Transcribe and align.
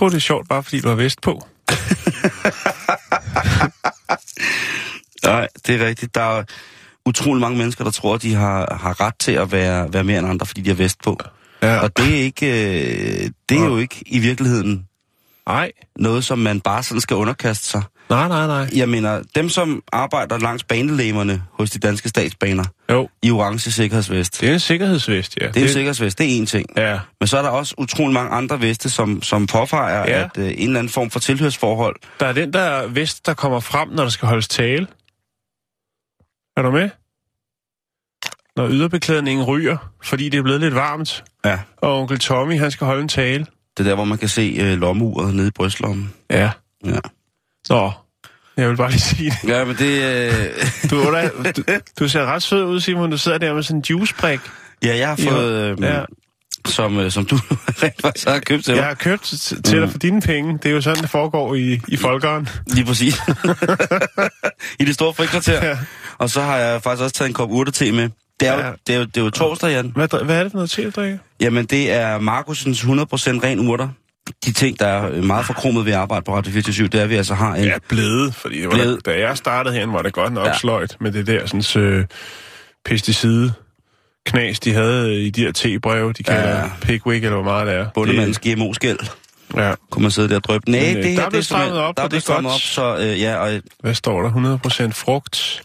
Skal 0.00 0.06
ikke 0.06 0.12
tro, 0.12 0.16
det 0.16 0.16
er 0.16 0.20
sjovt, 0.20 0.48
bare 0.48 0.62
fordi 0.62 0.80
du 0.80 0.88
har 0.88 0.94
vest 0.94 1.20
på. 1.20 1.32
Nej, 5.30 5.48
det 5.66 5.80
er 5.80 5.86
rigtigt. 5.86 6.14
Der 6.14 6.20
er 6.20 6.44
utrolig 7.06 7.40
mange 7.40 7.58
mennesker, 7.58 7.84
der 7.84 7.90
tror, 7.90 8.16
de 8.16 8.34
har, 8.34 8.78
har 8.80 9.00
ret 9.00 9.14
til 9.18 9.32
at 9.32 9.52
være, 9.52 9.92
være 9.92 10.04
mere 10.04 10.18
end 10.18 10.28
andre, 10.28 10.46
fordi 10.46 10.60
de 10.60 10.70
har 10.70 10.74
vest 10.74 11.02
på. 11.02 11.18
Ja. 11.62 11.78
Og 11.78 11.96
det 11.96 12.18
er, 12.18 12.22
ikke, 12.22 12.46
øh, 12.46 13.30
det 13.48 13.58
er 13.58 13.64
jo 13.64 13.76
ikke 13.76 14.02
i 14.06 14.18
virkeligheden 14.18 14.86
Nej. 15.46 15.72
noget, 15.96 16.24
som 16.24 16.38
man 16.38 16.60
bare 16.60 16.82
sådan 16.82 17.00
skal 17.00 17.16
underkaste 17.16 17.68
sig. 17.68 17.82
Nej, 18.10 18.28
nej, 18.28 18.46
nej. 18.46 18.68
Jeg 18.74 18.88
mener, 18.88 19.22
dem 19.34 19.48
som 19.48 19.82
arbejder 19.92 20.38
langs 20.38 20.64
banelæmerne 20.64 21.42
hos 21.52 21.70
de 21.70 21.78
danske 21.78 22.08
statsbaner 22.08 22.64
Jo, 22.90 23.08
i 23.22 23.30
orange 23.30 23.70
sikkerhedsvest, 23.70 24.40
det 24.40 24.48
er 24.48 24.52
en 24.52 24.60
sikkerhedsvest, 24.60 25.38
ja. 25.40 25.48
det 25.48 25.56
er 25.56 25.60
jo 25.60 25.68
sikkerhedsvest, 25.68 26.18
det 26.18 26.38
er 26.38 26.42
én 26.42 26.46
ting. 26.46 26.66
Ja. 26.76 26.98
Men 27.20 27.26
så 27.26 27.38
er 27.38 27.42
der 27.42 27.48
også 27.48 27.74
utrolig 27.78 28.14
mange 28.14 28.30
andre 28.30 28.60
veste, 28.60 28.90
som, 28.90 29.22
som 29.22 29.46
påfejer, 29.46 29.98
ja. 29.98 30.24
at 30.24 30.38
øh, 30.38 30.44
en 30.44 30.52
eller 30.58 30.78
anden 30.78 30.92
form 30.92 31.10
for 31.10 31.20
tilhørsforhold, 31.20 31.96
Der 32.20 32.26
er 32.26 32.32
den 32.32 32.52
der 32.52 32.86
vest, 32.86 33.26
der 33.26 33.34
kommer 33.34 33.60
frem, 33.60 33.88
når 33.88 34.02
der 34.02 34.10
skal 34.10 34.28
holdes 34.28 34.48
tale. 34.48 34.86
Er 36.56 36.62
du 36.62 36.70
med? 36.70 36.90
Når 38.56 38.68
yderbeklædningen 38.70 39.44
ryger, 39.44 39.76
fordi 40.04 40.28
det 40.28 40.38
er 40.38 40.42
blevet 40.42 40.60
lidt 40.60 40.74
varmt, 40.74 41.24
ja, 41.44 41.58
og 41.76 42.00
onkel 42.00 42.18
Tommy, 42.18 42.58
han 42.58 42.70
skal 42.70 42.86
holde 42.86 43.02
en 43.02 43.08
tale. 43.08 43.46
det 43.76 43.84
er 43.86 43.88
der, 43.88 43.94
hvor 43.94 44.04
man 44.04 44.18
kan 44.18 44.28
se 44.28 44.56
øh, 44.60 44.78
lommeuret 44.78 45.34
nede 45.34 45.48
i 45.48 45.50
brystlommen. 45.50 46.14
Ja. 46.30 46.50
Ja. 46.84 46.98
Nå, 47.70 47.92
jeg 48.56 48.68
vil 48.68 48.76
bare 48.76 48.90
lige 48.90 49.00
sige 49.00 49.30
det. 49.42 49.48
Ja, 49.48 49.64
men 49.64 49.76
det... 49.76 50.02
Øh, 50.02 50.90
Du, 50.90 51.00
er 51.00 51.10
da, 51.10 51.30
du, 51.56 51.62
du 52.00 52.08
ser 52.08 52.24
ret 52.26 52.42
sød 52.42 52.64
ud, 52.64 52.80
Simon. 52.80 53.10
Du 53.10 53.18
sidder 53.18 53.38
der 53.38 53.54
med 53.54 53.62
sådan 53.62 53.76
en 53.76 53.84
juicebrik. 53.90 54.40
ja, 54.84 54.96
jeg 54.96 55.08
har 55.08 55.16
fået... 55.30 55.52
Øh, 55.52 55.76
Ja. 55.82 56.00
som, 56.66 56.98
øh, 56.98 57.10
som 57.10 57.24
du 57.24 57.36
rent 57.82 58.02
faktisk 58.02 58.28
har 58.28 58.38
købt 58.38 58.64
til 58.64 58.72
mig. 58.74 58.78
Jeg 58.78 58.86
har 58.86 58.94
købt 58.94 59.22
til 59.64 59.80
dig 59.80 59.90
for 59.90 59.98
dine 59.98 60.20
penge. 60.22 60.52
Det 60.62 60.66
er 60.66 60.70
jo 60.70 60.80
sådan, 60.80 61.02
det 61.02 61.10
foregår 61.10 61.54
i, 61.54 61.80
i 61.88 61.96
folkeren. 61.96 62.48
Lige 62.66 62.84
præcis. 62.84 63.14
I 64.80 64.84
det 64.84 64.94
store 64.94 65.14
frikvarter. 65.14 65.66
Ja. 65.66 65.76
Og 66.18 66.30
så 66.30 66.40
har 66.42 66.56
jeg 66.56 66.82
faktisk 66.82 67.02
også 67.02 67.14
taget 67.14 67.28
en 67.28 67.34
kop 67.34 67.50
urtete 67.50 67.92
med. 67.92 68.08
Det 68.40 68.48
er, 68.48 68.52
jo, 68.54 68.60
Ja. 68.60 68.72
det, 68.86 68.94
er 68.94 68.98
jo, 68.98 69.04
det 69.04 69.16
er 69.16 69.20
jo 69.24 69.30
torsdag, 69.30 69.70
Jan. 69.70 69.92
Hvad, 69.94 70.24
hvad 70.24 70.38
er 70.38 70.42
det 70.42 70.52
for 70.52 70.56
noget 70.58 70.70
te, 70.70 70.84
du 70.84 70.90
drikker? 70.90 71.18
Jamen, 71.40 71.66
det 71.66 71.92
er 71.92 72.18
Markusens 72.18 72.80
100% 72.82 72.86
ren 72.86 73.68
urter. 73.68 73.88
De 74.44 74.52
ting, 74.52 74.78
der 74.80 74.86
er 74.86 75.22
meget 75.22 75.46
forkromet 75.46 75.84
ved 75.86 75.92
at 75.92 75.98
arbejde 75.98 76.22
på 76.24 76.36
Radio 76.36 76.52
24 76.52 76.88
det 76.88 76.98
er, 77.00 77.04
at 77.04 77.10
vi 77.10 77.14
altså 77.16 77.34
har 77.34 77.54
en... 77.54 77.64
Ja, 77.64 77.78
blevet. 77.88 78.34
Fordi 78.34 78.60
det 78.60 78.66
var 78.68 78.74
Blevet. 78.74 79.06
Da, 79.06 79.12
da 79.12 79.20
jeg 79.20 79.36
startede 79.36 79.74
herinde, 79.74 79.94
var 79.94 80.02
det 80.02 80.12
godt 80.12 80.32
nok 80.32 80.44
ja. 80.46 80.50
Ja. 80.50 80.58
sløjt 80.58 80.96
med 81.00 81.12
det 81.12 81.26
der 81.26 81.46
sådan, 81.46 81.82
øh, 81.84 82.06
pesticide 82.84 83.52
knas, 84.26 84.60
de 84.60 84.72
havde 84.72 85.22
i 85.24 85.30
de 85.30 85.40
her 85.40 85.52
tebreve, 85.52 86.12
de 86.12 86.22
kalder 86.22 86.48
ja. 86.48 86.58
Ja. 86.58 86.70
Pickwick, 86.80 87.24
eller 87.24 87.36
hvor 87.36 87.44
meget 87.44 87.66
det 87.66 87.74
er. 87.74 87.86
Bundemandens 87.94 88.38
GMO-skæld. 88.38 88.98
Ja. 89.56 89.74
Kunne 89.90 90.02
man 90.02 90.10
sidde 90.10 90.28
der 90.28 90.36
og 90.36 90.44
drøbe. 90.44 90.70
Nej, 90.70 90.80
Men, 90.80 90.96
øh, 90.96 91.02
det 91.02 91.04
der 91.04 91.10
her, 91.10 91.22
er 91.26 91.28
det 91.28 91.38
er 91.38 91.42
strammet 91.42 91.78
op, 91.78 91.96
Der 91.96 92.02
er 92.02 92.08
er 92.14 92.18
strammet 92.18 92.52
op, 92.52 92.60
så 92.60 92.96
øh, 92.96 93.20
ja, 93.20 93.36
og, 93.36 93.60
Hvad 93.80 93.94
står 93.94 94.22
der? 94.22 94.30
100% 94.88 94.92
frugt, 94.92 95.62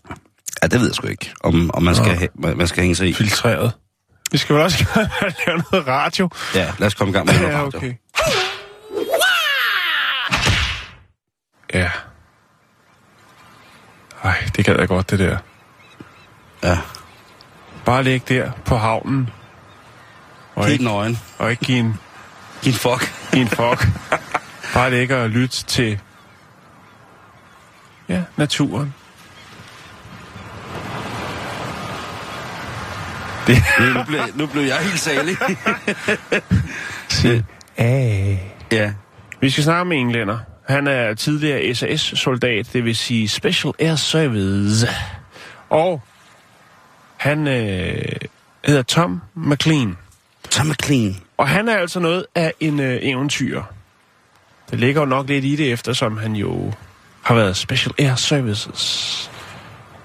ja, 0.63 0.67
det 0.67 0.79
ved 0.79 0.87
jeg 0.87 0.95
sgu 0.95 1.07
ikke, 1.07 1.31
om, 1.43 1.71
om 1.73 1.83
man, 1.83 1.95
skal, 1.95 2.15
ha- 2.15 2.27
man 2.55 2.67
skal 2.67 2.81
hænge 2.81 2.95
sig 2.95 3.07
i. 3.09 3.13
filtreret. 3.13 3.71
Vi 4.35 4.39
skal 4.39 4.55
vel 4.55 4.63
også 4.63 4.85
lave 5.47 5.63
noget 5.71 5.87
radio. 5.87 6.29
Ja, 6.55 6.73
lad 6.77 6.87
os 6.87 6.93
komme 6.93 7.11
i 7.11 7.13
gang 7.13 7.25
med 7.25 7.39
noget 7.39 7.53
Ja, 7.53 7.61
radio. 7.63 7.77
okay. 7.77 7.93
Ja. 11.73 11.91
Ej, 14.23 14.49
det 14.55 14.65
gad 14.65 14.79
jeg 14.79 14.87
godt, 14.87 15.09
det 15.09 15.19
der. 15.19 15.37
Ja, 16.63 16.77
Bare 17.85 18.03
ligge 18.03 18.35
der 18.35 18.51
på 18.65 18.77
havnen. 18.77 19.29
Og 20.55 20.63
helt 20.65 20.73
ikke, 20.73 20.83
nøgen. 20.83 21.19
og 21.39 21.51
ikke 21.51 21.65
give 21.65 21.77
en, 21.79 21.99
Din 22.63 22.73
fuck. 22.73 23.13
give 23.31 23.41
en 23.41 23.47
fuck. 23.47 23.87
Bare 24.73 24.89
ligge 24.91 25.17
og 25.17 25.29
lytte 25.29 25.63
til 25.63 25.99
ja, 28.09 28.21
naturen. 28.37 28.93
Det 33.47 33.57
Nu 33.95 34.03
blev, 34.07 34.19
nu 34.35 34.45
blev 34.45 34.63
jeg 34.63 34.77
helt 34.77 34.99
salig. 34.99 35.37
er... 37.77 38.37
ja. 38.71 38.93
Vi 39.41 39.49
skal 39.49 39.63
snakke 39.63 39.85
med 39.85 39.97
en 39.97 40.05
englænder. 40.05 40.37
Han 40.67 40.87
er 40.87 41.13
tidligere 41.13 41.75
SAS-soldat, 41.75 42.69
det 42.73 42.85
vil 42.85 42.95
sige 42.95 43.27
Special 43.27 43.73
Air 43.79 43.95
Service. 43.95 44.87
Og 45.69 46.01
han 47.17 47.47
øh, 47.47 48.05
hedder 48.65 48.81
Tom 48.81 49.21
McLean. 49.35 49.97
Tom 50.49 50.67
McLean. 50.67 51.15
Og 51.37 51.47
han 51.47 51.69
er 51.69 51.77
altså 51.77 51.99
noget 51.99 52.25
af 52.35 52.53
en 52.59 52.79
øh, 52.79 52.99
eventyr. 53.01 53.63
Det 54.71 54.79
ligger 54.79 55.01
jo 55.01 55.05
nok 55.05 55.27
lidt 55.27 55.45
i 55.45 55.55
det, 55.55 55.71
eftersom 55.71 56.17
han 56.17 56.35
jo 56.35 56.73
har 57.21 57.35
været 57.35 57.57
Special 57.57 57.93
Air 57.99 58.15
Services. 58.15 59.31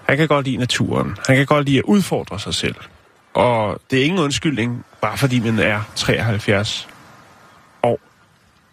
Han 0.04 0.16
kan 0.16 0.28
godt 0.28 0.46
lide 0.46 0.56
naturen. 0.56 1.16
Han 1.26 1.36
kan 1.36 1.46
godt 1.46 1.66
lide 1.66 1.78
at 1.78 1.84
udfordre 1.84 2.40
sig 2.40 2.54
selv. 2.54 2.74
Og 3.34 3.80
det 3.90 4.00
er 4.00 4.04
ingen 4.04 4.20
undskyldning, 4.20 4.84
bare 5.00 5.18
fordi 5.18 5.40
man 5.40 5.58
er 5.58 5.80
73 5.96 6.88
år, 7.82 8.00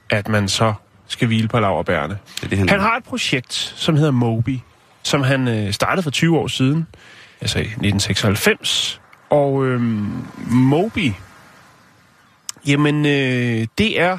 at 0.10 0.28
man 0.28 0.48
så 0.48 0.74
skal 1.08 1.28
hvile 1.28 1.48
på 1.48 1.60
laverbærene. 1.60 2.18
Det 2.42 2.50
det, 2.50 2.58
han, 2.58 2.70
Han 2.70 2.80
har 2.80 2.98
et 2.98 3.04
projekt, 3.04 3.54
som 3.54 3.96
hedder 3.96 4.12
Moby, 4.12 4.60
som 5.04 5.24
han 5.24 5.48
øh, 5.48 5.74
startede 5.74 6.04
for 6.04 6.12
20 6.12 6.38
år 6.38 6.48
siden, 6.48 6.88
altså 7.42 7.60
i 7.60 7.62
1996. 7.62 9.02
Og 9.30 9.66
øhm, 9.66 10.26
Moby, 10.48 11.14
jamen 12.68 13.06
øh, 13.06 13.68
det 13.78 14.02
er 14.02 14.18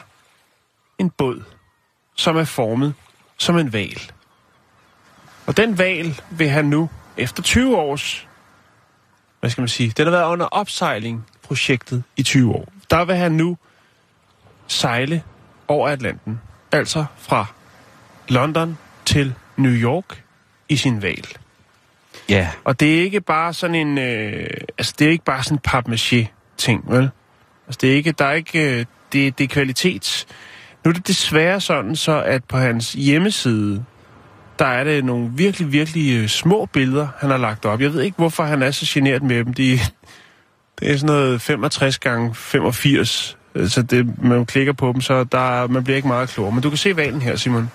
en 0.98 1.10
båd, 1.10 1.42
som 2.16 2.36
er 2.36 2.44
formet 2.44 2.94
som 3.38 3.58
en 3.58 3.72
val. 3.72 4.00
Og 5.46 5.56
den 5.56 5.78
val 5.78 6.20
vil 6.30 6.48
han 6.48 6.64
nu, 6.64 6.90
efter 7.16 7.42
20 7.42 7.76
års, 7.76 8.27
hvad 9.40 9.50
skal 9.50 9.62
man 9.62 9.68
sige, 9.68 9.90
den 9.96 10.06
har 10.06 10.10
været 10.10 10.32
under 10.32 10.46
opsejling, 10.46 11.26
projektet 11.42 12.02
i 12.16 12.22
20 12.22 12.54
år. 12.54 12.72
Der 12.90 13.04
vil 13.04 13.16
han 13.16 13.32
nu 13.32 13.56
sejle 14.66 15.22
over 15.68 15.88
Atlanten, 15.88 16.40
altså 16.72 17.04
fra 17.18 17.46
London 18.28 18.78
til 19.04 19.34
New 19.56 19.72
York 19.72 20.24
i 20.68 20.76
sin 20.76 21.02
val. 21.02 21.26
Ja, 22.28 22.48
Og 22.64 22.80
det 22.80 22.98
er 22.98 23.02
ikke 23.02 23.20
bare 23.20 23.52
sådan 23.52 23.74
en, 23.74 23.98
øh, 23.98 24.50
altså 24.78 24.94
det 24.98 25.06
er 25.06 25.10
ikke 25.10 25.24
bare 25.24 25.42
sådan 25.42 25.56
en 25.56 25.62
papmaché 25.68 26.26
ting, 26.56 26.84
vel? 26.92 27.10
Altså 27.66 27.78
det 27.80 27.90
er 27.90 27.94
ikke, 27.94 28.12
der 28.12 28.24
er 28.24 28.32
ikke, 28.32 28.78
øh, 28.78 28.84
det, 29.12 29.38
det 29.38 29.44
er 29.44 29.48
kvalitet. 29.48 30.26
Nu 30.84 30.88
er 30.88 30.92
det 30.92 31.06
desværre 31.06 31.60
sådan, 31.60 31.96
så 31.96 32.22
at 32.22 32.44
på 32.44 32.58
hans 32.58 32.92
hjemmeside, 32.92 33.84
der 34.58 34.66
er 34.66 34.84
det 34.84 35.04
nogle 35.04 35.30
virkelig, 35.34 35.72
virkelig 35.72 36.16
øh, 36.16 36.28
små 36.28 36.68
billeder, 36.72 37.08
han 37.18 37.30
har 37.30 37.36
lagt 37.36 37.64
op. 37.64 37.80
Jeg 37.80 37.92
ved 37.92 38.02
ikke, 38.02 38.16
hvorfor 38.16 38.42
han 38.42 38.62
er 38.62 38.70
så 38.70 38.86
generet 38.88 39.22
med 39.22 39.44
dem. 39.44 39.54
De, 39.54 39.78
det 40.80 40.90
er 40.90 40.96
sådan 40.96 41.06
noget 41.06 41.42
65 41.42 41.98
gange 41.98 42.34
85, 42.34 43.36
så 43.66 43.82
det, 43.82 44.22
man 44.22 44.46
klikker 44.46 44.72
på 44.72 44.92
dem, 44.92 45.00
så 45.00 45.24
der, 45.24 45.66
man 45.66 45.84
bliver 45.84 45.96
ikke 45.96 46.08
meget 46.08 46.28
klogere. 46.28 46.54
Men 46.54 46.62
du 46.62 46.68
kan 46.68 46.78
se 46.78 46.96
valen 46.96 47.22
her, 47.22 47.36
Simon. 47.36 47.70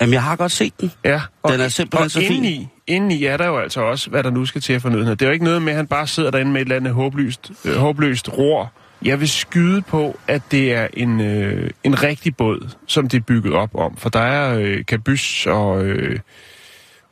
Jamen, 0.00 0.12
jeg 0.12 0.22
har 0.22 0.36
godt 0.36 0.52
set 0.52 0.80
den. 0.80 0.92
Ja, 1.04 1.20
og, 1.42 1.52
Den 1.52 1.60
er 1.60 1.68
simpelthen 1.68 2.04
og 2.04 2.10
så 2.10 2.20
fin. 2.20 2.30
indeni, 2.32 2.68
indeni 2.86 3.24
er 3.24 3.36
der 3.36 3.46
jo 3.46 3.58
altså 3.58 3.80
også, 3.80 4.10
hvad 4.10 4.22
der 4.22 4.30
nu 4.30 4.46
skal 4.46 4.60
til 4.60 4.72
at 4.72 4.82
fornødenhed. 4.82 5.16
Det 5.16 5.24
er 5.24 5.28
jo 5.28 5.32
ikke 5.32 5.44
noget 5.44 5.62
med, 5.62 5.72
at 5.72 5.76
han 5.76 5.86
bare 5.86 6.06
sidder 6.06 6.30
derinde 6.30 6.52
med 6.52 6.60
et 6.60 6.64
eller 6.64 6.76
andet 6.76 6.92
håbløst, 6.92 7.52
øh, 7.64 7.76
håbløst 7.76 8.28
ror. 8.38 8.72
Jeg 9.02 9.20
vil 9.20 9.28
skyde 9.28 9.82
på, 9.82 10.18
at 10.28 10.42
det 10.50 10.72
er 10.72 10.88
en, 10.92 11.20
øh, 11.20 11.70
en 11.84 12.02
rigtig 12.02 12.36
båd, 12.36 12.68
som 12.86 13.08
det 13.08 13.18
er 13.18 13.22
bygget 13.22 13.54
op 13.54 13.74
om. 13.74 13.96
For 13.96 14.08
der 14.08 14.20
er 14.20 14.58
øh, 14.58 14.84
kabys 14.84 15.46
og, 15.46 15.84
øh, 15.84 16.18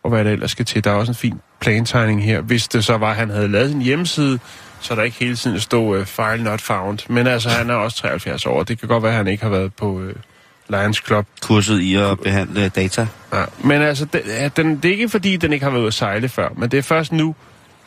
og 0.02 0.10
hvad 0.10 0.24
der 0.24 0.30
ellers 0.30 0.50
skal 0.50 0.64
til. 0.64 0.84
Der 0.84 0.90
er 0.90 0.94
også 0.94 1.12
en 1.12 1.16
fin 1.16 1.40
plantegning 1.60 2.24
her. 2.24 2.40
Hvis 2.40 2.68
det 2.68 2.84
så 2.84 2.96
var, 2.96 3.10
at 3.10 3.16
han 3.16 3.30
havde 3.30 3.48
lavet 3.48 3.70
sin 3.70 3.82
hjemmeside, 3.82 4.38
så 4.80 4.94
der 4.94 5.02
ikke 5.02 5.16
hele 5.16 5.36
tiden 5.36 5.60
stod 5.60 5.98
øh, 5.98 6.06
file 6.06 6.44
not 6.44 6.60
found. 6.60 6.98
Men 7.08 7.26
altså, 7.26 7.48
han 7.48 7.70
er 7.70 7.74
også 7.74 7.96
73 7.96 8.46
år. 8.46 8.62
Det 8.62 8.78
kan 8.78 8.88
godt 8.88 9.02
være, 9.02 9.12
at 9.12 9.16
han 9.16 9.28
ikke 9.28 9.42
har 9.42 9.50
været 9.50 9.74
på 9.74 10.00
øh, 10.00 10.14
Lions 10.68 11.02
Club. 11.06 11.26
Kurset 11.42 11.80
i 11.80 11.94
at 11.94 12.20
behandle 12.20 12.68
data. 12.68 13.06
Ja. 13.32 13.44
Men 13.64 13.82
altså, 13.82 14.04
den, 14.04 14.20
ja, 14.26 14.48
den, 14.48 14.76
det 14.76 14.84
er 14.84 14.92
ikke 14.92 15.08
fordi, 15.08 15.36
den 15.36 15.52
ikke 15.52 15.64
har 15.64 15.70
været 15.70 15.80
ude 15.80 15.88
at 15.88 15.94
sejle 15.94 16.28
før, 16.28 16.48
men 16.56 16.70
det 16.70 16.78
er 16.78 16.82
først 16.82 17.12
nu, 17.12 17.34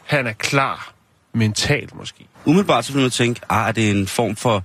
han 0.06 0.28
er 0.28 0.34
klar 0.34 0.94
mentalt 1.34 1.96
måske. 1.96 2.28
Umiddelbart 2.46 2.86
så 2.86 2.94
vil 2.94 3.02
man 3.02 3.12
tænke, 3.12 3.42
ah, 3.50 3.68
er 3.68 3.72
det 3.72 3.92
en 3.92 4.08
form 4.08 4.36
for 4.36 4.64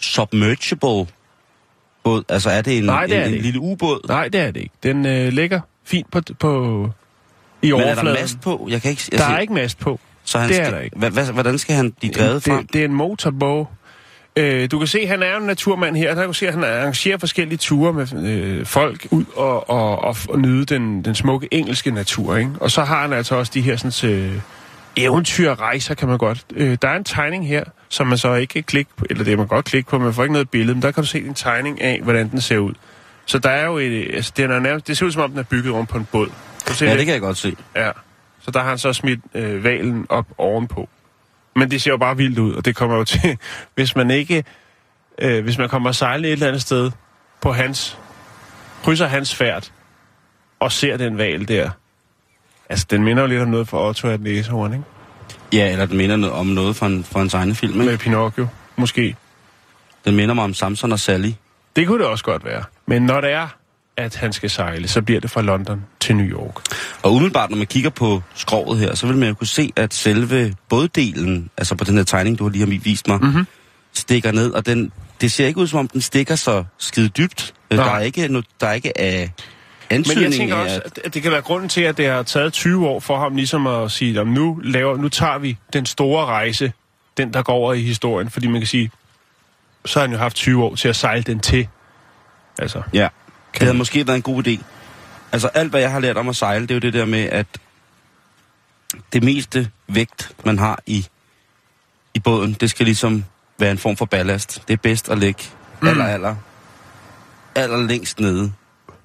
submergible 0.00 1.06
båd? 2.04 2.22
Altså 2.28 2.50
er 2.50 2.62
det 2.62 2.78
en, 2.78 2.84
Nej, 2.84 3.06
det 3.06 3.16
er 3.16 3.24
en, 3.24 3.30
det 3.30 3.36
en 3.36 3.42
lille 3.42 3.60
ubåd? 3.60 4.00
Nej, 4.08 4.28
det 4.28 4.40
er 4.40 4.50
det 4.50 4.60
ikke. 4.60 4.74
Den 4.82 5.06
øh, 5.06 5.32
ligger 5.32 5.60
fint 5.84 6.10
på, 6.10 6.20
på 6.38 6.90
i 7.62 7.70
Men 7.72 7.80
er 7.80 7.84
overfladen. 7.84 8.06
der 8.06 8.20
mast 8.20 8.40
på? 8.40 8.66
Jeg 8.70 8.82
kan 8.82 8.90
ikke, 8.90 9.02
Der 9.12 9.16
altså, 9.16 9.30
er 9.34 9.38
ikke 9.38 9.52
mast 9.54 9.78
på. 9.78 10.00
så 10.24 10.38
han 10.38 10.48
det 10.48 10.60
er 10.60 10.64
skal, 10.64 10.74
der 10.74 10.80
ikke. 10.80 10.96
Hva, 10.98 11.30
hvordan 11.32 11.58
skal 11.58 11.76
han 11.76 11.92
blive 11.92 12.12
drevet 12.12 12.42
frem? 12.42 12.66
Det, 12.66 12.72
det 12.72 12.80
er 12.80 12.84
en 12.84 12.94
motorbog. 12.94 13.70
Øh, 14.36 14.70
du 14.70 14.78
kan 14.78 14.86
se, 14.88 15.06
han 15.06 15.22
er 15.22 15.36
en 15.36 15.42
naturmand 15.42 15.96
her. 15.96 16.08
Der 16.08 16.14
kan 16.14 16.26
du 16.26 16.32
se, 16.32 16.48
at 16.48 16.54
han 16.54 16.64
arrangerer 16.64 17.18
forskellige 17.18 17.58
ture 17.58 17.92
med 17.92 18.24
øh, 18.30 18.66
folk 18.66 19.06
ud 19.10 19.24
og, 19.36 19.70
og, 19.70 19.98
og, 19.98 20.16
og 20.28 20.38
nyde 20.38 20.64
den, 20.64 21.04
den 21.04 21.14
smukke 21.14 21.48
engelske 21.50 21.90
natur. 21.90 22.36
Ikke? 22.36 22.50
Og 22.60 22.70
så 22.70 22.84
har 22.84 23.02
han 23.02 23.12
altså 23.12 23.34
også 23.34 23.52
de 23.54 23.60
her 23.60 23.76
sådan, 23.76 24.10
øh, 24.10 24.40
eventyrrejser, 24.96 25.94
kan 25.94 26.08
man 26.08 26.18
godt. 26.18 26.44
Øh, 26.56 26.78
der 26.82 26.88
er 26.88 26.96
en 26.96 27.04
tegning 27.04 27.48
her, 27.48 27.64
som 27.88 28.06
man 28.06 28.18
så 28.18 28.34
ikke 28.34 28.52
kan 28.52 28.62
klikke 28.62 28.90
på, 28.96 29.04
eller 29.10 29.24
det 29.24 29.38
man 29.38 29.46
godt 29.46 29.64
klikke 29.64 29.90
på, 29.90 29.98
men 29.98 30.04
man 30.04 30.14
får 30.14 30.22
ikke 30.22 30.32
noget 30.32 30.50
billede, 30.50 30.74
men 30.74 30.82
der 30.82 30.90
kan 30.90 31.02
du 31.02 31.08
se 31.08 31.18
en 31.18 31.34
tegning 31.34 31.80
af, 31.80 32.00
hvordan 32.02 32.30
den 32.30 32.40
ser 32.40 32.58
ud. 32.58 32.74
Så 33.26 33.38
der 33.38 33.50
er 33.50 33.64
jo 33.64 33.78
et, 33.78 34.14
altså, 34.14 34.32
den 34.36 34.50
er 34.50 34.58
nærmest, 34.58 34.88
det 34.88 34.96
ser 34.96 35.06
ud 35.06 35.12
som 35.12 35.22
om, 35.22 35.30
den 35.30 35.38
er 35.38 35.42
bygget 35.42 35.74
rundt 35.74 35.90
på 35.90 35.98
en 35.98 36.08
båd. 36.12 36.28
Kan 36.66 36.88
Ja, 36.88 36.96
det 36.96 37.04
kan 37.04 37.12
jeg 37.12 37.20
godt 37.20 37.36
se. 37.36 37.56
Ja. 37.76 37.90
Så 38.40 38.50
der 38.50 38.60
har 38.60 38.68
han 38.68 38.78
så 38.78 38.92
smidt 38.92 39.20
øh, 39.34 39.64
valen 39.64 40.06
op 40.08 40.26
ovenpå. 40.38 40.88
Men 41.56 41.70
det 41.70 41.82
ser 41.82 41.90
jo 41.90 41.96
bare 41.96 42.16
vildt 42.16 42.38
ud, 42.38 42.52
og 42.52 42.64
det 42.64 42.76
kommer 42.76 42.96
jo 42.96 43.04
til, 43.14 43.38
hvis 43.74 43.96
man 43.96 44.10
ikke, 44.10 44.44
øh, 45.18 45.44
hvis 45.44 45.58
man 45.58 45.68
kommer 45.68 45.92
sejle 45.92 46.28
et 46.28 46.32
eller 46.32 46.46
andet 46.46 46.62
sted 46.62 46.90
på 47.40 47.52
hans, 47.52 47.98
krydser 48.84 49.06
hans 49.06 49.34
færd, 49.34 49.70
og 50.60 50.72
ser 50.72 50.96
den 50.96 51.18
val 51.18 51.48
der. 51.48 51.70
Altså, 52.70 52.86
den 52.90 53.04
minder 53.04 53.22
jo 53.22 53.28
lidt 53.28 53.40
om 53.42 53.48
noget 53.48 53.68
fra 53.68 53.88
Otto 53.88 54.08
af 54.08 54.20
næsehorn, 54.20 54.72
ikke? 54.72 54.84
Ja, 55.52 55.72
eller 55.72 55.86
den 55.86 55.96
minder 55.96 56.16
noget 56.16 56.34
om 56.36 56.46
noget 56.46 56.76
fra 56.76 56.86
en, 56.86 57.04
fra 57.04 57.22
en 57.22 57.28
tegnefilm, 57.28 57.72
ikke? 57.80 57.84
Med 57.84 57.98
Pinocchio, 57.98 58.46
måske. 58.76 59.16
Den 60.04 60.16
minder 60.16 60.34
mig 60.34 60.44
om 60.44 60.54
Samson 60.54 60.92
og 60.92 61.00
Sally. 61.00 61.30
Det 61.76 61.86
kunne 61.86 61.98
det 61.98 62.06
også 62.06 62.24
godt 62.24 62.44
være. 62.44 62.62
Men 62.86 63.02
når 63.02 63.20
det 63.20 63.32
er, 63.32 63.48
at 63.96 64.16
han 64.16 64.32
skal 64.32 64.50
sejle, 64.50 64.88
så 64.88 65.02
bliver 65.02 65.20
det 65.20 65.30
fra 65.30 65.42
London 65.42 65.82
til 66.00 66.16
New 66.16 66.26
York. 66.26 66.54
Og 67.02 67.12
umiddelbart, 67.14 67.50
når 67.50 67.56
man 67.56 67.66
kigger 67.66 67.90
på 67.90 68.22
skroget 68.34 68.78
her, 68.78 68.94
så 68.94 69.06
vil 69.06 69.16
man 69.16 69.28
jo 69.28 69.34
kunne 69.34 69.46
se, 69.46 69.72
at 69.76 69.94
selve 69.94 70.54
båddelen, 70.68 71.50
altså 71.58 71.74
på 71.74 71.84
den 71.84 71.96
her 71.96 72.04
tegning, 72.04 72.38
du 72.38 72.48
lige 72.48 72.66
har 72.72 72.78
vist 72.84 73.08
mig, 73.08 73.16
Mhm. 73.16 73.26
mm-hmm. 73.26 73.46
stikker 73.92 74.32
ned, 74.32 74.50
og 74.50 74.66
den, 74.66 74.92
det 75.20 75.32
ser 75.32 75.46
ikke 75.46 75.60
ud, 75.60 75.66
som 75.66 75.78
om 75.78 75.88
den 75.88 76.00
stikker 76.00 76.34
så 76.34 76.64
skide 76.78 77.08
dybt. 77.08 77.54
Øh, 77.70 77.78
Nej. 77.78 77.86
Der 77.88 77.94
er 77.94 78.00
ikke, 78.00 78.42
der 78.60 78.66
er 78.66 78.72
ikke 78.72 79.00
af 79.00 79.30
antydning 79.90 80.24
jeg 80.24 80.32
tænker 80.32 80.54
også, 80.54 80.80
at, 81.04 81.14
det 81.14 81.22
kan 81.22 81.32
være 81.32 81.42
grunden 81.42 81.68
til, 81.68 81.80
at 81.80 81.96
det 81.96 82.06
har 82.08 82.22
taget 82.22 82.52
20 82.52 82.88
år 82.88 83.00
for 83.00 83.18
ham 83.18 83.36
ligesom 83.36 83.66
at 83.66 83.90
sige, 83.90 84.20
at 84.20 84.26
nu, 84.26 84.60
laver, 84.64 84.96
nu 84.96 85.08
tager 85.08 85.38
vi 85.38 85.58
den 85.72 85.86
store 85.86 86.26
rejse, 86.26 86.72
den 87.16 87.32
der 87.32 87.42
går 87.42 87.52
over 87.52 87.74
i 87.74 87.82
historien. 87.82 88.30
Fordi 88.30 88.46
man 88.46 88.60
kan 88.60 88.66
sige, 88.66 88.90
så 89.84 89.98
har 89.98 90.06
han 90.06 90.12
jo 90.12 90.18
haft 90.18 90.36
20 90.36 90.64
år 90.64 90.74
til 90.74 90.88
at 90.88 90.96
sejle 90.96 91.22
den 91.22 91.40
til. 91.40 91.68
Altså, 92.58 92.82
ja, 92.92 93.08
det 93.54 93.62
havde 93.62 93.78
måske 93.78 94.06
været 94.06 94.16
en 94.16 94.22
god 94.22 94.46
idé. 94.46 94.62
Altså 95.32 95.48
alt, 95.48 95.70
hvad 95.70 95.80
jeg 95.80 95.90
har 95.90 96.00
lært 96.00 96.16
om 96.16 96.28
at 96.28 96.36
sejle, 96.36 96.62
det 96.62 96.70
er 96.70 96.74
jo 96.74 96.80
det 96.80 96.92
der 96.92 97.04
med, 97.04 97.24
at 97.24 97.46
det 99.12 99.22
meste 99.22 99.70
vægt, 99.88 100.32
man 100.44 100.58
har 100.58 100.82
i, 100.86 101.06
i 102.14 102.18
båden, 102.18 102.52
det 102.60 102.70
skal 102.70 102.86
ligesom 102.86 103.24
være 103.58 103.70
en 103.70 103.78
form 103.78 103.96
for 103.96 104.04
ballast. 104.04 104.62
Det 104.68 104.72
er 104.72 104.78
bedst 104.82 105.08
at 105.08 105.18
lægge 105.18 105.44
Mm. 105.82 105.88
aller, 105.88 106.04
aller, 106.04 106.36
aller 107.54 107.76
længst 107.76 108.20
nede 108.20 108.52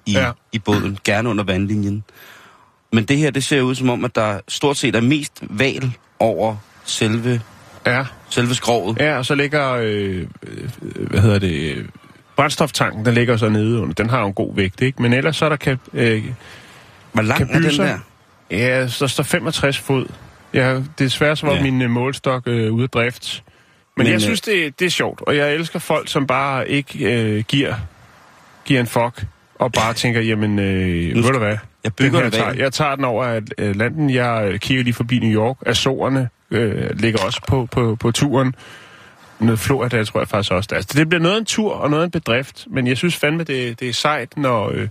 i, 0.06 0.12
Ja. 0.12 0.30
i 0.52 0.58
båden, 0.58 0.98
gerne 1.04 1.28
under 1.28 1.44
vandlinjen. 1.44 2.04
Men 2.92 3.04
det 3.04 3.18
her, 3.18 3.30
det 3.30 3.44
ser 3.44 3.60
ud 3.60 3.74
som 3.74 3.90
om, 3.90 4.04
at 4.04 4.14
der 4.14 4.40
stort 4.48 4.76
set 4.76 4.96
er 4.96 5.00
mest 5.00 5.32
val 5.42 5.92
over 6.18 6.56
selve, 6.84 7.40
ja. 7.86 8.04
selve 8.30 8.54
skroget. 8.54 8.98
ja, 8.98 9.18
og 9.18 9.26
så 9.26 9.34
ligger, 9.34 9.72
øh, 9.72 10.26
øh, 10.42 11.08
hvad 11.10 11.20
hedder 11.20 11.38
det, 11.38 11.86
brændstoftanken, 12.36 13.04
den 13.06 13.14
ligger 13.14 13.36
så 13.36 13.48
nede 13.48 13.80
under. 13.80 13.94
Den 13.94 14.10
har 14.10 14.20
jo 14.20 14.26
en 14.26 14.34
god 14.34 14.54
vægt, 14.56 14.82
ikke? 14.82 15.02
Men 15.02 15.12
ellers 15.12 15.36
så 15.36 15.44
er 15.44 15.48
der 15.48 15.56
kan, 15.56 15.78
øh, 15.92 16.24
Hvor 17.12 17.22
lang 17.22 17.42
er 17.42 17.60
den 17.60 17.78
der? 17.78 17.98
Ja, 18.50 18.88
så 18.88 19.08
står 19.08 19.24
65 19.24 19.78
fod. 19.78 20.06
Ja, 20.54 20.80
desværre 20.98 21.36
så 21.36 21.46
var 21.46 21.54
ja. 21.54 21.62
Min 21.62 21.82
øh, 21.82 21.90
målstok 21.90 22.42
øh, 22.46 22.72
ude 22.72 22.82
af 22.82 22.88
drift. 22.90 23.42
Men, 23.46 23.52
Men 23.96 24.04
Men, 24.04 24.06
jeg 24.06 24.14
øh, 24.14 24.20
synes, 24.20 24.40
det, 24.40 24.78
det 24.80 24.86
er 24.86 24.90
sjovt, 24.90 25.20
og 25.26 25.36
jeg 25.36 25.54
elsker 25.54 25.78
folk, 25.78 26.08
som 26.08 26.26
bare 26.26 26.68
ikke 26.70 27.12
øh, 27.12 27.44
giver, 27.48 27.74
giver 28.64 28.80
en 28.80 28.86
fuck, 28.86 29.24
og 29.58 29.72
bare 29.72 29.94
tænker, 29.94 30.20
jamen, 30.20 30.58
øh, 30.58 31.14
ved 31.14 31.32
du 31.32 31.38
hvad, 31.38 31.48
Jeg 31.48 31.58
den 31.84 31.92
bygger 31.96 32.18
her 32.18 32.26
en 32.26 32.32
tager, 32.32 32.52
jeg 32.52 32.72
tager 32.72 32.94
den 32.96 33.04
over 33.04 33.40
Atlanten, 33.58 34.10
jeg 34.10 34.48
øh, 34.52 34.58
kigger 34.58 34.84
lige 34.84 34.94
forbi 34.94 35.18
New 35.18 35.30
York, 35.42 35.56
Azorerne 35.66 36.28
øh, 36.50 36.90
ligger 36.98 37.22
også 37.24 37.40
på, 37.48 37.68
på, 37.72 37.96
på 38.00 38.10
turen, 38.10 38.54
noget 39.38 39.58
Florida, 39.58 40.04
tror 40.04 40.20
jeg 40.20 40.28
faktisk 40.28 40.52
også. 40.52 40.66
der 40.70 40.74
er. 40.76 40.78
Altså, 40.78 40.98
det 40.98 41.08
bliver 41.08 41.22
noget 41.22 41.38
en 41.38 41.44
tur 41.44 41.74
og 41.74 41.90
noget 41.90 42.04
en 42.04 42.10
bedrift, 42.10 42.66
men 42.70 42.86
jeg 42.86 42.96
synes 42.96 43.16
fandme, 43.16 43.44
det, 43.44 43.80
det 43.80 43.88
er 43.88 43.92
sejt, 43.92 44.36
når, 44.36 44.70
øh, 44.74 44.88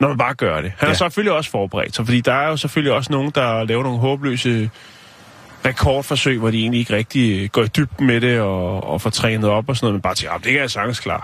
når 0.00 0.08
man 0.08 0.18
bare 0.18 0.34
gør 0.34 0.60
det. 0.60 0.72
Han 0.78 0.86
ja. 0.86 0.86
Har 0.86 0.94
selvfølgelig 0.94 1.32
også 1.32 1.50
forberedt 1.50 1.96
sig, 1.96 2.04
fordi 2.04 2.20
der 2.20 2.32
er 2.34 2.48
jo 2.48 2.56
selvfølgelig 2.56 2.92
også 2.92 3.12
nogen, 3.12 3.32
der 3.34 3.64
laver 3.64 3.82
nogle 3.82 3.98
håbløse 3.98 4.70
rekordforsøg, 5.66 6.38
hvor 6.38 6.50
de 6.50 6.58
egentlig 6.60 6.78
ikke 6.80 6.96
rigtig 6.96 7.42
øh, 7.42 7.48
går 7.48 7.62
i 7.62 7.66
dybden 7.66 8.06
med 8.06 8.20
det 8.20 8.40
og, 8.40 8.84
og 8.84 9.00
får 9.00 9.10
trænet 9.10 9.50
op 9.50 9.68
og 9.68 9.76
sådan 9.76 9.84
noget, 9.86 9.94
men 9.94 10.00
bare 10.02 10.16
siger, 10.16 10.30
"Ah, 10.30 10.38
det 10.44 10.52
kan 10.52 10.60
jeg 10.60 10.70
sagtens 10.70 11.00
klare. 11.00 11.22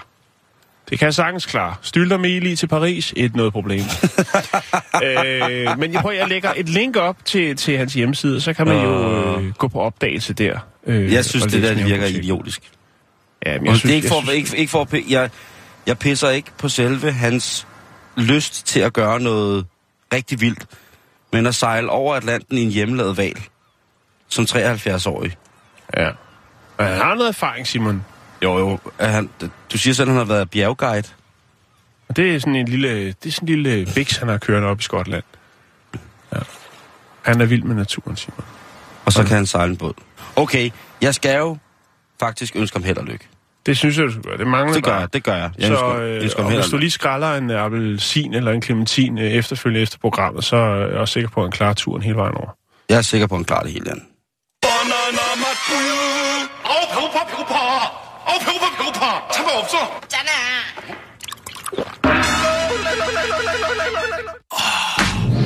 Det 0.90 0.98
kan 0.98 1.06
jeg 1.06 1.14
sagtens 1.14 1.46
klare. 1.46 1.74
Stylter 1.82 2.16
med 2.16 2.30
i 2.30 2.56
til 2.56 2.66
Paris, 2.66 3.12
et 3.16 3.36
noget 3.36 3.52
problem. 3.52 3.80
øh, 5.04 5.78
men 5.78 5.92
jeg 5.92 6.00
prøver, 6.02 6.16
jeg 6.16 6.28
lægger 6.28 6.52
et 6.56 6.68
link 6.68 6.96
op 6.96 7.24
til, 7.24 7.56
til 7.56 7.78
hans 7.78 7.94
hjemmeside, 7.94 8.40
så 8.40 8.52
kan 8.52 8.66
man 8.66 8.84
jo 8.84 9.38
øh, 9.38 9.54
gå 9.54 9.68
på 9.68 9.80
opdagelse 9.80 10.32
der. 10.32 10.58
Øh, 10.86 11.12
Jeg 11.12 11.24
synes, 11.24 11.46
det 11.46 11.62
der 11.62 11.74
det 11.74 11.86
virker 11.86 12.06
idiotisk. 12.06 12.62
Ja, 13.46 13.58
men 13.58 13.66
Jeg 13.66 13.76
synes, 13.76 13.82
det 13.82 13.90
er 13.90 13.94
ikke 13.94 14.06
jeg 14.06 14.12
for, 14.12 14.20
synes, 14.20 14.52
ikke, 14.52 14.56
ikke 14.56 14.70
for 14.70 15.10
jeg, 15.10 15.30
jeg 15.86 15.98
pisser 15.98 16.30
ikke 16.30 16.50
på 16.58 16.68
selve 16.68 17.12
hans 17.12 17.66
lyst 18.16 18.66
til 18.66 18.80
at 18.80 18.92
gøre 18.92 19.20
noget 19.20 19.66
rigtig 20.14 20.40
vildt, 20.40 20.66
men 21.32 21.46
at 21.46 21.54
sejle 21.54 21.90
over 21.90 22.14
Atlanten 22.14 22.58
i 22.58 22.62
en 22.62 22.70
hjemmelavet 22.70 23.16
val, 23.16 23.36
som 24.28 24.44
73-årig. 24.44 25.36
Ja. 25.96 26.10
Men 26.78 26.86
han 26.86 26.96
har 26.96 27.14
noget 27.14 27.28
erfaring, 27.28 27.66
Simon. 27.66 28.04
Jo, 28.42 28.58
jo. 28.58 28.78
Er 28.98 29.08
han, 29.08 29.30
du 29.72 29.78
siger 29.78 29.94
selv, 29.94 30.08
at 30.08 30.16
han 30.16 30.26
har 30.26 30.34
været 30.34 30.50
bjergguide. 30.50 31.08
Og 32.08 32.16
det 32.16 32.34
er 32.34 32.38
sådan 32.38 32.56
en 32.56 32.68
lille, 32.68 33.06
det 33.06 33.26
er 33.26 33.30
sådan 33.30 33.48
en 33.48 33.62
lille 33.62 33.92
biks, 33.94 34.16
han 34.16 34.28
har 34.28 34.38
kørt 34.38 34.62
op 34.62 34.80
i 34.80 34.82
Skotland. 34.82 35.22
Ja. 36.32 36.38
Han 37.22 37.40
er 37.40 37.44
vild 37.46 37.62
med 37.62 37.76
naturen, 37.76 38.16
Simon. 38.16 38.44
Og 39.04 39.12
så 39.12 39.24
kan 39.24 39.36
han 39.36 39.46
sejle 39.46 39.70
en 39.70 39.76
båd. 39.76 39.92
Okay, 40.36 40.70
jeg 41.02 41.14
skal 41.14 41.36
jo 41.38 41.56
faktisk 42.20 42.56
ønske 42.56 42.76
ham 42.78 42.84
held 42.84 42.96
og 42.96 43.04
lykke. 43.04 43.28
Det 43.66 43.76
synes 43.78 43.98
jeg, 43.98 44.06
du 44.06 44.10
skal 44.10 44.22
gøre. 44.22 44.38
Det 44.38 44.46
mangler 44.46 44.74
Det 44.74 44.84
gør 44.84 44.90
bare. 44.90 45.00
jeg, 45.00 45.12
det 45.12 45.24
gør 45.24 45.34
jeg. 45.34 45.50
jeg 45.58 45.66
så 45.66 45.72
ønsker, 45.72 45.94
øh, 45.94 46.22
ønsker 46.22 46.38
ham 46.42 46.46
og 46.46 46.50
held 46.52 46.60
hvis 46.62 46.66
og 46.68 46.72
du 46.72 46.78
lige 46.78 46.90
skralder 46.90 47.34
en 47.34 47.50
øh, 47.50 47.62
appelsin 47.64 48.34
eller 48.34 48.52
en 48.52 48.62
clementin 48.62 49.18
øh, 49.18 49.24
efterfølgende 49.24 49.80
efter 49.82 49.98
programmet, 49.98 50.44
så 50.44 50.56
er 50.56 50.76
jeg 50.76 50.96
også 50.96 51.12
sikker 51.12 51.30
på, 51.30 51.40
at 51.40 51.44
han 51.44 51.52
klarer 51.52 51.74
turen 51.74 52.02
hele 52.02 52.16
vejen 52.16 52.34
over. 52.34 52.56
Jeg 52.88 52.96
er 52.98 53.02
sikker 53.02 53.26
på, 53.26 53.34
at 53.34 53.38
han 53.38 53.44
klarer 53.44 53.62
det 53.62 53.72
hele 53.72 53.90
andet. 53.90 54.04
배고파 59.07 59.27
배고파 59.27 59.27
차가 59.29 59.59
없어 59.59 60.01
잖아. 60.07 60.31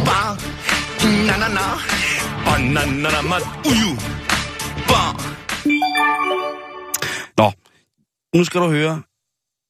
빵 0.05 0.37
나나나 1.27 1.77
바나나 2.43 3.21
맛 3.21 3.43
우유 3.65 3.95
빵 4.87 5.17
Nå, 7.37 7.51
nu 8.33 8.43
skal 8.43 8.61
du 8.61 8.69
høre 8.69 9.03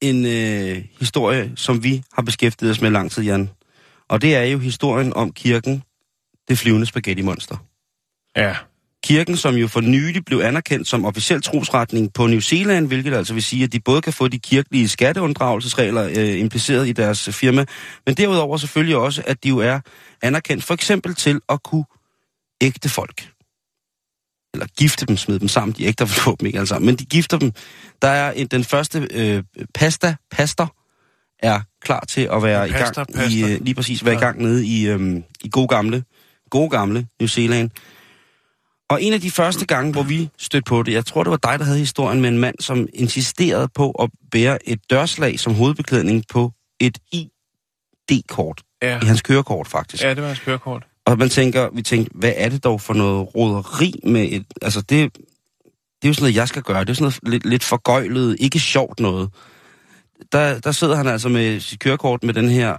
en 0.01 0.25
øh, 0.25 0.85
historie, 0.99 1.51
som 1.55 1.83
vi 1.83 2.03
har 2.13 2.21
beskæftiget 2.21 2.71
os 2.71 2.81
med 2.81 2.91
lang 2.91 3.11
tid, 3.11 3.23
Jan. 3.23 3.49
Og 4.07 4.21
det 4.21 4.35
er 4.35 4.43
jo 4.43 4.57
historien 4.57 5.13
om 5.13 5.31
kirken, 5.31 5.83
det 6.47 6.57
flyvende 6.57 6.85
spaghetti-monster. 6.85 7.57
Ja. 8.35 8.55
Kirken, 9.04 9.36
som 9.36 9.54
jo 9.54 9.68
for 9.68 9.80
nylig 9.80 10.24
blev 10.24 10.38
anerkendt 10.40 10.88
som 10.88 11.04
officiel 11.04 11.42
trosretning 11.42 12.12
på 12.12 12.26
New 12.26 12.40
Zealand, 12.40 12.86
hvilket 12.86 13.14
altså 13.14 13.34
vil 13.34 13.42
sige, 13.42 13.64
at 13.64 13.72
de 13.72 13.80
både 13.80 14.02
kan 14.02 14.12
få 14.12 14.28
de 14.28 14.38
kirkelige 14.38 14.88
skatteunddragelsesregler 14.88 16.04
øh, 16.16 16.40
impliceret 16.40 16.88
i 16.88 16.92
deres 16.92 17.28
firma, 17.32 17.64
men 18.06 18.14
derudover 18.14 18.56
selvfølgelig 18.56 18.96
også, 18.96 19.22
at 19.26 19.44
de 19.44 19.48
jo 19.48 19.58
er 19.58 19.80
anerkendt 20.22 20.64
for 20.64 20.74
eksempel 20.74 21.14
til 21.14 21.40
at 21.48 21.62
kunne 21.62 21.84
ægte 22.60 22.88
folk. 22.88 23.28
Eller 24.54 24.66
gifte 24.78 25.06
dem, 25.06 25.16
smide 25.16 25.38
dem 25.40 25.48
sammen. 25.48 25.74
De 25.78 25.84
ægter 25.84 26.04
for 26.24 26.34
dem 26.34 26.46
ikke 26.46 26.58
alle 26.58 26.66
sammen, 26.68 26.86
men 26.86 26.96
de 26.96 27.04
gifter 27.04 27.38
dem. 27.38 27.52
Der 28.02 28.08
er 28.08 28.30
en, 28.32 28.46
den 28.46 28.64
første 28.64 29.08
øh, 29.10 29.42
pasta, 29.74 30.16
pastor, 30.30 30.76
er 31.46 31.60
klar 31.84 32.04
til 32.08 32.28
at 32.32 32.42
være 32.42 32.64
En 32.68 32.70
i 32.70 32.72
gang 32.72 32.82
i, 32.82 32.84
pastor. 32.84 33.46
øh, 33.48 33.60
lige 33.64 33.74
præcis 33.74 34.04
være 34.04 34.14
i 34.14 34.16
Ja. 34.18 34.24
gang 34.24 34.42
nede 34.42 34.66
i, 34.66 34.86
øh, 34.88 35.22
i 35.44 35.48
gode 35.52 35.68
gamle, 35.68 36.04
gode 36.50 36.70
gamle 36.70 37.06
New 37.20 37.26
Zealand. 37.26 37.70
Og 38.92 39.02
en 39.02 39.12
af 39.12 39.20
de 39.20 39.30
første 39.30 39.66
gange, 39.66 39.92
hvor 39.92 40.02
vi 40.02 40.28
stødte 40.38 40.64
på 40.68 40.82
det, 40.82 40.92
jeg 40.92 41.06
tror, 41.06 41.22
det 41.22 41.30
var 41.30 41.36
dig, 41.36 41.58
der 41.58 41.64
havde 41.64 41.78
historien 41.78 42.20
med 42.20 42.28
en 42.28 42.38
mand, 42.38 42.54
som 42.60 42.86
insisterede 42.94 43.68
på 43.74 43.90
at 43.90 44.10
bære 44.30 44.68
et 44.68 44.90
dørslag 44.90 45.40
som 45.40 45.54
hovedbeklædning 45.54 46.24
på 46.30 46.52
et 46.80 46.98
ID-kort. 47.12 48.62
Ja. 48.82 49.00
I 49.02 49.04
hans 49.06 49.22
kørekort, 49.22 49.68
faktisk. 49.68 50.02
ja, 50.02 50.10
det 50.10 50.22
var 50.22 50.26
hans 50.26 50.40
kørekort. 50.40 50.86
Og 51.06 51.18
man 51.18 51.28
tænker, 51.28 51.68
vi 51.74 51.82
tænker, 51.82 52.10
hvad 52.14 52.32
er 52.36 52.48
det 52.48 52.64
dog 52.64 52.80
for 52.80 52.94
noget 52.94 53.34
roderi 53.34 54.00
med 54.04 54.28
et... 54.30 54.46
Altså, 54.62 54.80
det, 54.80 54.88
det 54.88 55.00
er 56.02 56.08
jo 56.08 56.14
sådan 56.14 56.22
noget, 56.22 56.36
jeg 56.36 56.48
skal 56.48 56.62
gøre. 56.62 56.80
Det 56.80 56.90
er 56.90 56.94
sådan 56.94 57.04
noget 57.04 57.18
lidt, 57.22 57.46
lidt 57.46 57.64
forgøjlet, 57.64 58.36
ikke 58.40 58.60
sjovt 58.60 59.00
noget. 59.00 59.30
Der, 60.32 60.60
der 60.60 60.72
sidder 60.72 60.96
han 60.96 61.06
altså 61.06 61.28
med 61.28 61.60
sit 61.60 61.80
kørekort 61.80 62.24
med 62.24 62.34
den 62.34 62.48
her, 62.48 62.76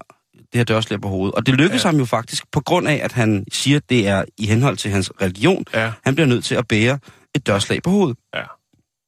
det 0.54 0.60
her 0.60 0.64
dørslag 0.66 1.02
på 1.02 1.08
hovedet. 1.10 1.36
Og 1.36 1.46
det 1.46 1.54
lykkes 1.54 1.84
Ja. 1.84 1.90
ham 1.90 1.98
jo 2.00 2.06
faktisk, 2.06 2.44
på 2.52 2.62
grund 2.62 2.88
af, 2.88 3.00
at 3.04 3.12
han 3.12 3.46
siger, 3.52 3.78
at 3.78 3.90
det 3.90 4.08
er 4.08 4.26
i 4.38 4.46
henhold 4.48 4.78
til 4.78 4.92
hans 4.92 5.12
religion. 5.22 5.66
Ja. 5.74 5.92
Han 6.04 6.16
bliver 6.16 6.28
nødt 6.28 6.44
til 6.46 6.56
at 6.56 6.68
bære 6.68 7.00
et 7.36 7.48
dørslag 7.48 7.84
på 7.84 7.90
hovedet. 7.90 8.18
Ja. 8.36 8.44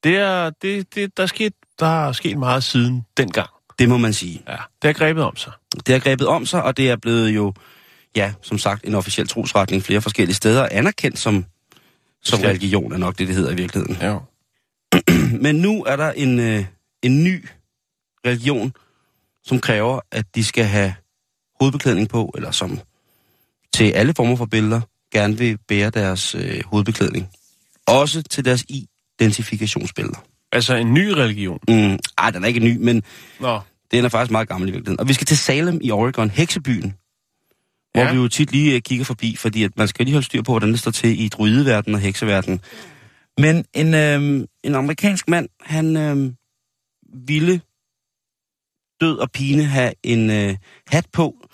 Det 0.03 0.17
er, 0.17 0.49
det, 0.61 0.95
det, 0.95 1.17
der, 1.17 1.23
er 1.23 1.27
sket, 1.27 1.53
der 1.79 2.07
er 2.07 2.11
sket 2.11 2.37
meget 2.37 2.63
siden 2.63 3.05
dengang. 3.17 3.49
Det 3.79 3.89
må 3.89 3.97
man 3.97 4.13
sige. 4.13 4.43
Ja, 4.47 4.51
det 4.53 4.83
har 4.87 4.93
grebet 4.93 5.23
om 5.23 5.35
sig. 5.35 5.51
Det 5.87 5.93
har 5.93 5.99
grebet 5.99 6.27
om 6.27 6.45
sig, 6.45 6.63
og 6.63 6.77
det 6.77 6.89
er 6.89 6.95
blevet 6.95 7.29
jo, 7.29 7.53
ja, 8.15 8.33
som 8.41 8.57
sagt, 8.57 8.85
en 8.85 8.95
officiel 8.95 9.27
trosretning 9.27 9.83
flere 9.83 10.01
forskellige 10.01 10.35
steder, 10.35 10.67
anerkendt 10.71 11.19
som, 11.19 11.45
som 12.23 12.39
religion, 12.39 12.93
er 12.93 12.97
nok 12.97 13.17
det, 13.19 13.27
det 13.27 13.35
hedder 13.35 13.51
i 13.51 13.55
virkeligheden. 13.55 13.97
Ja. 14.01 14.17
Men 15.45 15.55
nu 15.55 15.83
er 15.83 15.95
der 15.95 16.11
en, 16.11 16.39
øh, 16.39 16.65
en 17.03 17.23
ny 17.23 17.45
religion, 18.25 18.73
som 19.43 19.59
kræver, 19.59 19.99
at 20.11 20.25
de 20.35 20.43
skal 20.43 20.65
have 20.65 20.93
hovedbeklædning 21.59 22.09
på, 22.09 22.31
eller 22.35 22.51
som 22.51 22.79
til 23.73 23.91
alle 23.91 24.13
former 24.13 24.35
for 24.35 24.45
billeder 24.45 24.81
gerne 25.13 25.37
vil 25.37 25.57
bære 25.67 25.89
deres 25.89 26.35
øh, 26.35 26.61
hovedbeklædning. 26.65 27.29
Også 27.87 28.21
til 28.21 28.45
deres 28.45 28.65
identifikationsbilleder. 29.19 30.17
Altså 30.51 30.75
en 30.75 30.93
ny 30.93 31.07
religion. 31.07 31.59
Mm, 31.67 31.99
ej, 32.17 32.31
den 32.31 32.43
er 32.43 32.47
ikke 32.47 32.59
ny, 32.59 32.77
men 32.77 33.03
Nå, 33.39 33.59
den 33.91 34.05
er 34.05 34.09
faktisk 34.09 34.31
meget 34.31 34.47
gammel 34.47 34.69
i 34.69 34.71
virkeligheden. 34.71 34.99
Og 34.99 35.07
vi 35.07 35.13
skal 35.13 35.27
til 35.27 35.37
Salem 35.37 35.79
i 35.81 35.91
Oregon, 35.91 36.29
heksebyen, 36.29 36.93
hvor 37.93 38.01
Ja. 38.01 38.11
vi 38.11 38.17
jo 38.17 38.27
tit 38.27 38.51
lige 38.51 38.75
øh, 38.75 38.81
kigger 38.81 39.05
forbi, 39.05 39.35
fordi 39.35 39.63
at 39.63 39.77
man 39.77 39.87
skal 39.87 40.05
lige 40.05 40.13
holde 40.13 40.25
styr 40.25 40.41
på, 40.41 40.51
hvordan 40.51 40.69
det 40.69 40.79
står 40.79 40.91
til 40.91 41.19
i 41.21 41.27
druideverdenen 41.29 41.95
og 41.95 42.01
hekseverdenen. 42.01 42.61
Men 43.37 43.65
en, 43.73 43.93
øh, 43.93 44.47
en 44.63 44.75
amerikansk 44.75 45.29
mand, 45.29 45.49
han 45.61 45.97
øh, 45.97 46.33
ville 47.27 47.61
død 49.01 49.17
og 49.17 49.31
pine 49.31 49.63
have 49.63 49.93
en 50.03 50.29
øh, 50.29 50.55
hat 50.87 51.05
på, 51.13 51.44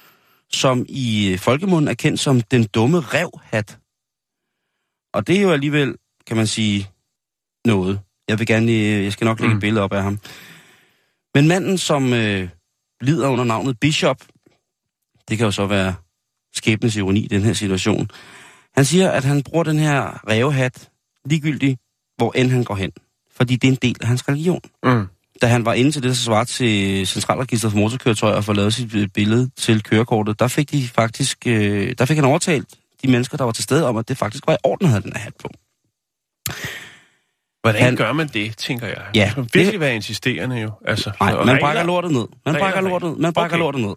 som 0.54 0.86
i 0.90 1.38
folkemunden 1.40 1.88
er 1.88 1.94
kendt 1.94 2.20
som 2.20 2.42
den 2.42 2.64
dumme 2.64 3.00
revhat. 3.00 3.80
Og 5.14 5.28
det 5.28 5.38
er 5.38 5.42
jo 5.42 5.52
alligevel, 5.52 5.96
kan 6.28 6.38
man 6.38 6.48
sige, 6.48 6.90
noget. 7.66 8.00
Jeg 8.28 8.40
vil 8.40 8.48
gerne, 8.48 8.72
øh, 8.72 9.04
jeg 9.04 9.14
skal 9.14 9.26
nok 9.26 9.40
lægge 9.40 9.54
Mm. 9.54 9.58
et 9.58 9.62
billede 9.62 9.84
op 9.84 9.94
af 9.94 10.04
ham. 10.04 10.20
Men 11.36 11.48
manden, 11.48 11.78
som 11.78 12.14
øh, 12.14 12.50
lider 13.02 13.28
under 13.28 13.44
navnet 13.44 13.80
Bishop, 13.80 14.22
det 15.30 15.38
kan 15.38 15.46
jo 15.46 15.52
så 15.52 15.66
være 15.66 15.94
skæbnes 16.54 16.96
ironi 16.96 17.20
i 17.20 17.28
den 17.28 17.42
her 17.42 17.54
situation, 17.54 18.10
han 18.76 18.86
siger, 18.86 19.12
at 19.12 19.24
han 19.24 19.44
bruger 19.44 19.64
den 19.64 19.80
her 19.80 20.28
rævehat 20.30 20.90
ligegyldigt, 21.26 21.80
hvor 22.18 22.32
end 22.32 22.52
han 22.52 22.64
går 22.64 22.76
hen. 22.76 22.92
Fordi 23.32 23.56
det 23.56 23.68
er 23.68 23.72
en 23.72 23.78
del 23.82 23.96
af 24.02 24.08
hans 24.08 24.28
religion. 24.30 24.62
mm. 24.84 25.06
Da 25.42 25.48
han 25.48 25.66
var 25.66 25.74
inde 25.74 25.92
til 25.92 26.04
det, 26.04 26.10
der 26.10 26.16
svarer 26.16 26.44
til 26.44 27.08
Centralregisteret 27.08 27.72
for 27.72 27.80
Motorkøretøjer 27.80 28.36
og 28.36 28.44
få 28.44 28.54
lavet 28.54 28.74
sit 28.74 29.14
billede 29.14 29.50
til 29.58 29.84
kørekortet, 29.84 30.40
der 30.40 30.48
fik 30.48 30.72
de 30.72 30.88
faktisk, 30.88 31.38
øh, 31.48 31.96
der 31.98 32.06
fik 32.06 32.18
han 32.18 32.26
overtalt 32.26 32.68
de 33.04 33.08
mennesker, 33.12 33.38
der 33.38 33.44
var 33.46 33.52
til 33.52 33.64
stede 33.64 33.88
om, 33.88 33.98
at 33.98 34.08
det 34.10 34.18
faktisk 34.18 34.48
var 34.48 34.54
i 34.54 34.58
orden 34.64 34.86
at 34.86 34.92
have 34.92 35.02
den 35.04 35.14
her 35.14 35.20
hat 35.20 35.34
på. 35.40 35.50
Hvordan 37.62 37.82
Han- 37.82 37.86
han... 37.86 37.96
gør 37.96 38.14
man 38.14 38.28
det, 38.28 38.58
tænker 38.58 38.88
jeg? 38.88 39.06
Ja, 39.16 39.26
Man 39.26 39.32
skal 39.32 39.60
virkelig 39.60 39.72
det- 39.72 39.80
være 39.80 39.96
insisterende 39.96 40.56
jo. 40.60 40.72
Altså, 40.88 41.12
Nej, 41.20 41.32
man 41.32 41.40
regler- 41.48 41.60
brækker 41.60 41.84
lortet 41.84 42.12
ned. 42.12 42.20
Man 42.46 42.56
Regler, 42.56 42.60
brækker 42.60 42.82
lortet, 42.90 43.18
man 43.20 43.34
brækker 43.34 43.56
Okay. 43.58 43.64
lortet 43.64 43.82
ned. 43.82 43.96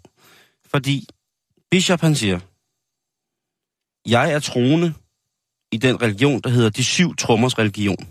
Fordi 0.71 1.07
Bishop 1.71 2.01
han 2.01 2.15
siger, 2.15 2.41
jeg 4.09 4.33
er 4.33 4.39
troende 4.39 4.95
i 5.73 5.77
den 5.77 6.03
religion, 6.03 6.41
der 6.41 6.51
hedder 6.51 6.71
de 6.71 6.85
syv 6.85 7.17
trommers 7.17 7.59
religion. 7.59 8.09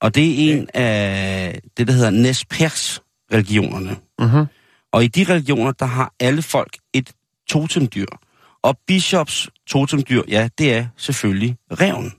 Og 0.00 0.14
det 0.14 0.24
er 0.24 0.52
en 0.54 0.68
af 0.74 1.60
det, 1.76 1.86
der 1.86 1.92
hedder 1.92 2.10
Nespers 2.10 3.02
religionerne. 3.32 3.96
Mhm. 4.18 4.46
Og 4.92 5.04
i 5.04 5.08
de 5.08 5.24
religioner, 5.32 5.72
der 5.72 5.86
har 5.86 6.12
alle 6.20 6.42
folk 6.42 6.76
et 6.94 7.12
totemdyr. 7.48 8.06
Og 8.62 8.78
Bishops 8.86 9.48
totemdyr, 9.66 10.22
ja, 10.28 10.48
det 10.58 10.74
er 10.74 10.86
selvfølgelig 10.96 11.56
reven. 11.72 12.12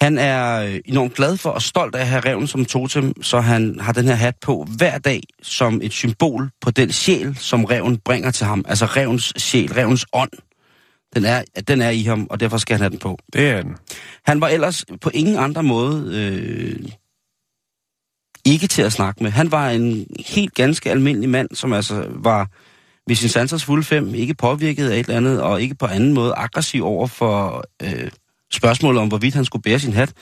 Han 0.00 0.18
er 0.18 0.62
øh, 0.62 0.80
enormt 0.84 1.14
glad 1.14 1.36
for 1.36 1.50
og 1.50 1.62
stolt 1.62 1.94
af 1.94 2.00
at 2.00 2.06
have 2.06 2.20
reven 2.20 2.46
som 2.46 2.64
totem, 2.64 3.22
så 3.22 3.40
han 3.40 3.80
har 3.80 3.92
den 3.92 4.04
her 4.04 4.14
hat 4.14 4.34
på 4.42 4.66
hver 4.78 4.98
dag 4.98 5.22
som 5.42 5.80
et 5.82 5.92
symbol 5.92 6.50
på 6.60 6.70
den 6.70 6.92
sjæl, 6.92 7.36
som 7.36 7.64
reven 7.64 7.98
bringer 7.98 8.30
til 8.30 8.46
ham. 8.46 8.64
Altså 8.68 8.86
revens 8.86 9.32
sjæl, 9.36 9.72
revens 9.72 10.06
ånd. 10.12 10.30
Den 11.14 11.24
er, 11.24 11.42
den 11.68 11.82
er 11.82 11.90
i 11.90 12.02
ham, 12.02 12.26
og 12.30 12.40
derfor 12.40 12.58
skal 12.58 12.74
han 12.74 12.80
have 12.80 12.90
den 12.90 12.98
på. 12.98 13.18
Det 13.32 13.50
er 13.50 13.62
den. 13.62 13.76
Han 14.26 14.40
var 14.40 14.48
ellers 14.48 14.84
på 15.00 15.10
ingen 15.14 15.36
andre 15.36 15.62
måde 15.62 16.14
øh, 16.14 16.88
ikke 18.44 18.66
til 18.66 18.82
at 18.82 18.92
snakke 18.92 19.22
med. 19.22 19.30
Han 19.30 19.52
var 19.52 19.70
en 19.70 20.06
helt 20.26 20.54
ganske 20.54 20.90
almindelig 20.90 21.28
mand, 21.28 21.48
som 21.54 21.72
altså 21.72 22.06
var 22.10 22.48
ved 23.06 23.16
sin 23.16 23.28
sansers 23.28 23.64
fulde 23.64 23.84
fem, 23.84 24.14
ikke 24.14 24.34
påvirket 24.34 24.90
af 24.90 24.94
et 24.94 24.98
eller 24.98 25.16
andet, 25.16 25.42
og 25.42 25.62
ikke 25.62 25.74
på 25.74 25.86
anden 25.86 26.12
måde 26.12 26.34
aggressiv 26.36 26.84
over 26.84 27.06
for 27.06 27.64
øh, 27.82 28.10
spørgsmålet 28.52 29.02
om, 29.02 29.08
hvorvidt 29.08 29.34
han 29.34 29.44
skulle 29.44 29.62
bære 29.62 29.78
sin 29.78 29.92
hat. 29.92 30.12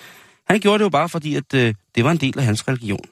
Han 0.46 0.60
gjorde 0.60 0.78
det 0.78 0.84
jo 0.84 0.88
bare 0.88 1.08
fordi, 1.08 1.34
at 1.34 1.54
øh, 1.54 1.74
det 1.94 2.04
var 2.04 2.10
en 2.10 2.16
del 2.16 2.38
af 2.38 2.44
hans 2.44 2.68
religion. 2.68 3.04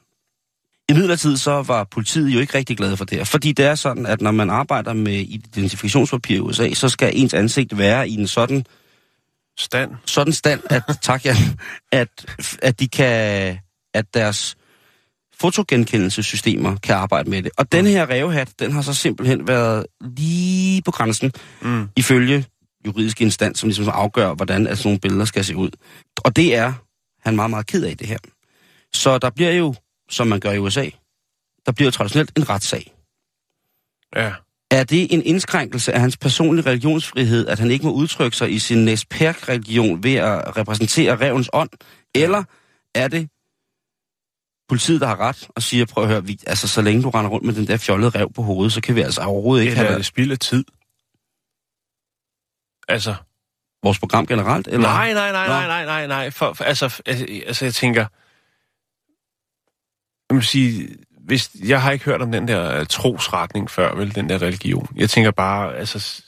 I 0.89 0.93
midlertid 0.93 1.37
så 1.37 1.61
var 1.61 1.83
politiet 1.83 2.29
jo 2.29 2.39
ikke 2.39 2.57
rigtig 2.57 2.77
glade 2.77 2.97
for 2.97 3.05
det 3.05 3.17
her, 3.17 3.25
fordi 3.25 3.51
det 3.51 3.65
er 3.65 3.75
sådan, 3.75 4.05
at 4.05 4.21
når 4.21 4.31
man 4.31 4.49
arbejder 4.49 4.93
med 4.93 5.13
identifikationspapir 5.13 6.35
i 6.35 6.39
USA, 6.39 6.73
så 6.73 6.89
skal 6.89 7.11
ens 7.15 7.33
ansigt 7.33 7.77
være 7.77 8.09
i 8.09 8.13
en 8.13 8.27
sådan 8.27 8.65
Stand. 9.59 9.91
sådan 10.05 10.33
stand, 10.33 10.61
at, 10.69 10.83
tak 11.01 11.25
ja, 11.25 11.35
at, 11.91 12.07
at 12.61 12.79
de 12.79 12.87
kan, 12.87 13.57
at 13.93 14.05
deres 14.13 14.55
fotogenkendelsessystemer 15.39 16.75
kan 16.75 16.95
arbejde 16.95 17.29
med 17.29 17.43
det. 17.43 17.51
Og 17.57 17.71
den 17.71 17.85
her 17.85 18.05
rævehat, 18.05 18.49
den 18.59 18.71
har 18.71 18.81
så 18.81 18.93
simpelthen 18.93 19.47
været 19.47 19.85
lige 20.01 20.81
på 20.81 20.91
grænsen, 20.91 21.31
Mm. 21.61 21.87
ifølge 21.95 22.45
juridisk 22.85 23.21
instans, 23.21 23.59
som 23.59 23.69
ligesom 23.69 23.89
afgør, 23.89 24.33
hvordan 24.33 24.67
at 24.67 24.77
sådan 24.77 24.87
nogle 24.89 24.99
billeder 24.99 25.25
skal 25.25 25.45
se 25.45 25.55
ud. 25.55 25.69
Og 26.23 26.35
det 26.35 26.55
er 26.55 26.73
han 27.25 27.35
meget, 27.35 27.49
meget 27.49 27.67
ked 27.67 27.83
af 27.83 27.97
det 27.97 28.07
her. 28.07 28.17
Så 28.93 29.17
der 29.17 29.29
bliver 29.29 29.51
jo, 29.51 29.75
som 30.09 30.27
man 30.27 30.39
gør 30.39 30.51
i 30.51 30.59
USA, 30.59 30.89
der 31.65 31.71
bliver 31.71 31.91
traditionelt 31.91 32.37
en 32.37 32.49
retssag. 32.49 32.93
Ja. 34.15 34.33
Er 34.71 34.83
det 34.83 35.13
en 35.13 35.21
indskrænkelse 35.25 35.93
af 35.93 35.99
hans 35.99 36.17
personlige 36.17 36.65
religionsfrihed, 36.65 37.47
at 37.47 37.59
han 37.59 37.71
ikke 37.71 37.85
må 37.85 37.91
udtrykke 37.91 38.37
sig 38.37 38.51
i 38.51 38.59
sin 38.59 38.85
Nesperk-religion 38.85 40.03
ved 40.03 40.15
at 40.15 40.57
repræsentere 40.57 41.15
revens 41.15 41.49
ånd? 41.53 41.69
Eller 42.15 42.43
er 42.95 43.07
det 43.07 43.29
politiet, 44.69 45.01
der 45.01 45.07
har 45.07 45.19
ret 45.19 45.47
og 45.55 45.63
siger, 45.63 45.85
prøv 45.85 46.03
at 46.03 46.09
høre, 46.09 46.25
vi, 46.25 46.39
altså 46.47 46.67
så 46.67 46.81
længe 46.81 47.03
du 47.03 47.09
render 47.09 47.31
rundt 47.31 47.45
med 47.45 47.53
den 47.53 47.67
der 47.67 47.77
fjollede 47.77 48.09
rev 48.09 48.33
på 48.33 48.41
hovedet, 48.41 48.73
så 48.73 48.81
kan 48.81 48.95
vi 48.95 49.01
altså 49.01 49.21
overhovedet 49.21 49.63
ikke 49.63 49.75
er 49.75 49.85
have 49.85 49.97
det 49.97 50.05
spild 50.05 50.31
af 50.31 50.39
tid? 50.39 50.65
Altså, 52.87 53.15
vores 53.83 53.99
program 53.99 54.25
generelt? 54.25 54.67
Eller? 54.67 54.87
nej, 54.87 55.13
nej, 55.13 55.31
nej, 55.31 55.47
nej, 55.47 55.67
nej, 55.67 55.85
nej, 55.85 56.07
nej. 56.07 56.29
For, 56.29 56.53
for, 56.53 56.63
altså, 56.63 57.01
altså, 57.05 57.25
altså, 57.47 57.65
jeg 57.65 57.73
tænker... 57.73 58.05
Jeg 60.29 60.35
må 60.35 60.41
sige, 60.41 60.89
hvis, 61.25 61.49
jeg 61.65 61.81
har 61.81 61.91
ikke 61.91 62.05
hørt 62.05 62.21
om 62.21 62.31
den 62.31 62.47
der 62.47 62.79
øh, 62.79 62.85
trosretning 62.85 63.71
før, 63.71 63.95
vel, 63.95 64.15
den 64.15 64.29
der 64.29 64.41
religion. 64.41 64.87
Jeg 64.95 65.09
tænker 65.09 65.31
bare, 65.31 65.75
altså, 65.75 66.23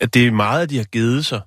at 0.00 0.14
det 0.14 0.26
er 0.26 0.30
meget, 0.30 0.62
at 0.62 0.70
de 0.70 0.76
har 0.76 0.84
givet 0.84 1.26
sig, 1.26 1.40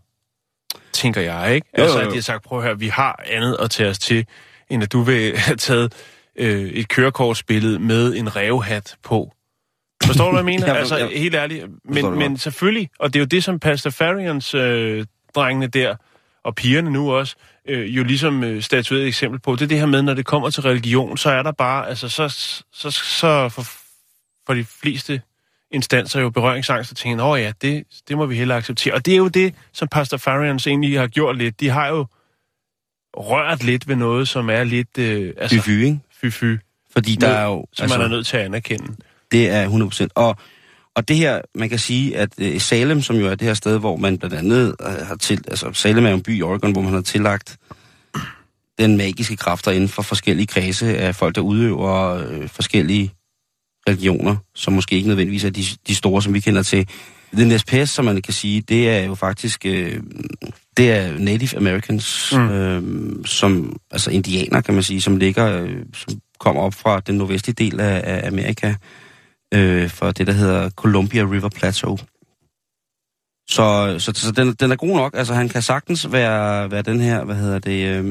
tænker 0.93 1.21
jeg, 1.21 1.55
ikke? 1.55 1.67
Jo, 1.77 1.83
Altså, 1.83 1.99
jo, 1.99 2.05
at 2.05 2.09
de 2.11 2.15
har 2.15 2.21
sagt, 2.21 2.43
prøv 2.43 2.57
at 2.59 2.63
høre, 2.65 2.79
vi 2.79 2.87
har 2.87 3.23
andet 3.25 3.57
at 3.59 3.71
tage 3.71 3.89
os 3.89 3.99
til, 3.99 4.25
end 4.69 4.83
at 4.83 4.91
du 4.91 5.01
vil 5.01 5.37
have 5.37 5.57
taget 5.57 5.93
øh, 6.35 6.61
et 6.69 6.87
kørekortsbillede 6.89 7.79
med 7.79 8.15
en 8.15 8.35
revhat 8.35 8.95
på. 9.03 9.31
Forstår 10.05 10.25
du, 10.25 10.31
hvad 10.31 10.39
jeg 10.39 10.45
mener? 10.45 10.67
Jeg- 10.71 10.77
altså, 10.77 10.97
jeg- 10.97 11.09
helt 11.19 11.35
ærligt. 11.35 11.65
Men, 11.85 12.11
men 12.19 12.37
selvfølgelig, 12.37 12.89
og 12.99 13.13
det 13.13 13.19
er 13.19 13.21
jo 13.21 13.25
det, 13.25 13.43
som 13.43 13.59
Pastafarians 13.59 14.53
øh, 14.53 15.05
drengene 15.35 15.67
der, 15.67 15.95
og 16.43 16.55
pigerne 16.55 16.89
nu 16.91 17.13
også, 17.13 17.35
øh, 17.67 17.95
jo 17.95 18.03
ligesom 18.03 18.43
øh, 18.43 18.61
statueret 18.61 19.03
et 19.03 19.07
eksempel 19.07 19.39
på, 19.39 19.55
det 19.55 19.61
er 19.61 19.67
det 19.67 19.79
her 19.79 19.85
med, 19.85 20.01
når 20.01 20.13
det 20.13 20.25
kommer 20.25 20.49
til 20.49 20.63
religion, 20.63 21.17
så 21.17 21.29
er 21.29 21.43
der 21.43 21.51
bare, 21.51 21.89
altså 21.89 22.09
så, 22.09 22.29
så, 22.73 22.91
så 22.91 23.49
for, 23.49 23.63
for 24.45 24.53
de 24.53 24.63
fleste 24.63 25.21
instanser 25.71 26.21
jo 26.21 26.29
berøringsangst 26.29 26.91
og 26.91 26.97
tænker, 26.97 27.23
åh 27.23 27.41
ja, 27.41 27.51
det, 27.61 27.83
det 28.07 28.17
må 28.17 28.25
vi 28.25 28.35
heller 28.35 28.55
acceptere. 28.55 28.93
Og 28.93 29.05
det 29.05 29.13
er 29.13 29.17
jo 29.17 29.27
det, 29.27 29.55
som 29.73 29.87
Pastafarians 29.87 30.67
egentlig 30.67 30.99
har 30.99 31.07
gjort 31.07 31.37
lidt. 31.37 31.59
De 31.59 31.69
har 31.69 31.87
jo 31.87 32.05
rørt 33.17 33.63
lidt 33.63 33.87
ved 33.87 33.95
noget, 33.95 34.27
som 34.27 34.49
er 34.49 34.63
lidt, 34.63 34.97
øh, 34.97 35.33
altså, 35.37 35.57
Fy-fy, 35.57 35.69
ikke? 35.69 35.99
fy-fy, 36.23 36.57
Fordi 36.93 37.15
der 37.15 37.27
er 37.27 37.45
jo... 37.45 37.65
som 37.73 37.83
altså, 37.83 37.97
man 37.97 38.05
er 38.05 38.09
nødt 38.09 38.25
til 38.25 38.37
at 38.37 38.45
anerkende. 38.45 38.95
Det 39.31 39.49
er 39.49 39.69
100%. 40.05 40.07
Og, 40.15 40.37
Og 40.95 41.07
det 41.07 41.17
her, 41.17 41.41
man 41.55 41.69
kan 41.69 41.79
sige, 41.79 42.17
at 42.17 42.29
øh, 42.37 42.61
Salem, 42.61 43.01
som 43.01 43.15
jo 43.15 43.27
er 43.27 43.35
det 43.35 43.47
her 43.47 43.53
sted, 43.53 43.79
hvor 43.79 43.95
man 43.95 44.17
blandt 44.17 44.35
andet 44.35 44.75
øh, 44.81 45.07
har 45.07 45.15
til... 45.15 45.43
Altså, 45.47 45.73
Salem 45.73 46.05
er 46.05 46.09
jo 46.09 46.15
en 46.15 46.23
by 46.23 46.37
i 46.37 46.41
Oregon, 46.41 46.71
hvor 46.71 46.81
man 46.81 46.93
har 46.93 47.01
tillagt 47.01 47.57
den 48.79 48.97
magiske 48.97 49.35
kræfter 49.35 49.71
inden 49.71 49.89
for 49.89 50.01
forskellige 50.01 50.47
kredse 50.47 50.97
af 50.97 51.15
folk, 51.15 51.35
der 51.35 51.41
udøver 51.41 52.15
øh, 52.15 52.49
forskellige 52.49 53.11
religioner, 53.89 54.35
som 54.55 54.73
måske 54.73 54.95
ikke 54.95 55.07
nødvendigvis 55.07 55.43
er 55.43 55.49
de, 55.49 55.63
de 55.87 55.95
store, 55.95 56.21
som 56.21 56.33
vi 56.33 56.39
kender 56.39 56.63
til. 56.63 56.87
Den 57.35 57.59
SPS, 57.59 57.89
som 57.89 58.05
man 58.05 58.21
kan 58.21 58.33
sige, 58.33 58.61
det 58.61 58.89
er 58.89 59.05
jo 59.05 59.15
faktisk... 59.15 59.65
Øh, 59.65 60.01
det 60.77 60.91
er 60.91 61.19
Native 61.19 61.57
Americans, 61.57 62.33
mm. 62.33 62.49
øh, 62.49 63.25
som, 63.25 63.79
altså 63.91 64.11
indianer, 64.11 64.61
kan 64.61 64.73
man 64.73 64.83
sige, 64.83 65.01
som 65.01 65.17
ligger, 65.17 65.61
øh, 65.61 65.75
som 65.93 66.19
kommer 66.39 66.61
op 66.61 66.73
fra 66.73 66.99
den 66.99 67.15
nordvestlige 67.15 67.55
del 67.69 67.79
af, 67.79 68.01
af 68.03 68.27
Amerika, 68.27 68.73
øh, 69.53 69.89
for 69.89 70.11
det, 70.11 70.27
der 70.27 70.33
hedder 70.33 70.69
Columbia 70.69 71.21
River 71.21 71.49
Plateau. 71.49 71.97
Så, 73.49 73.95
så, 73.99 74.11
så 74.15 74.31
den, 74.31 74.53
den 74.53 74.71
er 74.71 74.75
god 74.75 74.95
nok. 74.95 75.17
Altså, 75.17 75.33
han 75.33 75.49
kan 75.49 75.61
sagtens 75.61 76.11
være, 76.11 76.71
være 76.71 76.81
den 76.81 77.01
her, 77.01 77.23
hvad 77.23 77.35
hedder 77.35 77.59
det, 77.59 77.87
øh, 77.87 78.03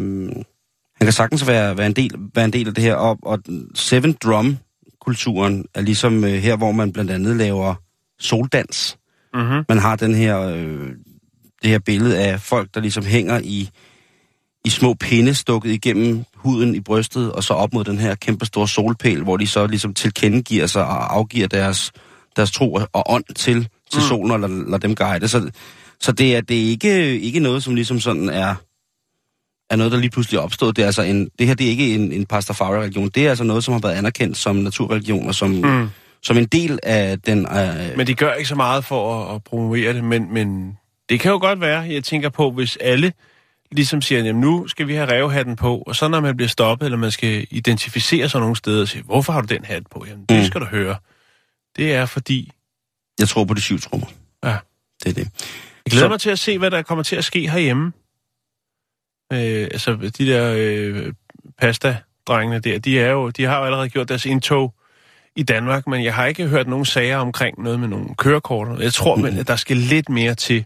han 0.97 1.07
kan 1.07 1.13
sagtens 1.13 1.47
være, 1.47 1.77
være, 1.79 1.87
en 1.87 1.93
del, 1.93 2.15
være 2.35 2.45
en 2.45 2.53
del 2.53 2.69
af 2.69 2.75
det 2.75 2.85
her. 2.85 2.95
Og, 2.95 3.19
og 3.23 3.39
Seven 3.75 4.13
Drum-kulturen 4.13 5.65
er 5.75 5.81
ligesom 5.81 6.25
øh, 6.25 6.31
her, 6.31 6.57
hvor 6.57 6.73
man 6.73 6.93
blandt 6.93 7.11
andet 7.11 7.37
laver 7.37 7.75
soldans. 8.19 8.99
Mm-hmm. 9.35 9.65
Man 9.69 9.79
har 9.79 9.97
den 9.97 10.15
her, 10.15 10.41
øh, 10.41 10.89
det 11.63 11.71
her 11.71 11.79
billede 11.79 12.19
af 12.19 12.41
folk, 12.41 12.75
der 12.75 12.81
ligesom 12.81 13.05
hænger 13.05 13.41
i, 13.45 13.71
i 14.65 14.71
små 14.71 14.95
pinde 14.95 15.35
stukket 15.35 15.71
igennem 15.71 16.25
huden 16.35 16.75
i 16.75 16.81
brystet, 16.81 17.33
og 17.33 17.45
så 17.45 17.55
op 17.55 17.73
mod 17.73 17.85
den 17.85 17.99
her 17.99 18.15
kæmpe 18.15 18.47
store 18.47 18.69
solpæl, 18.69 19.23
hvor 19.23 19.37
de 19.37 19.47
så 19.47 19.67
ligesom 19.67 19.95
tilkendegiver 19.95 20.67
sig 20.67 20.85
og 20.85 21.15
afgiver 21.17 21.49
deres, 21.49 21.93
deres 22.37 22.51
tro 22.51 22.79
og 22.93 23.13
ånd 23.13 23.25
til, 23.37 23.69
til 23.91 24.01
mm. 24.01 24.09
solen 24.09 24.31
og 24.31 24.41
lader, 24.41 24.65
lader 24.65 24.79
dem 24.79 24.95
guide. 24.95 25.29
Så, 25.29 25.51
så 26.01 26.13
det 26.13 26.37
er, 26.37 26.41
det 26.41 26.65
er 26.65 26.69
ikke, 26.69 27.21
ikke 27.21 27.41
noget, 27.41 27.63
som 27.63 27.75
ligesom 27.75 28.01
sådan 28.01 28.29
er, 28.29 28.55
er 29.71 29.77
noget, 29.77 29.93
der 29.93 29.99
lige 29.99 30.11
pludselig 30.11 30.39
er 30.39 30.43
opstået. 30.43 30.77
Det, 30.77 30.83
er 30.83 30.87
altså 30.87 31.03
en, 31.03 31.29
det 31.39 31.47
her 31.47 31.55
det 31.55 31.67
er 31.67 31.71
ikke 31.71 31.95
en, 31.95 32.13
en 32.13 32.27
Pastafari-religion. 32.27 33.09
Det 33.09 33.27
er 33.27 33.29
altså 33.29 33.45
noget, 33.45 33.65
som 33.65 33.73
har 33.73 33.81
været 33.81 33.95
anerkendt 33.95 34.37
som 34.37 34.57
naturreligion, 34.57 35.29
og 35.29 35.35
som, 35.35 35.51
mm. 35.51 35.89
som 36.23 36.39
en 36.39 36.47
del 36.47 36.79
af 36.83 37.21
den... 37.21 37.47
Øh, 37.47 37.97
Men 37.97 38.07
de 38.07 38.15
gør 38.15 38.33
ikke 38.33 38.49
så 38.49 38.55
meget 38.55 38.85
for 38.85 39.25
at, 39.25 39.35
at 39.35 39.45
promovere 39.45 39.93
det, 39.93 40.05
men, 40.05 40.35
men 40.35 40.79
det 41.09 41.21
kan 41.21 41.31
jo 41.31 41.39
godt 41.39 41.61
være, 41.61 41.81
jeg 41.81 42.05
tænker 42.05 42.29
på, 42.29 42.51
hvis 42.51 42.77
alle 42.77 43.13
ligesom 43.75 44.03
siger, 44.03 44.23
jamen 44.23 44.41
nu 44.41 44.69
skal 44.69 44.89
vi 44.89 44.95
have 44.95 45.09
revhatten 45.13 45.57
på, 45.57 45.79
og 45.79 45.97
så 45.97 46.09
når 46.09 46.21
man 46.21 46.37
bliver 46.37 46.49
stoppet, 46.49 46.85
eller 46.87 46.99
man 46.99 47.11
skal 47.11 47.47
identificere 47.51 48.29
sig 48.29 48.41
nogle 48.41 48.57
steder, 48.57 48.83
og 48.83 48.89
sige, 48.89 49.03
hvorfor 49.03 49.33
har 49.33 49.41
du 49.41 49.47
den 49.55 49.65
hat 49.65 49.83
på? 49.91 50.05
Jamen, 50.09 50.25
det 50.29 50.39
Mm. 50.39 50.45
skal 50.45 50.61
du 50.61 50.67
høre. 50.67 50.97
Det 51.77 51.95
er 51.95 52.07
fordi... 52.07 52.51
jeg 53.19 53.29
tror 53.29 53.45
på 53.45 53.55
de 53.55 53.61
syv 53.61 53.81
trommer. 53.81 54.07
Ja. 54.45 54.57
Det 55.05 55.09
er 55.11 55.13
det. 55.15 55.29
Jeg 55.87 55.91
glæder 55.91 56.05
Så- 56.05 56.09
mig 56.09 56.21
til 56.21 56.31
at 56.31 56.39
se, 56.39 56.59
hvad 56.59 56.71
der 56.71 56.83
kommer 56.83 57.03
til 57.05 57.17
at 57.17 57.25
ske 57.25 57.49
herhjemme. 57.51 57.93
Øh, 59.33 59.69
altså, 59.73 59.97
de 60.19 60.27
der 60.27 60.55
øh, 60.59 61.13
pasta-drengene 61.59 62.59
der, 62.59 62.79
de, 62.79 63.01
er 63.01 63.11
jo, 63.11 63.31
de 63.31 63.45
har 63.45 63.59
jo 63.59 63.65
allerede 63.65 63.89
gjort 63.89 64.09
deres 64.09 64.27
indtog 64.27 64.75
i 65.37 65.43
Danmark, 65.43 65.87
men 65.87 66.05
jeg 66.05 66.15
har 66.15 66.27
ikke 66.27 66.47
hørt 66.49 66.69
nogen 66.69 66.85
sager 66.85 67.17
omkring 67.17 67.63
noget 67.63 67.81
med 67.81 67.89
nogle 67.89 68.15
kørekort. 68.19 68.81
Jeg 68.81 68.93
tror, 68.93 69.17
mm. 69.17 69.25
at 69.25 69.49
der 69.49 69.57
skal 69.57 69.77
lidt 69.77 70.09
mere 70.09 70.35
til 70.35 70.65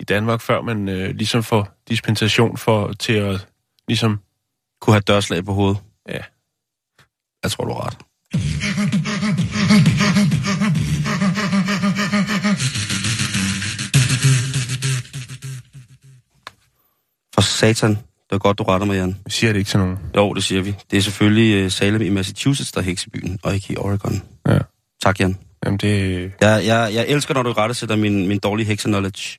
i 0.00 0.04
Danmark, 0.04 0.40
før 0.40 0.60
man 0.60 0.88
øh, 0.88 1.14
ligesom 1.14 1.42
får 1.42 1.68
dispensation 1.88 2.56
for 2.56 2.92
til 2.92 3.12
at 3.12 3.46
ligesom... 3.88 4.20
Kunne 4.80 4.94
have 4.94 5.00
dørslag 5.00 5.44
på 5.44 5.52
hovedet. 5.52 5.78
Ja. 6.08 6.20
Jeg 7.42 7.50
tror, 7.50 7.64
du 7.64 7.72
har 7.72 7.86
ret. 7.86 7.96
For 17.34 17.40
satan. 17.40 17.90
Det 17.90 18.34
er 18.34 18.38
godt, 18.38 18.58
du 18.58 18.62
retter 18.62 18.86
mig, 18.86 18.96
Jan. 18.96 19.16
Vi 19.24 19.30
siger 19.30 19.52
det 19.52 19.58
ikke 19.58 19.68
til 19.68 19.78
nogen. 19.78 19.98
Jo, 20.16 20.32
det 20.32 20.44
siger 20.44 20.62
vi. 20.62 20.74
Det 20.90 20.96
er 20.96 21.00
selvfølgelig 21.00 21.64
uh, 21.64 21.70
Salem 21.70 22.02
i 22.02 22.08
Massachusetts, 22.08 22.72
der 22.72 22.80
er 22.80 22.84
heksebyen, 22.84 23.38
og 23.42 23.54
ikke 23.54 23.72
i 23.72 23.76
Oregon. 23.76 24.22
Ja. 24.48 24.58
Tak, 25.02 25.20
Jan. 25.20 25.38
Jamen 25.64 25.78
det... 25.78 26.22
Jeg, 26.40 26.66
jeg, 26.66 26.90
jeg 26.94 27.06
elsker, 27.08 27.34
når 27.34 27.42
du 27.42 27.52
rettesætter 27.52 27.96
min, 27.96 28.28
min 28.28 28.38
dårlige 28.38 28.66
hekse-knowledge. 28.66 29.38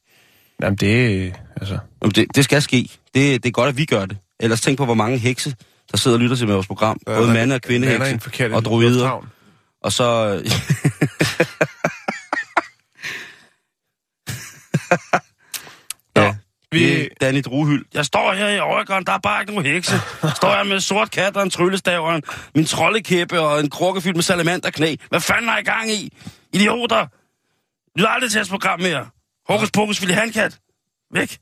Jamen 0.61 0.75
det... 0.75 1.33
Altså... 1.61 1.77
Jamen, 2.01 2.11
det, 2.11 2.35
det 2.35 2.43
skal 2.43 2.61
ske. 2.61 2.89
Det, 3.15 3.43
det 3.43 3.45
er 3.45 3.51
godt, 3.51 3.69
at 3.69 3.77
vi 3.77 3.85
gør 3.85 4.05
det. 4.05 4.17
Ellers 4.39 4.61
tænk 4.61 4.77
på, 4.77 4.85
hvor 4.85 4.93
mange 4.93 5.17
hekse, 5.17 5.55
der 5.91 5.97
sidder 5.97 6.17
og 6.17 6.21
lytter 6.21 6.35
til 6.35 6.47
med 6.47 6.53
vores 6.55 6.67
program. 6.67 6.99
Både 7.05 7.33
mande- 7.33 7.55
og 7.55 7.61
kvindehekse 7.61 8.19
og 8.55 8.65
druider. 8.65 9.27
Og 9.83 9.91
så... 9.91 10.05
ja, 16.17 16.35
vi- 16.71 17.09
Danny 17.21 17.41
Druhyld. 17.45 17.85
Jeg 17.93 18.05
står 18.05 18.33
her 18.33 18.47
i 18.47 18.59
Oregon, 18.59 19.03
der 19.03 19.13
er 19.13 19.17
bare 19.19 19.41
ikke 19.41 19.53
nogen 19.53 19.71
hekse. 19.73 19.93
Står 20.35 20.55
jeg 20.55 20.65
med 20.65 20.75
en 20.75 20.81
sort 20.81 21.11
kat 21.11 21.37
og 21.37 21.43
en 21.43 21.49
tryllestav 21.49 22.05
og 22.05 22.15
en, 22.15 22.23
min 22.55 22.65
troldekæppe 22.65 23.39
og 23.39 23.59
en 23.59 23.69
krukke 23.69 24.01
fyldt 24.01 24.15
med 24.17 24.23
salamanderknæ. 24.23 24.95
Hvad 25.09 25.19
fanden 25.19 25.49
er 25.49 25.57
I 25.57 25.63
gang 25.63 25.91
i? 25.91 26.13
Idioter! 26.53 27.07
Du 27.97 28.03
er 28.03 28.07
aldrig 28.07 28.31
til 28.31 28.37
jeres 28.37 28.49
program 28.49 28.79
mere. 28.79 29.07
Hokus 29.49 29.71
pokus, 29.71 30.01
vil 30.01 30.09
I 30.09 30.13
have 30.13 30.25
en 30.25 30.31
kat? 30.31 30.59
Væk. 31.13 31.39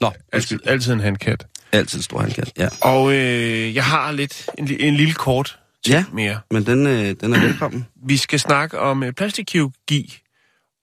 Nå, 0.00 0.12
undskyld. 0.34 0.60
Altid, 0.64 0.66
altid 0.72 0.92
en 0.92 1.00
handkat. 1.00 1.46
Altid 1.72 2.02
stor 2.02 2.20
handkat, 2.20 2.52
ja. 2.58 2.68
Og 2.82 3.12
øh, 3.12 3.74
jeg 3.74 3.84
har 3.84 4.12
lidt 4.12 4.48
en, 4.58 4.68
en 4.80 4.94
lille 4.96 5.14
kort 5.14 5.58
ting 5.84 5.94
Ja. 5.94 6.04
mere. 6.12 6.40
Men 6.50 6.66
den, 6.66 6.86
øh, 6.86 7.14
den 7.20 7.32
er 7.34 7.40
velkommen. 7.40 7.86
Vi 8.06 8.16
skal 8.16 8.40
snakke 8.40 8.78
om 8.78 9.02
øh, 9.02 9.12
plastikkirurgi, 9.12 10.18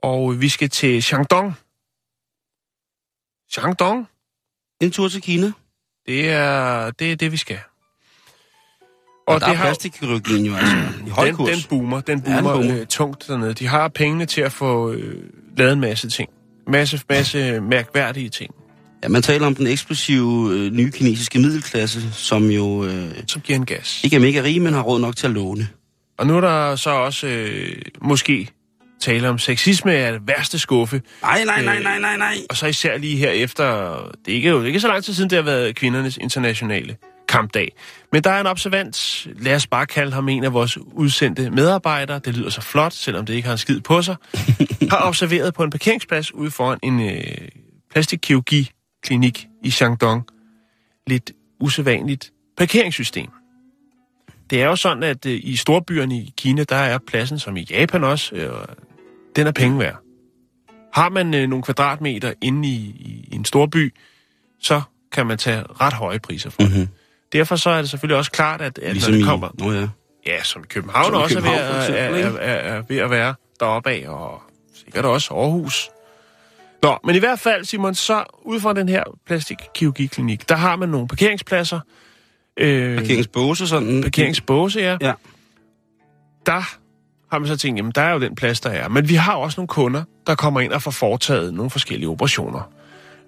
og 0.04 0.42
vi 0.42 0.50
skal 0.50 0.70
til 0.70 1.04
Shandong. 1.04 1.54
Shandong, 3.52 4.08
En 4.82 4.92
tur 4.92 5.10
til 5.10 5.22
Kina. 5.22 5.52
det 6.08 6.30
er 6.30 6.92
det, 6.92 7.12
er 7.12 7.16
det 7.16 7.32
vi 7.32 7.38
skal. 7.38 7.60
Og, 9.28 9.36
og 9.36 9.42
der 9.42 9.48
det 9.48 9.56
er 9.58 9.62
plastikkirurgien 9.62 10.46
jo 10.46 10.56
altså 10.56 10.76
i 11.08 11.10
høj 11.10 11.26
den, 11.26 11.36
kurs. 11.36 11.50
den 11.50 11.60
boomer, 11.70 12.02
den 12.02 12.24
Ja, 12.28 12.36
den 12.36 12.44
boomer, 12.44 12.54
boomer. 12.62 12.80
Øh, 12.80 12.86
tungt 12.86 13.28
dernede. 13.28 13.54
De 13.54 13.68
har 13.68 13.88
pengene 13.88 14.26
til 14.26 14.42
at 14.42 14.52
få 14.52 14.92
øh, 14.92 15.16
lavet 15.58 15.74
en 15.74 15.80
masse 15.80 16.10
ting. 16.10 16.30
Masse, 16.68 17.02
masse 17.10 17.62
mærkværdige 17.62 18.30
ting, 18.30 18.52
Ja, 19.04 19.10
man 19.10 19.22
taler 19.22 19.48
om 19.48 19.56
den 19.56 19.68
eksplosive 19.68 20.52
øh, 20.54 20.72
nye 20.72 20.92
kinesiske 20.92 21.40
middelklasse, 21.40 22.14
som 22.14 22.50
jo 22.50 22.86
øh, 22.86 23.10
som 23.28 23.42
giver 23.42 23.60
en 23.60 23.66
gas. 23.66 24.04
ikke 24.04 24.16
er 24.16 24.20
mega 24.20 24.42
rige, 24.44 24.60
men 24.60 24.74
har 24.74 24.82
råd 24.82 25.00
nok 25.00 25.16
til 25.16 25.28
at 25.28 25.34
låne. 25.34 25.68
Og 26.18 26.28
nu 26.28 26.38
er 26.38 26.42
der 26.42 26.76
så 26.76 26.90
også 26.90 27.28
øh, 27.28 27.76
måske 28.02 28.50
tale 29.02 29.30
om 29.30 29.40
sexisme 29.40 29.92
af 29.94 30.12
det 30.12 30.22
værste 30.28 30.60
skuffe. 30.60 31.02
Nej, 31.22 31.44
nej, 31.44 31.64
nej, 31.66 31.80
nej, 31.84 32.00
nej, 32.00 32.18
nej. 32.18 32.36
Og 32.50 32.58
så 32.58 32.68
især 32.68 32.98
lige 32.98 33.18
her 33.18 33.30
efter, 33.30 33.96
det 34.26 34.32
er 34.32 34.36
ikke, 34.36 34.50
jo 34.50 34.64
ikke 34.64 34.80
så 34.80 34.88
lang 34.88 35.04
tid 35.04 35.14
siden, 35.14 35.30
det 35.30 35.36
har 35.36 35.44
været 35.44 35.76
kvindernes 35.76 36.18
internationale 36.18 36.96
kampdag. 37.36 37.72
Men 38.12 38.24
der 38.24 38.32
er 38.32 38.42
en 38.42 38.48
observant, 38.48 39.28
lad 39.40 39.56
os 39.56 39.68
bare 39.68 39.86
kalde 39.86 40.12
ham 40.12 40.30
en 40.30 40.44
af 40.44 40.54
vores 40.54 40.78
udsendte 40.78 41.50
medarbejdere, 41.50 42.20
det 42.20 42.38
lyder 42.38 42.50
så 42.50 42.62
flot, 42.62 42.94
selvom 42.94 43.26
det 43.26 43.34
ikke 43.34 43.46
har 43.46 43.54
en 43.54 43.58
skid 43.58 43.82
på 43.82 44.02
sig, 44.02 44.16
har 44.92 45.08
observeret 45.08 45.54
på 45.54 45.64
en 45.64 45.70
parkeringsplads 45.70 46.34
ude 46.34 46.52
foran 46.52 46.80
en 46.84 47.10
øh, 47.10 47.48
plastikkirurgi-klinik 47.92 49.48
i 49.64 49.70
Shandong. 49.70 50.24
Lidt 51.08 51.32
usædvanligt 51.60 52.32
parkeringssystem. 52.58 53.30
Det 54.50 54.62
er 54.62 54.66
jo 54.66 54.76
sådan, 54.76 55.04
at 55.04 55.26
øh, 55.26 55.40
i 55.44 55.56
storbyerne 55.56 56.16
i 56.16 56.34
Kina, 56.38 56.64
der 56.64 56.76
er 56.76 56.98
pladsen, 57.08 57.40
som 57.40 57.58
i 57.58 57.68
Japan 57.70 58.04
også, 58.04 58.36
øh, 58.36 58.52
den 59.36 59.48
er 59.48 59.52
penge 59.52 59.80
værd. 59.80 59.98
Har 60.94 61.10
man 61.10 61.34
øh, 61.34 61.50
nogle 61.50 61.64
kvadratmeter 61.64 62.34
inde 62.42 62.70
i, 62.70 62.76
i, 63.32 63.36
en 63.36 63.46
storby, 63.46 63.94
så 64.60 64.82
kan 65.12 65.26
man 65.26 65.38
tage 65.38 65.64
ret 65.82 65.94
høje 65.94 66.20
priser 66.20 66.50
for 66.50 66.62
mm-hmm. 66.62 66.80
det. 66.80 66.90
Derfor 67.34 67.56
så 67.56 67.70
er 67.70 67.82
det 67.82 67.90
selvfølgelig 67.90 68.18
også 68.18 68.32
klart, 68.32 68.62
at, 68.62 68.80
at 68.80 68.94
Ligesom 68.94 69.12
når 69.12 69.18
det 69.18 69.24
i... 69.24 69.28
kommer... 69.28 69.50
Nå 69.60 69.72
ja. 69.72 69.88
Ja, 70.26 70.44
som 70.44 70.64
i 70.64 70.68
København 70.68 71.06
Som 71.06 71.14
i 71.14 71.18
også 71.18 71.36
København, 71.36 71.60
er, 71.60 71.68
ved, 71.68 71.76
at, 71.76 71.90
eksempel, 71.90 72.22
er, 72.22 72.28
er, 72.28 72.54
er, 72.54 72.78
er 72.78 72.82
ved 72.88 72.98
at 72.98 73.10
være 73.10 73.36
deroppe 73.60 73.90
af, 73.90 74.06
og 74.08 74.42
sikkert 74.76 75.06
også 75.06 75.34
Aarhus. 75.34 75.90
Nå, 76.84 76.98
men 77.04 77.16
i 77.16 77.20
hvert 77.20 77.40
fald, 77.40 77.66
Simon, 77.66 77.96
så 77.96 78.24
ud 78.44 78.60
fra 78.60 78.74
den 78.74 78.90
her 78.90 79.04
plastikkirurgiklinik, 79.26 80.50
der 80.50 80.56
har 80.56 80.76
man 80.76 80.90
nogle 80.90 81.08
parkeringspladser. 81.08 81.80
Øh, 82.58 82.98
Parkeringsbåse 82.98 83.68
sådan. 83.68 84.02
parkeringsbåse, 84.02 84.80
ja. 84.80 84.98
Ja. 85.02 85.14
Der 86.46 86.62
har 87.32 87.40
man 87.40 87.48
så 87.48 87.58
tænkt, 87.58 87.78
jamen 87.78 87.92
der 87.92 88.02
er 88.02 88.14
jo 88.14 88.20
den 88.20 88.36
plads, 88.36 88.60
der 88.60 88.70
er. 88.70 88.88
Men 88.88 89.10
vi 89.10 89.16
har 89.16 89.36
også 89.36 89.60
nogle 89.60 89.68
kunder, 89.68 90.04
der 90.28 90.36
kommer 90.36 90.62
ind 90.62 90.72
og 90.74 90.82
får 90.82 90.92
foretaget 90.92 91.54
nogle 91.54 91.70
forskellige 91.70 92.10
operationer. 92.10 92.72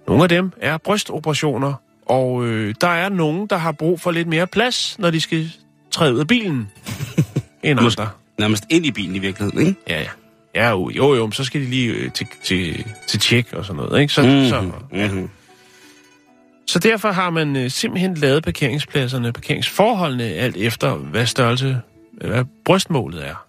Nogle 0.06 0.22
af 0.22 0.28
dem 0.28 0.52
er 0.56 0.76
brystoperationer, 0.76 1.74
og 2.08 2.46
øh, 2.46 2.74
der 2.80 2.88
er 2.88 3.08
nogen, 3.08 3.46
der 3.46 3.56
har 3.56 3.72
brug 3.72 4.00
for 4.00 4.10
lidt 4.10 4.28
mere 4.28 4.46
plads, 4.46 4.98
når 4.98 5.10
de 5.10 5.20
skal 5.20 5.50
træde 5.90 6.14
ud 6.14 6.20
af 6.20 6.26
bilen, 6.26 6.70
end 7.62 7.80
andre. 7.80 8.08
Nærmest 8.38 8.64
ind 8.70 8.86
i 8.86 8.90
bilen 8.90 9.16
i 9.16 9.18
virkeligheden, 9.18 9.66
ikke? 9.66 9.80
Ja, 9.88 10.00
ja. 10.00 10.08
Ja, 10.54 10.70
jo, 10.70 10.90
jo, 10.90 11.14
jo, 11.14 11.26
men 11.26 11.32
så 11.32 11.44
skal 11.44 11.60
de 11.60 11.66
lige 11.66 11.92
øh, 11.92 12.12
til, 12.12 12.26
til, 12.44 12.86
til 13.06 13.20
tjek 13.20 13.52
og 13.52 13.64
sådan 13.64 13.82
noget, 13.82 14.00
ikke? 14.00 14.12
Så, 14.12 14.22
Mhm, 14.22 14.48
så, 14.48 14.60
mhm. 15.10 15.30
så 16.66 16.78
derfor 16.78 17.12
har 17.12 17.30
man 17.30 17.56
øh, 17.56 17.70
simpelthen 17.70 18.14
lavet 18.14 18.42
parkeringspladserne, 18.44 19.32
parkeringsforholdene, 19.32 20.24
alt 20.24 20.56
efter 20.56 20.94
hvad 20.94 21.26
størrelse, 21.26 21.80
hvad 22.12 22.44
brystmålet 22.64 23.26
er. 23.28 23.44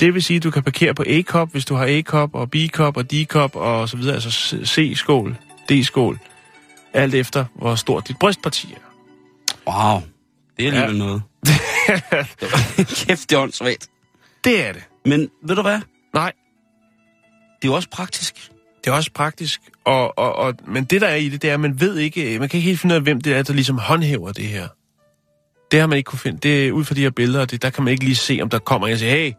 Det 0.00 0.14
vil 0.14 0.22
sige, 0.22 0.36
at 0.36 0.42
du 0.42 0.50
kan 0.50 0.62
parkere 0.62 0.94
på 0.94 1.04
A-kop, 1.06 1.52
hvis 1.52 1.64
du 1.64 1.74
har 1.74 1.86
A-kop 1.88 2.34
og 2.34 2.50
B-kop 2.50 2.96
og 2.96 3.10
D-kop 3.10 3.56
og 3.56 3.88
så 3.88 3.96
videre, 3.96 4.14
altså 4.14 4.30
C-skål, 4.64 5.36
D-skål. 5.70 6.18
Alt 6.94 7.14
efter, 7.14 7.44
hvor 7.54 7.74
stort 7.74 8.08
dit 8.08 8.18
brystparti 8.18 8.74
er. 8.74 8.78
Wow, 9.70 10.00
det 10.56 10.66
er 10.68 10.72
alligevel 10.72 10.96
ja. 10.96 11.04
noget. 11.04 11.22
Kæft, 13.06 13.30
det 13.30 13.36
er 13.36 13.40
åndssvagt. 13.40 13.88
Det 14.44 14.66
er 14.66 14.72
det. 14.72 14.82
Men 15.06 15.28
ved 15.46 15.56
du 15.56 15.62
hvad? 15.62 15.80
Nej, 16.14 16.32
Det 17.62 17.68
er 17.68 17.72
jo 17.72 17.74
også 17.74 17.88
praktisk. 17.90 18.34
det 18.84 18.90
er 18.90 18.94
også 18.94 19.10
praktisk. 19.14 19.60
Og, 19.84 20.18
og, 20.18 20.36
og, 20.36 20.54
men 20.66 20.84
det, 20.84 21.00
der 21.00 21.06
er 21.08 21.14
i 21.14 21.28
det, 21.28 21.42
det 21.42 21.50
er, 21.50 21.54
at 21.54 21.60
man 21.60 21.80
ved 21.80 21.96
ikke, 21.98 22.38
man 22.38 22.48
kan 22.48 22.58
ikke 22.58 22.68
helt 22.68 22.80
finde 22.80 22.92
ud 22.92 22.96
af, 22.96 23.02
hvem 23.02 23.20
det 23.20 23.32
er, 23.36 23.42
der 23.42 23.52
ligesom 23.52 23.78
håndhæver 23.78 24.32
det 24.32 24.44
her. 24.44 24.68
Det 25.70 25.80
har 25.80 25.86
man 25.86 25.96
ikke 25.98 26.08
kunne 26.08 26.18
finde. 26.18 26.38
Det 26.38 26.68
er 26.68 26.72
ud 26.72 26.84
fra 26.84 26.94
de 26.94 27.00
her 27.00 27.10
billeder, 27.10 27.44
det, 27.44 27.62
der 27.62 27.70
kan 27.70 27.84
man 27.84 27.92
ikke 27.92 28.04
lige 28.04 28.16
se, 28.16 28.38
om 28.42 28.48
der 28.50 28.58
kommer 28.58 28.86
en 28.86 28.92
og 28.92 28.98
siger, 28.98 29.12
hey, 29.12 29.32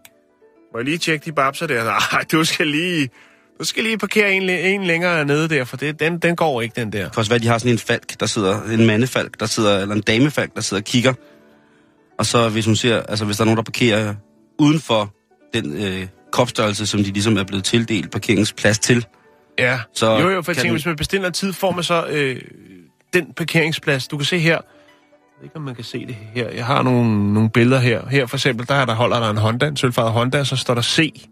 må 0.74 0.80
jeg 0.80 0.86
lige 0.86 0.98
tjekke 0.98 1.26
de 1.26 1.32
babser 1.32 1.68
der? 1.68 1.84
Nej, 2.13 2.26
du 2.32 2.44
skal 2.44 2.68
lige, 2.68 3.10
du 3.60 3.66
skal 3.66 3.84
lige 3.84 3.98
parkere 3.98 4.34
en, 4.34 4.50
en 4.50 4.84
længere 4.84 5.26
nede 5.26 5.50
der, 5.50 5.63
for 5.63 5.78
det, 5.78 6.00
den, 6.00 6.18
den 6.20 6.36
går 6.36 6.62
ikke, 6.62 6.74
den 6.82 6.92
der. 6.94 7.10
Være, 7.30 7.36
at 7.36 7.42
de 7.42 7.48
har 7.48 7.58
sådan 7.58 7.72
en 7.72 7.78
falk, 7.80 8.20
der 8.20 8.26
sidder, 8.26 8.63
en 8.63 8.86
mandefalk, 8.86 9.39
der 9.39 9.46
sidder, 9.46 9.80
eller 9.80 9.96
en 9.96 10.02
damefalk, 10.02 10.56
der 10.56 10.62
sidder 10.62 10.82
og 10.82 10.86
kigger. 10.86 11.13
Og 12.20 12.26
så 12.26 12.50
hvis 12.50 12.66
hun 12.66 12.76
ser, 12.76 13.02
altså 13.02 13.26
hvis 13.26 13.38
der 13.38 13.44
er 13.44 13.46
nogen, 13.46 13.58
der 13.58 13.63
parkerer 13.63 14.13
uden 14.60 14.80
for 14.80 15.13
den 15.54 15.84
øh, 15.86 16.08
kropsstørrelse, 16.32 16.86
som 16.88 17.04
de 17.04 17.12
ligesom 17.12 17.38
er 17.38 17.44
blevet 17.44 17.63
tildelt 17.63 18.12
parkeringsplads 18.12 18.80
til. 18.80 19.06
Ja, 19.60 19.80
Så 19.94 20.20
jo 20.20 20.30
jo, 20.30 20.42
for 20.42 20.52
jeg 20.52 20.56
tænker, 20.58 20.62
den- 20.63 20.72
hvis 20.72 20.86
man 20.86 20.96
bestiller 20.96 21.30
tid, 21.30 21.54
får 21.54 21.72
man 21.72 21.84
så 21.84 22.06
øh, 22.10 22.42
den 23.13 23.34
parkeringsplads. 23.38 24.08
Du 24.08 24.18
kan 24.18 24.26
se 24.26 24.39
her, 24.39 24.52
jeg 24.52 24.62
ved 25.39 25.44
ikke, 25.44 25.56
om 25.56 25.62
man 25.62 25.76
kan 25.76 25.84
se 25.84 26.06
det 26.06 26.16
her. 26.34 26.50
Jeg 26.50 26.66
har 26.66 26.82
nogle, 26.84 27.34
nogle 27.34 27.50
billeder 27.50 27.80
her. 27.82 28.08
Her 28.10 28.26
for 28.26 28.38
eksempel, 28.38 28.68
der, 28.68 28.74
er 28.76 28.86
der 28.86 28.94
holder 28.94 29.20
der 29.20 29.30
en 29.30 29.38
Honda, 29.38 29.68
en 29.68 29.78
sølvfarvet 29.78 30.12
Honda, 30.12 30.44
så 30.44 30.56
står 30.56 30.74
der 30.74 30.82
C. 30.82 31.28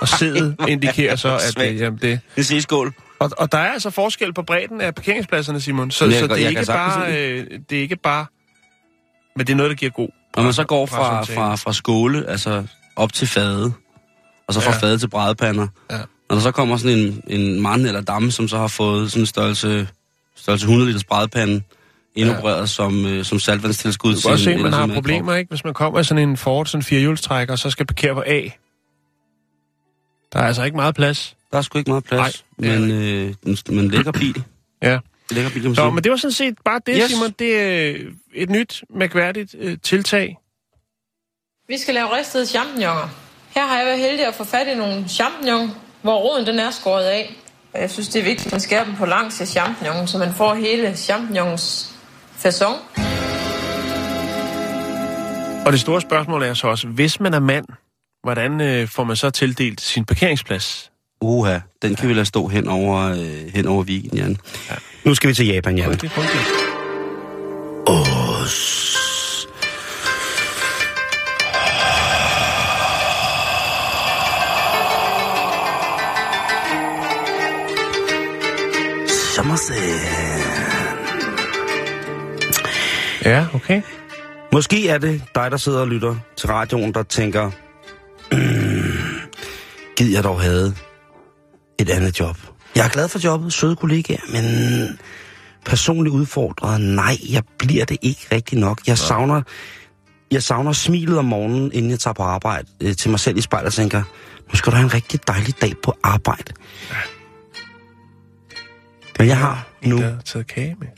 og 0.00 0.08
C'et 0.08 0.66
indikerer 0.68 1.16
så, 1.16 1.34
at 1.34 1.40
Svagt. 1.42 1.70
øh, 1.70 1.80
jamen, 1.80 1.98
det... 2.02 2.20
En 2.36 2.44
C-skål. 2.44 2.94
Og, 3.18 3.30
og 3.38 3.52
der 3.52 3.58
er 3.58 3.72
altså 3.72 3.90
forskel 3.90 4.32
på 4.34 4.42
bredden 4.42 4.80
af 4.80 4.94
parkeringspladserne, 4.94 5.60
Simon. 5.60 5.90
Så, 5.90 6.04
jeg 6.04 6.14
så 6.14 6.26
det, 6.26 6.44
er 6.44 6.48
ikke 6.48 6.64
bare, 6.66 7.18
øh, 7.18 7.46
det 7.70 7.78
er 7.78 7.82
ikke 7.82 7.96
bare... 7.96 8.26
Men 9.36 9.46
det 9.46 9.52
er 9.52 9.56
noget, 9.56 9.70
der 9.70 9.76
giver 9.76 9.92
god. 9.92 10.08
Når 10.36 10.42
man 10.42 10.52
så 10.52 10.64
går 10.64 10.86
fra, 10.86 11.22
fra, 11.22 11.54
fra 11.54 11.72
skåle, 11.72 12.28
altså 12.28 12.64
op 12.96 13.12
til 13.12 13.28
fade, 13.28 13.72
og 14.48 14.54
så 14.54 14.60
fra 14.60 14.70
Ja. 14.72 14.76
fade 14.78 14.98
til 14.98 15.08
brædepander. 15.08 15.66
Ja. 15.90 15.96
Når 15.96 16.36
der 16.36 16.40
så 16.40 16.50
kommer 16.50 16.76
sådan 16.76 16.98
en, 16.98 17.22
en 17.26 17.60
mand 17.62 17.86
eller 17.86 18.00
dame, 18.00 18.30
som 18.32 18.48
så 18.48 18.58
har 18.58 18.68
fået 18.68 19.10
sådan 19.10 19.22
en 19.22 19.26
størrelse, 19.26 19.88
størrelse 20.36 20.64
100 20.64 20.86
liters 20.90 21.04
brædepande, 21.04 21.62
indopereret 22.14 22.60
ja. 22.60 22.66
som, 22.66 23.06
øh, 23.06 23.24
som 23.24 23.38
saltvandstilskud 23.38 24.14
Du 24.14 24.20
kan 24.20 24.30
også 24.30 24.44
se, 24.44 24.52
at 24.52 24.60
man 24.60 24.72
har 24.72 24.86
problemer, 24.86 25.34
ikke? 25.34 25.48
Hvis 25.48 25.64
man 25.64 25.74
kommer 25.74 26.00
i 26.00 26.04
sådan 26.04 26.28
en 26.28 26.36
Ford, 26.36 26.66
sådan 26.66 26.78
en 26.78 26.84
firehjulstrækker, 26.84 27.52
og 27.54 27.58
så 27.58 27.70
skal 27.70 27.86
parkere 27.86 28.14
på 28.14 28.22
A. 28.26 28.40
Der 30.32 30.38
er 30.40 30.44
altså 30.46 30.62
ikke 30.62 30.76
meget 30.76 30.94
plads. 30.94 31.36
Der 31.52 31.58
er 31.58 31.62
sgu 31.62 31.78
ikke 31.78 31.90
meget 31.90 32.04
plads, 32.04 32.44
Nej, 32.58 32.68
det 32.70 32.76
er 32.76 32.80
men, 32.80 32.90
øh, 32.90 33.34
en, 33.46 33.58
men 33.68 33.78
en 33.78 33.90
lækker 33.90 34.12
bil. 34.12 34.44
Ja. 34.82 34.98
Lækker 35.30 35.50
bil, 35.50 35.62
kan 35.62 35.70
man 35.70 35.76
Så, 35.76 35.82
sige. 35.82 35.92
men 35.92 36.04
det 36.04 36.10
var 36.10 36.16
sådan 36.16 36.32
set 36.32 36.54
bare 36.64 36.80
det, 36.86 36.94
Yes. 37.02 37.10
Simon. 37.10 37.30
Det 37.38 37.60
er 37.60 37.90
øh, 37.92 38.12
et 38.34 38.50
nyt, 38.50 38.82
mærkværdigt 38.94 39.54
øh, 39.58 39.78
tiltag. 39.82 40.36
Vi 41.68 41.78
skal 41.78 41.94
lave 41.94 42.16
ristede 42.18 42.46
champignoner. 42.46 43.08
Her 43.54 43.66
har 43.66 43.76
jeg 43.76 43.86
været 43.86 43.98
heldig 43.98 44.26
at 44.26 44.34
få 44.34 44.44
fat 44.44 44.66
i 44.68 44.74
nogle 44.74 45.08
champignon, 45.08 45.70
hvor 46.02 46.16
roden 46.18 46.46
den 46.46 46.58
er 46.58 46.70
skåret 46.70 47.04
af. 47.04 47.34
Og 47.72 47.80
Jeg 47.80 47.90
synes, 47.90 48.08
det 48.08 48.20
er 48.20 48.24
vigtigt, 48.24 48.46
at 48.46 48.52
man 48.52 48.60
skærer 48.60 48.84
dem 48.84 48.94
på 48.96 49.06
langs 49.06 49.40
af 49.40 49.48
champignonen, 49.48 50.06
så 50.08 50.18
man 50.18 50.34
får 50.34 50.54
hele 50.54 50.96
champignons 50.96 51.94
fasong. 52.36 52.76
Og 55.66 55.72
det 55.72 55.80
store 55.80 56.00
spørgsmål 56.00 56.42
er 56.42 56.54
så 56.54 56.68
også, 56.68 56.86
hvis 56.88 57.20
man 57.20 57.34
er 57.34 57.40
mand, 57.40 57.66
hvordan 58.22 58.60
øh, 58.60 58.88
får 58.88 59.04
man 59.04 59.16
så 59.16 59.30
tildelt 59.30 59.80
sin 59.80 60.04
parkeringsplads? 60.04 60.90
Uha, 61.20 61.58
den 61.82 61.94
kan 61.94 62.08
vi 62.08 62.14
lade 62.14 62.24
stå 62.26 62.46
hen 62.48 62.68
over, 62.68 62.96
øh, 63.10 63.52
hen 63.54 63.66
over 63.66 63.84
weekenden, 63.84 64.18
Jan. 64.18 64.36
Nu 65.04 65.14
skal 65.14 65.28
vi 65.28 65.34
til 65.34 65.46
Japan, 65.46 65.76
Jan. 65.78 65.86
Kun 65.88 65.94
det. 65.98 66.10
Ja, 83.24 83.46
okay. 83.54 83.82
Måske 84.52 84.88
er 84.88 84.98
det 84.98 85.22
dig, 85.34 85.50
der 85.50 85.56
sidder 85.56 85.80
og 85.80 85.88
lytter 85.88 86.16
til 86.36 86.48
radioen, 86.48 86.94
der 86.94 87.02
tænker, 87.02 87.46
"Mm, 87.46 87.52
gid 89.96 90.12
jeg 90.12 90.24
dog 90.24 90.40
havde 90.40 90.74
et 91.78 91.90
andet 91.90 92.20
job. 92.20 92.36
Jeg 92.76 92.84
er 92.84 92.88
glad 92.88 93.08
for 93.08 93.18
jobbet, 93.24 93.52
søde 93.52 93.76
kollegaer, 93.76 94.20
men 94.32 94.44
personligt 95.64 96.14
udfordret, 96.14 96.80
nej, 96.80 97.16
jeg 97.30 97.42
bliver 97.58 97.84
det 97.84 97.96
ikke 98.02 98.26
rigtig 98.32 98.58
nok. 98.58 98.80
Jeg 98.86 98.98
savner, 98.98 99.42
jeg 100.30 100.42
savner 100.42 100.72
smilet 100.72 101.18
om 101.18 101.24
morgenen, 101.24 101.72
inden 101.72 101.90
jeg 101.90 101.98
tager 102.00 102.14
på 102.14 102.22
arbejde, 102.22 102.68
øh, 102.80 102.96
til 102.96 103.10
mig 103.10 103.20
selv 103.20 103.38
i 103.38 103.40
spejlet 103.40 103.66
og 103.66 103.72
tænker, 103.72 104.02
nu 104.50 104.54
skal 104.56 104.70
du 104.72 104.76
have 104.76 104.84
en 104.84 104.94
rigtig 104.94 105.20
dejlig 105.28 105.54
dag 105.60 105.72
på 105.82 105.94
arbejde. 106.02 106.52
Men 109.18 109.28
jeg 109.28 109.38
har 109.38 109.68
nu 109.84 109.98
Der 109.98 110.20
taget 110.20 110.46
kage 110.46 110.76
med. 110.80 110.88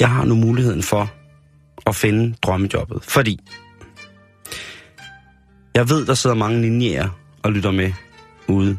jeg 0.00 0.08
har 0.08 0.24
nu 0.24 0.34
muligheden 0.34 0.82
for 0.82 1.10
at 1.86 1.96
finde 1.96 2.34
drømmejobbet. 2.42 3.04
Fordi 3.04 3.40
jeg 5.74 5.88
ved, 5.88 6.06
der 6.06 6.14
sidder 6.14 6.36
mange 6.36 6.60
ninjaer 6.60 7.08
og 7.42 7.52
lytter 7.52 7.70
med 7.70 7.92
ude 8.48 8.78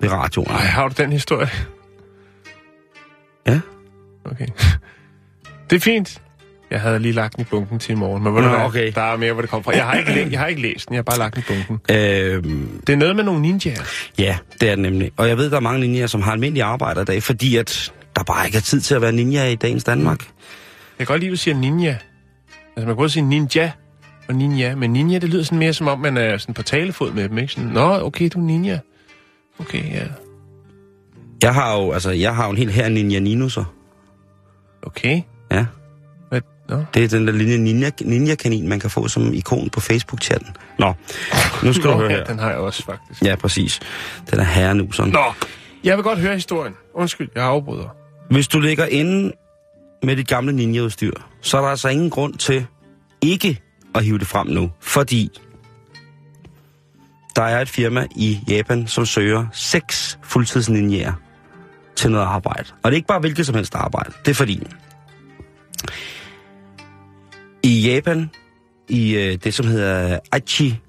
ved 0.00 0.12
radioen. 0.12 0.50
Ej, 0.50 0.56
har 0.56 0.88
du 0.88 0.94
den 1.02 1.12
historie? 1.12 1.48
Ja. 3.46 3.60
Okay. 4.24 4.46
Det 5.70 5.76
er 5.76 5.80
fint. 5.80 6.22
Jeg 6.70 6.80
havde 6.80 6.98
lige 6.98 7.12
lagt 7.12 7.36
den 7.36 7.40
i 7.42 7.44
bunken 7.44 7.78
til 7.78 7.92
i 7.92 7.94
morgen, 7.94 8.22
men 8.24 8.32
Nå, 8.32 8.40
okay. 8.56 8.92
der 8.94 9.02
er 9.02 9.16
mere, 9.16 9.32
hvor 9.32 9.42
det 9.42 9.50
kommer 9.50 9.62
fra. 9.64 9.72
Jeg 9.76 9.84
har 9.86 9.94
ikke, 9.94 10.12
læ- 10.14 10.28
jeg 10.30 10.40
har 10.40 10.46
ikke 10.46 10.62
læst 10.62 10.88
den, 10.88 10.94
jeg 10.94 10.98
har 10.98 11.02
bare 11.02 11.18
lagt 11.18 11.34
den 11.34 11.42
i 11.42 11.46
bunken. 11.66 11.96
Øhm, 11.96 12.80
Det 12.86 12.92
er 12.92 12.96
noget 12.96 13.16
med 13.16 13.24
nogle 13.24 13.42
ninjaer. 13.42 13.82
ja, 14.18 14.38
det 14.60 14.68
er 14.70 14.74
det 14.74 14.82
nemlig. 14.82 15.10
Og 15.16 15.28
jeg 15.28 15.36
ved, 15.36 15.50
der 15.50 15.56
er 15.56 15.60
mange 15.60 15.80
ninjaer, 15.80 16.06
som 16.06 16.22
har 16.22 16.32
almindelige 16.32 16.64
arbejder 16.64 17.02
i 17.02 17.04
dag, 17.04 17.22
fordi 17.22 17.56
at 17.56 17.92
der 18.16 18.22
bare 18.22 18.46
ikke 18.46 18.56
er 18.58 18.62
tid 18.62 18.80
til 18.80 18.94
at 18.94 19.02
være 19.02 19.12
ninja 19.12 19.46
i 19.48 19.54
dagens 19.54 19.84
Danmark. 19.84 20.18
Jeg 20.98 21.06
kan 21.06 21.06
godt 21.06 21.20
lide, 21.20 21.28
at 21.30 21.32
du 21.32 21.36
siger 21.36 21.54
ninja. 21.54 21.90
Altså, 21.90 22.00
man 22.76 22.86
kan 22.86 22.96
både 22.96 23.10
sige 23.10 23.22
ninja 23.22 23.70
og 24.28 24.34
ninja, 24.34 24.74
men 24.74 24.92
ninja, 24.92 25.18
det 25.18 25.28
lyder 25.28 25.42
sådan 25.42 25.58
mere 25.58 25.72
som 25.72 25.88
om, 25.88 26.00
man 26.00 26.16
er 26.16 26.38
sådan 26.38 26.54
på 26.54 26.62
talefod 26.62 27.12
med 27.12 27.28
dem, 27.28 27.38
ikke? 27.38 27.52
Sådan, 27.52 27.70
Nå, 27.70 28.00
okay, 28.00 28.30
du 28.34 28.38
er 28.38 28.42
ninja. 28.42 28.78
Okay, 29.58 29.94
ja. 29.94 30.04
Jeg 31.42 31.54
har 31.54 31.76
jo, 31.76 31.92
altså, 31.92 32.10
jeg 32.10 32.34
har 32.36 32.44
jo 32.44 32.50
en 32.50 32.56
hel 32.56 32.70
her 32.70 32.88
ninja 32.88 33.18
ninuser. 33.18 33.64
Okay. 34.82 35.22
Ja. 35.50 35.66
Hvad? 36.28 36.40
Nå. 36.68 36.84
Det 36.94 37.04
er 37.04 37.08
den 37.08 37.26
der 37.26 37.32
lille 37.32 37.58
ninja, 37.58 37.90
ninja-kanin, 38.04 38.68
man 38.68 38.80
kan 38.80 38.90
få 38.90 39.08
som 39.08 39.34
ikon 39.34 39.70
på 39.70 39.80
Facebook-chatten. 39.80 40.48
Nå, 40.78 40.92
nu 41.62 41.72
skal 41.72 41.84
du 41.84 41.94
Nå, 41.94 41.98
høre 41.98 42.10
ja, 42.10 42.16
her. 42.16 42.24
den 42.24 42.38
har 42.38 42.50
jeg 42.50 42.58
også, 42.58 42.84
faktisk. 42.84 43.22
Ja, 43.22 43.36
præcis. 43.36 43.80
Den 44.30 44.40
er 44.40 44.44
herrenuseren. 44.44 45.10
Nå, 45.10 45.24
jeg 45.84 45.96
vil 45.96 46.04
godt 46.04 46.18
høre 46.18 46.34
historien. 46.34 46.74
Undskyld, 46.94 47.28
jeg 47.34 47.44
afbryder. 47.44 47.96
Hvis 48.30 48.48
du 48.48 48.60
ligger 48.60 48.86
inde 48.86 49.32
med 50.02 50.16
dit 50.16 50.28
gamle 50.28 50.52
ninjaudstyr, 50.52 51.12
så 51.40 51.56
er 51.56 51.60
der 51.60 51.68
altså 51.68 51.88
ingen 51.88 52.10
grund 52.10 52.34
til 52.34 52.66
ikke 53.22 53.60
at 53.98 54.04
hive 54.04 54.18
det 54.18 54.26
frem 54.26 54.46
nu. 54.46 54.70
Fordi 54.80 55.30
der 57.36 57.42
er 57.42 57.60
et 57.60 57.68
firma 57.68 58.06
i 58.16 58.38
Japan, 58.48 58.86
som 58.86 59.06
søger 59.06 59.46
seks 59.52 60.18
fuldtidsninjaer 60.22 61.12
til 61.96 62.10
noget 62.10 62.24
arbejde. 62.26 62.64
Og 62.82 62.90
det 62.90 62.94
er 62.94 62.96
ikke 62.96 63.08
bare 63.08 63.20
hvilket 63.20 63.46
som 63.46 63.54
helst 63.54 63.74
arbejde. 63.74 64.12
Det 64.24 64.30
er 64.30 64.34
fordi, 64.34 64.62
i 67.62 67.80
Japan, 67.80 68.30
i 68.88 69.14
øh, 69.14 69.38
det 69.44 69.54
som 69.54 69.66
hedder 69.66 70.18
Aichi 70.32 70.80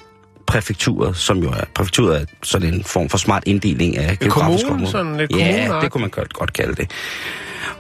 præfekturet, 0.47 1.17
som 1.17 1.37
jo 1.37 1.49
er 1.49 1.63
præfekturet 1.75 2.21
er 2.21 2.25
sådan 2.43 2.73
en 2.73 2.83
form 2.83 3.09
for 3.09 3.17
smart 3.17 3.43
inddeling 3.45 3.97
af 3.97 4.19
geografiske 4.19 4.67
kommune, 4.67 4.87
områder. 4.87 4.91
sådan 4.91 5.17
lidt 5.17 5.35
Ja, 5.35 5.79
det 5.81 5.91
kunne 5.91 6.01
man 6.01 6.09
godt, 6.09 6.33
godt 6.33 6.53
kalde 6.53 6.75
det. 6.75 6.91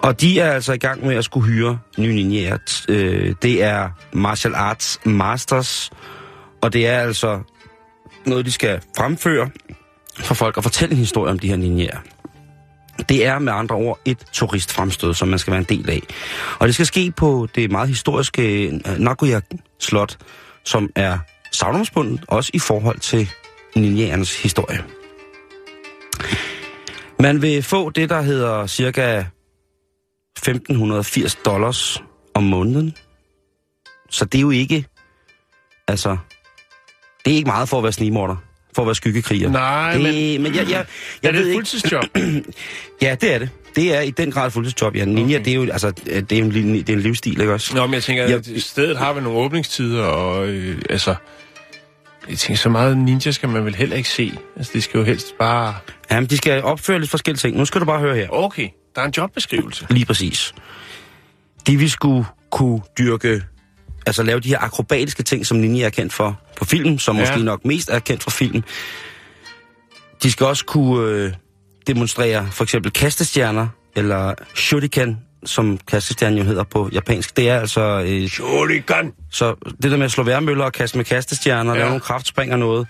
Og 0.01 0.21
de 0.21 0.39
er 0.39 0.51
altså 0.51 0.73
i 0.73 0.77
gang 0.77 1.05
med 1.05 1.15
at 1.15 1.25
skulle 1.25 1.47
hyre 1.47 1.79
nye 1.97 2.13
ninjaer. 2.13 2.57
Øh, 2.89 3.35
det 3.41 3.63
er 3.63 3.89
martial 4.13 4.55
arts 4.55 4.99
masters, 5.05 5.91
og 6.61 6.73
det 6.73 6.87
er 6.87 6.99
altså 6.99 7.39
noget, 8.25 8.45
de 8.45 8.51
skal 8.51 8.81
fremføre 8.97 9.49
for 10.19 10.33
folk 10.33 10.57
og 10.57 10.63
fortælle 10.63 10.91
en 10.91 10.97
historie 10.97 11.31
om 11.31 11.39
de 11.39 11.47
her 11.47 11.55
ninjaer. 11.55 11.97
Det 13.09 13.25
er 13.25 13.39
med 13.39 13.53
andre 13.53 13.75
ord 13.75 13.99
et 14.05 14.17
turistfremstød, 14.33 15.13
som 15.13 15.27
man 15.27 15.39
skal 15.39 15.51
være 15.51 15.59
en 15.59 15.77
del 15.77 15.89
af. 15.89 16.01
Og 16.59 16.67
det 16.67 16.75
skal 16.75 16.85
ske 16.85 17.11
på 17.11 17.47
det 17.55 17.71
meget 17.71 17.87
historiske 17.87 18.67
øh, 18.67 18.97
Nagoya 18.97 19.41
Slot, 19.79 20.17
som 20.65 20.89
er 20.95 21.17
savnomsbundet, 21.51 22.21
også 22.27 22.51
i 22.53 22.59
forhold 22.59 22.99
til 22.99 23.29
ninjaernes 23.75 24.41
historie. 24.41 24.83
Man 27.19 27.41
vil 27.41 27.63
få 27.63 27.89
det, 27.89 28.09
der 28.09 28.21
hedder 28.21 28.67
cirka 28.67 29.23
1580 30.39 31.35
dollars 31.35 32.03
om 32.35 32.43
måneden. 32.43 32.93
Så 34.09 34.25
det 34.25 34.37
er 34.37 34.41
jo 34.41 34.49
ikke, 34.49 34.85
altså, 35.87 36.17
det 37.25 37.31
er 37.31 37.35
ikke 37.35 37.47
meget 37.47 37.69
for 37.69 37.77
at 37.77 37.83
være 37.83 37.91
snigmorder. 37.93 38.35
for 38.75 38.81
at 38.81 38.85
være 38.87 38.95
skyggekriger. 38.95 39.49
Nej, 39.49 39.93
det, 39.93 40.01
men- 40.01 40.41
men 40.43 40.55
jeg, 40.55 40.69
jeg, 40.69 40.79
Er 40.79 40.85
jeg 41.23 41.33
det 41.33 41.41
ved 41.41 41.47
et 41.49 41.53
fuldtidsjob? 41.55 42.03
Ja, 43.01 43.15
det 43.21 43.33
er 43.33 43.39
det. 43.39 43.49
Det 43.75 43.95
er 43.95 44.01
i 44.01 44.11
den 44.11 44.31
grad 44.31 44.47
et 44.47 44.53
fuldtidsjob, 44.53 44.95
ja. 44.95 45.05
Ninja, 45.05 45.35
okay. 45.35 45.45
det 45.45 45.51
er 45.51 45.55
jo 45.55 45.61
altså, 45.71 45.91
det 45.91 46.31
er 46.31 46.37
en, 46.43 46.51
det 46.51 46.89
er 46.89 46.93
en 46.93 46.99
livsstil, 46.99 47.39
ikke 47.41 47.53
også? 47.53 47.75
Nå, 47.75 47.85
men 47.85 47.93
jeg 47.93 48.03
tænker, 48.03 48.37
at 48.37 48.49
stedet 48.57 48.97
har 48.97 49.13
vel 49.13 49.23
nogle 49.23 49.39
åbningstider, 49.39 50.03
og 50.03 50.47
øh, 50.47 50.81
altså... 50.89 51.15
Jeg 52.29 52.37
tænker, 52.37 52.57
så 52.57 52.69
meget 52.69 52.97
ninja 52.97 53.31
skal 53.31 53.49
man 53.49 53.65
vel 53.65 53.75
heller 53.75 53.95
ikke 53.95 54.09
se. 54.09 54.33
Altså, 54.57 54.71
det 54.73 54.83
skal 54.83 54.97
jo 54.97 55.03
helst 55.03 55.37
bare... 55.39 55.75
Jamen, 56.11 56.29
de 56.29 56.37
skal 56.37 56.63
opføre 56.63 56.99
lidt 56.99 57.11
forskellige 57.11 57.37
ting. 57.39 57.57
Nu 57.57 57.65
skal 57.65 57.81
du 57.81 57.85
bare 57.85 57.99
høre 57.99 58.15
her. 58.15 58.27
Okay, 58.29 58.67
der 58.99 59.03
er 59.03 59.07
en 59.07 59.13
jobbeskrivelse. 59.17 59.87
Lige 59.89 60.05
præcis. 60.05 60.53
De 61.67 61.77
vil 61.77 61.89
skulle 61.91 62.25
kunne 62.51 62.81
dyrke, 62.97 63.43
altså 64.05 64.23
lave 64.23 64.39
de 64.39 64.49
her 64.49 64.59
akrobatiske 64.59 65.23
ting, 65.23 65.45
som 65.45 65.57
Ninja 65.57 65.85
er 65.85 65.89
kendt 65.89 66.13
for 66.13 66.39
på 66.57 66.65
film, 66.65 66.99
som 66.99 67.15
Ja. 67.15 67.21
måske 67.21 67.43
nok 67.43 67.65
mest 67.65 67.89
er 67.89 67.99
kendt 67.99 68.23
for 68.23 68.31
film. 68.31 68.63
De 70.23 70.31
skal 70.31 70.45
også 70.45 70.65
kunne 70.65 71.09
øh, 71.11 71.33
demonstrere 71.87 72.47
for 72.51 72.63
eksempel 72.63 72.91
kastestjerner, 72.91 73.67
eller 73.95 74.33
shuriken, 74.55 75.17
som 75.45 75.79
kastestjernen 75.87 76.37
jo 76.37 76.43
hedder 76.43 76.63
på 76.63 76.89
japansk. 76.91 77.37
Det 77.37 77.49
er 77.49 77.59
altså... 77.59 78.03
Øh, 78.07 78.27
Shuriken! 78.29 79.13
så 79.31 79.55
det 79.83 79.91
der 79.91 79.97
med 79.97 80.05
at 80.05 80.11
slå 80.11 80.23
værmøller 80.23 80.65
og 80.65 80.73
kaste 80.73 80.97
med 80.97 81.05
kastestjerner. 81.05 81.71
Ja. 81.73 81.77
lave 81.77 81.87
nogle 81.89 82.01
kraftspring 82.01 82.53
og 82.53 82.59
noget. 82.59 82.87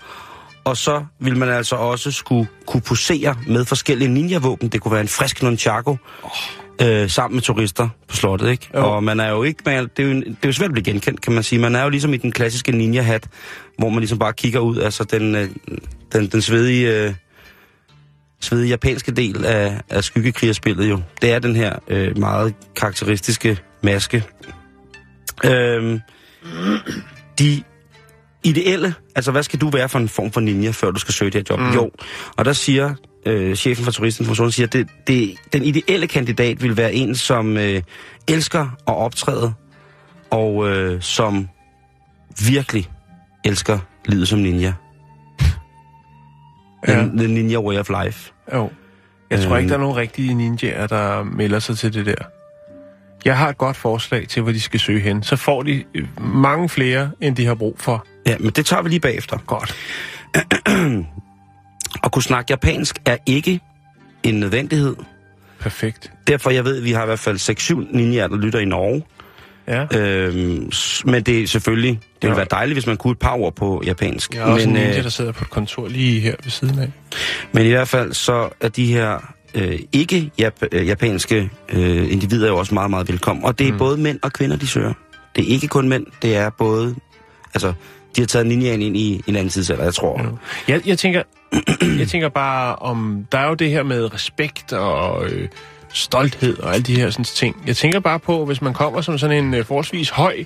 Og 0.64 0.76
så 0.76 1.04
vil 1.20 1.36
man 1.36 1.48
altså 1.48 1.76
også 1.76 2.12
skulle 2.12 2.48
kunne 2.66 2.80
posere 2.80 3.36
med 3.46 3.64
forskellige 3.64 4.08
ninja-våben. 4.08 4.68
Det 4.68 4.80
kunne 4.80 4.92
være 4.92 5.00
en 5.00 5.08
frisk 5.08 5.42
nunchaku, 5.42 5.96
øh, 6.82 7.10
sammen 7.10 7.36
med 7.36 7.42
turister 7.42 7.88
på 8.08 8.16
slottet, 8.16 8.50
ikke? 8.50 8.68
Jo. 8.74 8.80
Og 8.80 9.04
man 9.04 9.20
er 9.20 9.30
jo 9.30 9.42
ikke, 9.42 9.62
man, 9.66 9.88
det, 9.96 10.04
er 10.04 10.08
jo, 10.08 10.14
det 10.14 10.26
er 10.42 10.48
jo 10.48 10.52
svært 10.52 10.68
at 10.68 10.72
blive 10.72 10.84
genkendt, 10.84 11.20
kan 11.20 11.32
man 11.32 11.42
sige. 11.42 11.58
Man 11.58 11.76
er 11.76 11.82
jo 11.82 11.88
ligesom 11.88 12.14
i 12.14 12.16
den 12.16 12.32
klassiske 12.32 12.72
ninja-hat, 12.72 13.28
hvor 13.78 13.88
man 13.88 13.98
ligesom 13.98 14.18
bare 14.18 14.32
kigger 14.32 14.60
ud, 14.60 14.78
altså 14.78 15.04
den, 15.04 15.34
øh, 15.34 15.48
den, 16.12 16.26
den 16.26 16.42
svedige, 16.42 17.04
øh, 17.04 17.14
svedige 18.40 18.68
japanske 18.68 19.12
del 19.12 19.44
af, 19.44 19.80
af 19.88 20.04
skyggekrigerspillet 20.04 20.90
jo. 20.90 21.00
Det 21.22 21.32
er 21.32 21.38
den 21.38 21.56
her 21.56 21.76
øh, 21.88 22.18
meget 22.18 22.54
karakteristiske 22.76 23.58
maske. 23.82 24.24
Øhm, 25.44 26.00
de 27.38 27.62
ideelle, 28.44 28.94
altså 29.16 29.30
hvad 29.32 29.42
skal 29.42 29.60
du 29.60 29.68
være 29.70 29.88
for 29.88 29.98
en 29.98 30.08
form 30.08 30.30
for 30.32 30.40
ninja, 30.40 30.70
før 30.70 30.90
du 30.90 30.98
skal 31.00 31.14
søge 31.14 31.30
det 31.30 31.48
her 31.48 31.56
job? 31.56 31.60
Mm. 31.68 31.74
Jo, 31.74 31.90
og 32.36 32.44
der 32.44 32.52
siger 32.52 32.94
øh, 33.26 33.56
chefen 33.56 33.84
for 33.84 33.92
Turistinformationen, 33.92 34.52
siger, 34.52 34.66
at 34.66 34.72
det, 34.72 34.88
det, 35.06 35.34
den 35.52 35.62
ideelle 35.62 36.06
kandidat 36.06 36.62
vil 36.62 36.76
være 36.76 36.94
en, 36.94 37.14
som 37.14 37.56
øh, 37.56 37.82
elsker 38.28 38.62
at 38.86 38.94
optræde, 38.96 39.52
og 40.30 40.68
øh, 40.70 41.02
som 41.02 41.48
virkelig 42.46 42.88
elsker 43.44 43.78
livet 44.06 44.28
som 44.28 44.38
ninja. 44.38 44.72
Ja. 46.88 46.94
The, 47.16 47.28
ninja 47.28 47.58
way 47.60 47.78
of 47.78 47.88
life. 48.04 48.32
Jo. 48.54 48.70
Jeg 49.30 49.40
tror 49.40 49.50
Øhm. 49.50 49.58
ikke, 49.58 49.68
der 49.68 49.74
er 49.74 49.80
nogen 49.80 49.96
rigtige 49.96 50.34
ninjaer, 50.34 50.86
der 50.86 51.22
melder 51.22 51.58
sig 51.58 51.78
til 51.78 51.94
det 51.94 52.06
der. 52.06 52.14
Jeg 53.24 53.38
har 53.38 53.48
et 53.48 53.58
godt 53.58 53.76
forslag 53.76 54.28
til, 54.28 54.42
hvor 54.42 54.52
de 54.52 54.60
skal 54.60 54.80
søge 54.80 55.00
hen. 55.00 55.22
Så 55.22 55.36
får 55.36 55.62
de 55.62 55.84
øh, 55.94 56.06
mange 56.34 56.68
flere, 56.68 57.10
end 57.20 57.36
de 57.36 57.46
har 57.46 57.54
brug 57.54 57.76
for. 57.78 58.06
Ja, 58.26 58.36
men 58.40 58.50
det 58.50 58.66
tager 58.66 58.82
vi 58.82 58.88
lige 58.88 59.00
bagefter. 59.00 59.38
Godt. 59.46 59.74
At 62.04 62.12
kunne 62.12 62.22
snakke 62.22 62.46
japansk 62.50 62.98
er 63.06 63.16
ikke 63.26 63.60
en 64.22 64.34
nødvendighed. 64.40 64.96
Perfekt. 65.60 66.12
Derfor, 66.26 66.50
jeg 66.50 66.64
ved, 66.64 66.76
at 66.78 66.84
vi 66.84 66.92
har 66.92 67.02
i 67.02 67.06
hvert 67.06 67.18
fald 67.18 67.36
6-7 67.90 67.96
ninjaer, 67.96 68.28
der 68.28 68.36
lytter 68.36 68.58
i 68.58 68.64
Norge. 68.64 69.02
Ja. 69.68 69.98
Øhm, 69.98 70.70
men 71.04 71.22
det 71.22 71.40
er 71.42 71.46
selvfølgelig, 71.46 71.90
det 71.90 72.00
ville 72.22 72.32
Ja. 72.32 72.36
være 72.36 72.46
dejligt, 72.50 72.74
hvis 72.74 72.86
man 72.86 72.96
kunne 72.96 73.12
et 73.12 73.18
par 73.18 73.32
ord 73.36 73.54
på 73.56 73.82
japansk. 73.86 74.34
Jeg 74.34 74.40
er 74.40 74.44
også 74.44 74.68
men, 74.68 74.76
en 74.76 74.82
ninja, 74.82 74.98
øh, 74.98 75.04
der 75.04 75.10
sidder 75.10 75.32
på 75.32 75.44
et 75.44 75.50
kontor 75.50 75.88
lige 75.88 76.20
her 76.20 76.34
ved 76.44 76.50
siden 76.50 76.78
af. 76.78 76.92
men 77.52 77.66
i 77.66 77.68
hvert 77.68 77.88
fald, 77.88 78.12
så 78.12 78.48
er 78.60 78.68
de 78.68 78.86
her 78.86 79.34
øh, 79.54 79.78
ikke 79.92 80.30
jap- 80.42 80.68
øh, 80.72 80.86
japanske 80.86 81.50
øh, 81.68 82.12
individer 82.12 82.48
jo 82.48 82.56
også 82.56 82.74
meget, 82.74 82.90
meget 82.90 83.08
velkommen. 83.08 83.44
Og 83.44 83.58
det 83.58 83.68
er 83.68 83.72
mm. 83.72 83.78
både 83.78 83.96
mænd 83.96 84.18
og 84.22 84.32
kvinder, 84.32 84.56
de 84.56 84.66
søger. 84.66 84.92
Det 85.36 85.44
er 85.44 85.48
ikke 85.48 85.68
kun 85.68 85.88
mænd, 85.88 86.06
det 86.22 86.36
er 86.36 86.50
både... 86.50 86.94
Altså, 87.54 87.72
de 88.16 88.20
har 88.20 88.26
taget 88.26 88.46
ninjaen 88.46 88.82
ind 88.82 88.96
i 88.96 89.22
en 89.26 89.36
anden 89.36 89.48
tidsalder, 89.48 89.84
jeg 89.84 89.94
tror. 89.94 90.20
Ja. 90.22 90.72
Jeg, 90.72 90.86
jeg, 90.86 90.98
tænker, 90.98 91.22
jeg 91.98 92.08
tænker 92.08 92.28
bare 92.28 92.76
om... 92.76 93.26
Der 93.32 93.38
er 93.38 93.48
jo 93.48 93.54
det 93.54 93.70
her 93.70 93.82
med 93.82 94.14
respekt 94.14 94.72
og 94.72 95.24
øh, 95.28 95.48
stolthed 95.92 96.58
og 96.58 96.74
alle 96.74 96.82
de 96.82 96.96
her 96.96 97.10
sådan, 97.10 97.24
ting. 97.24 97.56
Jeg 97.66 97.76
tænker 97.76 98.00
bare 98.00 98.18
på, 98.20 98.44
hvis 98.44 98.62
man 98.62 98.74
kommer 98.74 99.00
som 99.00 99.18
sådan 99.18 99.44
en 99.44 99.54
øh, 99.54 99.64
forholdsvis 99.64 100.10
høj, 100.10 100.44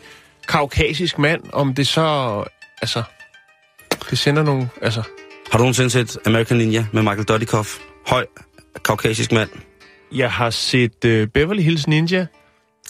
kaukasisk 0.48 1.18
mand, 1.18 1.42
om 1.52 1.74
det 1.74 1.86
så... 1.86 2.44
Altså, 2.82 3.02
det 4.10 4.18
sender 4.18 4.42
nogle... 4.42 4.68
Altså, 4.82 5.02
Har 5.50 5.58
du 5.58 5.62
nogensinde 5.62 5.90
set 5.90 6.18
American 6.26 6.56
Ninja 6.56 6.86
med 6.92 7.02
Michael 7.02 7.24
Dudikoff? 7.24 7.78
Høj, 8.06 8.26
kaukasisk 8.84 9.32
mand. 9.32 9.50
jeg 10.12 10.32
har 10.32 10.50
set 10.50 11.04
øh, 11.04 11.28
Beverly 11.28 11.62
Hills 11.62 11.86
Ninja 11.86 12.26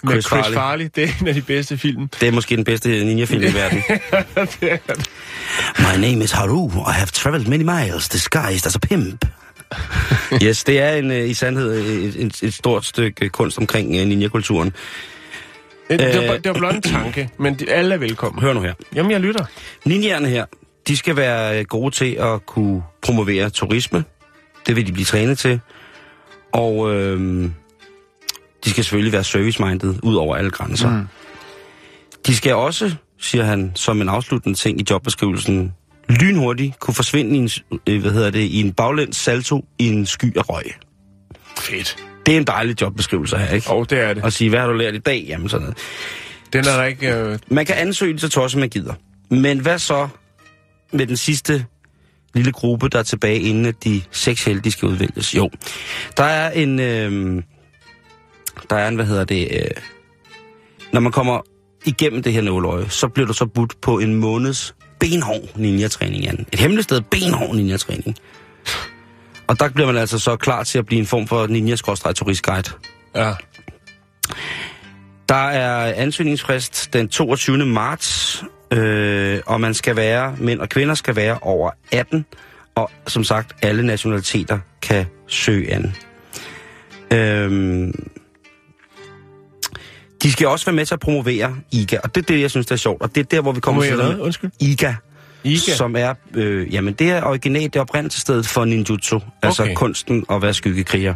med 0.02 0.12
Chris 0.12 0.24
Chris, 0.24 0.40
Farley. 0.44 0.54
Farley. 0.54 0.90
Det 0.94 1.04
er 1.04 1.08
en 1.20 1.28
af 1.28 1.34
de 1.34 1.42
bedste 1.42 1.78
film. 1.78 2.08
Det 2.20 2.28
er 2.28 2.32
måske 2.32 2.56
den 2.56 2.64
bedste 2.64 3.04
ninja-film 3.04 3.42
i 3.42 3.54
verden. 3.60 3.82
My 5.78 6.06
name 6.08 6.24
is 6.24 6.30
Haru. 6.32 6.68
I 6.68 6.92
have 6.92 7.06
traveled 7.06 7.46
many 7.46 7.62
miles, 7.62 8.08
disguised 8.08 8.66
as 8.66 8.76
a 8.76 8.78
pimp. 8.78 9.24
yes, 10.44 10.64
det 10.64 10.80
er 10.80 10.94
en, 10.94 11.10
øh, 11.10 11.28
i 11.28 11.34
sandhed 11.34 11.72
et, 11.72 12.16
et, 12.26 12.42
et 12.42 12.54
stort 12.54 12.84
stykke 12.84 13.28
kunst 13.28 13.58
omkring 13.58 13.96
øh, 13.96 14.06
ninja-kulturen. 14.06 14.72
Det, 15.90 15.98
det, 16.00 16.16
var, 16.28 16.34
Øh. 16.34 16.38
det 16.38 16.46
var 16.46 16.52
blot 16.52 16.74
en 16.74 16.82
tanke, 16.98 17.28
men 17.38 17.54
de, 17.54 17.70
alle 17.70 17.94
er 17.94 17.98
velkommen. 17.98 18.42
Hør 18.42 18.52
nu 18.52 18.60
her. 18.60 18.74
Jamen, 18.94 19.10
jeg 19.10 19.20
lytter. 19.20 19.44
Ninjaerne 19.84 20.28
her, 20.28 20.44
de 20.88 20.96
skal 20.96 21.16
være 21.16 21.58
øh, 21.58 21.64
gode 21.64 21.94
til 21.94 22.12
at 22.20 22.46
kunne 22.46 22.82
promovere 23.02 23.50
turisme. 23.50 24.04
Det 24.66 24.76
vil 24.76 24.86
de 24.86 24.92
blive 24.92 25.04
trænet 25.04 25.38
til. 25.38 25.60
Og 26.52 26.94
øh, 26.94 27.50
de 28.64 28.70
skal 28.70 28.84
selvfølgelig 28.84 29.12
være 29.12 29.24
service-minded 29.24 29.94
ud 30.02 30.14
over 30.14 30.36
alle 30.36 30.50
grænser. 30.50 30.90
Mm. 30.90 31.06
De 32.26 32.36
skal 32.36 32.54
også, 32.54 32.94
siger 33.20 33.44
han, 33.44 33.72
som 33.74 34.00
en 34.00 34.08
afsluttende 34.08 34.58
ting 34.58 34.80
i 34.80 34.84
jobbeskrivelsen, 34.90 35.72
lynhurtigt 36.08 36.78
kunne 36.80 36.94
forsvinde 36.94 37.36
i 37.36 37.38
en, 37.38 37.50
øh, 37.86 38.00
hvad 38.00 38.10
hedder 38.10 38.30
det, 38.30 38.40
i 38.40 38.60
en 38.60 38.72
baglæns 38.72 39.16
salto 39.16 39.64
i 39.78 39.88
en 39.88 40.06
sky 40.06 40.36
af 40.36 40.48
røg. 40.48 40.64
Fedt. 41.58 41.96
Det 42.26 42.34
er 42.34 42.38
en 42.38 42.44
dejlig 42.44 42.80
jobbeskrivelse 42.80 43.36
her, 43.36 43.54
ikke? 43.54 43.70
Og 43.70 43.78
oh, 43.78 43.86
det 43.90 44.00
er 44.00 44.14
det. 44.14 44.22
Og 44.22 44.32
sige, 44.32 44.50
hvad 44.50 44.60
har 44.60 44.66
du 44.66 44.72
lært 44.72 44.94
i 44.94 44.98
dag? 44.98 45.24
Jamen 45.28 45.48
sådan 45.48 45.62
noget. 45.62 45.78
Den 46.52 46.66
er 46.66 46.76
der 46.76 46.84
ikke... 46.84 47.14
Øh, 47.14 47.38
Man 47.48 47.66
kan 47.66 47.74
ansøge 47.74 48.18
så 48.18 48.28
tosset, 48.28 48.60
man 48.60 48.68
gider. 48.68 48.94
Men 49.30 49.58
hvad 49.58 49.78
så 49.78 50.08
med 50.92 51.06
den 51.06 51.16
sidste 51.16 51.66
lille 52.34 52.52
gruppe, 52.52 52.88
der 52.88 52.98
er 52.98 53.02
tilbage, 53.02 53.40
inden 53.40 53.66
at 53.66 53.84
de 53.84 54.02
seks 54.10 54.44
heldige 54.44 54.72
skal 54.72 54.88
udvælges? 54.88 55.34
Jo, 55.34 55.50
der 56.16 56.24
er 56.24 56.50
en... 56.50 56.80
Øh, 56.80 57.42
der 58.70 58.76
er 58.76 58.88
en, 58.88 58.94
hvad 58.94 59.06
hedder 59.06 59.24
det... 59.24 59.48
Øh, 59.52 59.70
når 60.92 61.00
man 61.00 61.12
kommer 61.12 61.40
igennem 61.84 62.22
det 62.22 62.32
her 62.32 62.42
nåløje, 62.42 62.88
så 62.88 63.08
bliver 63.08 63.26
du 63.26 63.32
så 63.32 63.46
budt 63.46 63.80
på 63.80 63.98
en 63.98 64.14
måneds 64.14 64.74
benhård 65.00 65.56
ninja-træning, 65.56 66.22
Jan. 66.24 66.46
Et 66.52 66.58
hemmeligt 66.58 66.84
sted 66.84 67.00
benhård 67.00 67.54
ninja-træning. 67.54 68.16
Og 69.46 69.60
der 69.60 69.68
bliver 69.68 69.86
man 69.86 69.96
altså 69.96 70.18
så 70.18 70.36
klar 70.36 70.62
til 70.62 70.78
at 70.78 70.86
blive 70.86 71.00
en 71.00 71.06
form 71.06 71.26
for 71.26 71.46
ninja-turistguide. 71.46 72.70
ja. 73.14 73.32
Der 75.28 75.34
er 75.34 75.94
ansøgningsfrist 75.94 76.92
den 76.92 77.08
22. 77.08 77.66
marts, 77.66 78.44
øh, 78.70 79.40
og 79.46 79.60
man 79.60 79.74
skal 79.74 79.96
være, 79.96 80.36
mænd 80.38 80.60
og 80.60 80.68
kvinder 80.68 80.94
skal 80.94 81.16
være 81.16 81.38
over 81.42 81.70
18, 81.92 82.24
og 82.74 82.90
som 83.06 83.24
sagt, 83.24 83.56
alle 83.62 83.86
nationaliteter 83.86 84.58
kan 84.82 85.06
søge 85.26 85.72
an. 85.72 85.94
Øhm, 87.12 88.08
de 90.24 90.32
skal 90.32 90.46
også 90.46 90.66
være 90.66 90.74
med 90.74 90.86
til 90.86 90.94
at 90.94 91.00
promovere 91.00 91.56
IGA, 91.72 91.98
og 92.04 92.14
det 92.14 92.22
er 92.22 92.26
det, 92.26 92.40
jeg 92.40 92.50
synes, 92.50 92.66
det 92.66 92.72
er 92.72 92.76
sjovt, 92.76 93.02
og 93.02 93.14
det 93.14 93.20
er 93.20 93.24
der, 93.24 93.40
hvor 93.40 93.52
vi 93.52 93.60
kommer 93.60 93.82
til 93.82 93.94
hvad? 93.94 94.18
Undskyld. 94.20 94.50
IGA, 94.60 94.94
Iga. 95.44 95.58
som 95.58 95.96
er, 95.96 96.14
øh, 96.34 96.74
jamen 96.74 96.94
det 96.94 97.10
er 97.10 97.22
originalt, 97.22 97.74
det 97.74 97.78
er 97.78 97.82
oprindelsesstedet 97.82 98.46
for 98.46 98.64
ninjutsu, 98.64 99.16
okay. 99.16 99.26
altså 99.42 99.62
Okay. 99.62 99.74
kunsten 99.74 100.24
at 100.30 100.42
være 100.42 100.54
skyggekriger. 100.54 101.14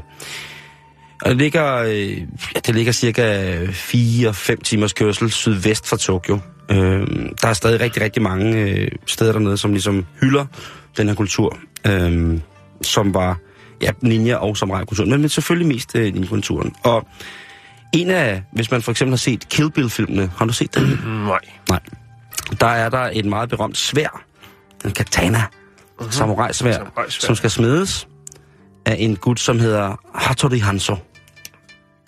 Og 1.22 1.30
det 1.30 1.36
ligger, 1.36 1.74
øh, 1.76 2.18
ja, 2.18 2.60
det 2.66 2.74
ligger 2.74 2.92
cirka 2.92 3.56
4-5 3.64 4.62
timers 4.62 4.92
kørsel 4.92 5.30
sydvest 5.30 5.88
fra 5.88 5.96
Tokyo. 5.96 6.38
Øh, 6.70 7.06
der 7.42 7.48
er 7.48 7.52
stadig 7.52 7.80
rigtig, 7.80 8.02
rigtig 8.02 8.22
mange 8.22 8.56
øh, 8.56 8.90
steder 9.06 9.32
dernede, 9.32 9.56
som 9.56 9.72
ligesom 9.72 10.06
hylder 10.20 10.46
den 10.96 11.08
her 11.08 11.14
kultur, 11.14 11.58
øh, 11.86 12.38
som 12.82 13.14
var 13.14 13.38
ja, 13.82 13.90
ninja 14.02 14.36
og 14.36 14.56
samurai-kulturen, 14.56 15.10
men, 15.10 15.20
men 15.20 15.28
selvfølgelig 15.28 15.68
mest 15.68 15.96
øh, 15.96 16.12
ninja-kulturen. 16.14 16.72
Og 16.82 17.08
en 17.92 18.10
af, 18.10 18.42
hvis 18.52 18.70
man 18.70 18.82
for 18.82 18.90
eksempel 18.90 19.12
har 19.12 19.16
set 19.16 19.48
Kill 19.48 19.70
Bill-filmene, 19.70 20.30
har 20.36 20.44
du 20.44 20.52
set 20.52 20.74
den? 20.74 20.84
Nej. 21.26 21.38
Nej. 21.68 21.80
Der 22.60 22.66
er 22.66 22.88
der 22.88 23.10
et 23.12 23.24
meget 23.24 23.48
berømt 23.48 23.76
svær, 23.76 24.22
en 24.84 24.90
katana, 24.90 25.42
uh-huh. 26.00 26.10
samurai-svær, 26.10 26.72
Samurai-sværd. 26.72 27.10
som 27.10 27.34
skal 27.34 27.50
smedes 27.50 28.08
af 28.86 28.96
en 28.98 29.16
gut, 29.16 29.40
som 29.40 29.58
hedder 29.58 30.00
Hattori 30.14 30.58
Hanzo. 30.58 30.96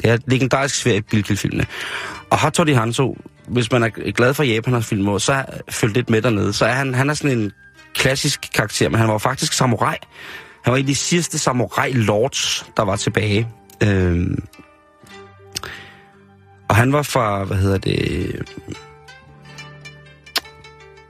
Det 0.02 0.10
er 0.10 0.14
et 0.14 0.22
legendarisk 0.26 0.74
svær 0.74 0.92
i 0.92 1.00
Bilkild-filmene. 1.00 1.66
Og 2.30 2.38
Hattori 2.38 2.72
Hanzo, 2.72 3.16
hvis 3.48 3.72
man 3.72 3.82
er 3.82 4.12
glad 4.12 4.34
for 4.34 4.42
Japaners 4.42 4.86
film, 4.86 5.18
så 5.18 5.44
følg 5.70 5.94
lidt 5.94 6.10
med 6.10 6.22
dernede, 6.22 6.52
så 6.52 6.64
er 6.66 6.72
han, 6.72 6.94
han 6.94 7.10
er 7.10 7.14
sådan 7.14 7.38
en 7.38 7.52
klassisk 7.94 8.48
karakter, 8.54 8.88
men 8.88 9.00
han 9.00 9.08
var 9.08 9.18
faktisk 9.18 9.52
samurai. 9.52 9.96
Han 10.64 10.70
var 10.70 10.76
en 10.76 10.82
af 10.82 10.86
de 10.86 10.94
sidste 10.94 11.38
samurai-lords, 11.38 12.70
der 12.76 12.82
var 12.84 12.96
tilbage. 12.96 13.48
Øhm, 13.82 14.44
og 16.70 16.76
han 16.76 16.92
var 16.92 17.02
fra, 17.02 17.44
hvad 17.44 17.56
hedder 17.56 17.78
det... 17.78 18.34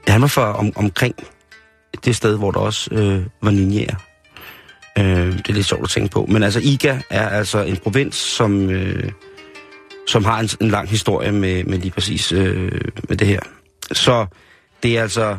Ja, 0.06 0.12
han 0.12 0.22
var 0.22 0.28
fra 0.28 0.58
om, 0.58 0.72
omkring 0.76 1.14
det 2.04 2.16
sted, 2.16 2.36
hvor 2.36 2.50
der 2.50 2.60
også 2.60 2.94
øh, 2.94 3.26
var 3.42 3.50
ninjaer. 3.50 3.94
Øh, 4.98 5.04
det 5.04 5.48
er 5.48 5.52
lidt 5.52 5.66
sjovt 5.66 5.82
at 5.82 5.88
tænke 5.88 6.10
på. 6.10 6.26
Men 6.26 6.42
altså, 6.42 6.60
Iga 6.60 6.98
er 7.10 7.28
altså 7.28 7.62
en 7.62 7.76
provins, 7.76 8.16
som, 8.16 8.70
øh, 8.70 9.12
som 10.06 10.24
har 10.24 10.40
en, 10.40 10.48
en 10.60 10.68
lang 10.68 10.88
historie 10.88 11.32
med, 11.32 11.64
med 11.64 11.78
lige 11.78 11.90
præcis 11.90 12.32
øh, 12.32 12.80
med 13.08 13.16
det 13.16 13.26
her. 13.26 13.40
Så 13.92 14.26
det 14.82 14.98
er 14.98 15.02
altså... 15.02 15.38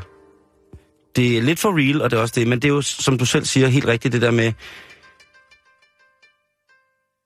Det 1.15 1.37
er 1.37 1.41
lidt 1.41 1.59
for 1.59 1.77
real, 1.77 2.01
og 2.01 2.11
det 2.11 2.17
er 2.17 2.21
også 2.21 2.33
det. 2.35 2.47
Men 2.47 2.59
det 2.59 2.65
er 2.67 2.73
jo, 2.73 2.81
som 2.81 3.17
du 3.17 3.25
selv 3.25 3.45
siger, 3.45 3.67
helt 3.67 3.85
rigtigt 3.85 4.11
det 4.11 4.21
der 4.21 4.31
med... 4.31 4.53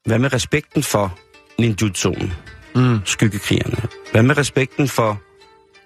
Hvad 0.04 0.18
med 0.18 0.32
respekten 0.32 0.82
for 0.82 1.18
ninjutsuen? 1.58 2.32
Mm. 2.76 3.00
Skyggekrigerne. 3.04 3.76
Hvad 4.12 4.22
med 4.22 4.38
respekten 4.38 4.88
for 4.88 5.20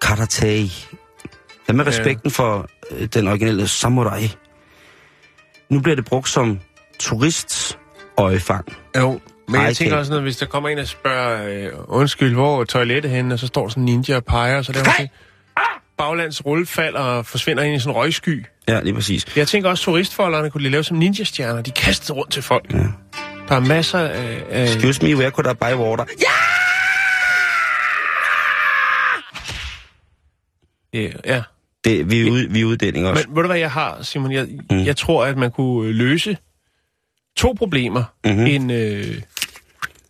karate? 0.02 0.70
Hvad 1.64 1.74
med 1.74 1.84
Ja. 1.84 1.90
respekten 1.90 2.30
for 2.30 2.66
øh, 2.90 3.06
den 3.06 3.28
originale 3.28 3.68
samurai? 3.68 4.32
Nu 5.70 5.80
bliver 5.80 5.96
det 5.96 6.04
brugt 6.04 6.28
som 6.28 6.58
turistøjefang. 6.98 8.76
Jo, 8.96 9.20
men 9.48 9.62
jeg 9.62 9.76
tænker 9.76 9.96
også, 9.96 10.12
når 10.12 10.20
hvis 10.20 10.36
der 10.36 10.46
kommer 10.46 10.68
en 10.68 10.78
og 10.78 10.86
spørger, 10.86 11.48
øh, 11.48 11.72
undskyld, 11.88 12.34
hvor 12.34 12.60
er 12.60 12.64
toilettet 12.64 13.10
henne, 13.10 13.34
og 13.34 13.38
så 13.38 13.46
står 13.46 13.68
sådan 13.68 13.82
en 13.82 13.86
ninja 13.86 14.16
og 14.16 14.24
peger, 14.24 14.56
og 14.56 14.64
så 14.64 14.72
laver 14.72 14.88
han 14.90 15.08
baglands 15.98 16.46
rullefald 16.46 16.94
og 16.94 17.26
forsvinder 17.26 17.62
ind 17.62 17.76
i 17.76 17.78
sådan 17.78 17.90
en 17.90 17.96
røgsky. 17.96 18.44
Ja, 18.68 18.80
lige 18.80 18.94
præcis. 18.94 19.36
Jeg 19.36 19.48
tænker 19.48 19.70
også, 19.70 19.84
turistfolderne 19.84 20.50
kunne 20.50 20.64
de 20.64 20.70
lave 20.70 20.84
som 20.84 20.96
ninja-stjerner. 20.96 21.62
De 21.62 21.70
kastede 21.70 22.12
rundt 22.18 22.32
til 22.32 22.42
folk. 22.42 22.72
Ja. 22.72 22.78
Der 23.48 23.56
er 23.56 23.60
masser 23.60 23.98
af... 23.98 24.42
af 24.50 24.64
Excuse 24.64 25.02
me, 25.02 25.16
where 25.16 25.30
could 25.30 25.50
I 25.50 25.54
buy 25.54 25.74
water? 25.86 26.04
Ja! 26.20 26.26
Ja, 30.94 31.08
ja. 31.26 31.42
Det, 31.84 32.10
vi, 32.10 32.26
er 32.26 32.30
ude, 32.30 32.50
vi 32.50 32.60
er 32.60 32.64
uddeling 32.64 33.06
også. 33.06 33.24
Men 33.28 33.36
ved 33.36 33.42
du 33.42 33.46
hvad 33.46 33.58
jeg 33.58 33.70
har, 33.70 34.02
Simon? 34.02 34.32
Jeg, 34.32 34.48
mm. 34.70 34.84
jeg 34.84 34.96
tror, 34.96 35.24
at 35.24 35.38
man 35.38 35.50
kunne 35.50 35.88
øh, 35.88 35.94
løse 35.94 36.36
to 37.36 37.52
problemer 37.58 38.04
Mhm. 38.24 38.34
mm-hmm. 38.36 38.70
øh, 38.70 39.22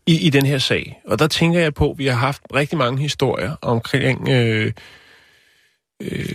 i, 0.07 0.27
i 0.27 0.31
den 0.31 0.47
her 0.47 0.59
sag. 0.59 1.01
Og 1.07 1.19
der 1.19 1.27
tænker 1.27 1.61
jeg 1.61 1.75
på, 1.75 1.91
at 1.91 1.99
vi 1.99 2.07
har 2.07 2.17
haft 2.17 2.43
rigtig 2.55 2.79
mange 2.79 3.03
historier 3.03 3.57
omkring 3.63 4.29
øh, 4.29 4.73
øh, 6.03 6.27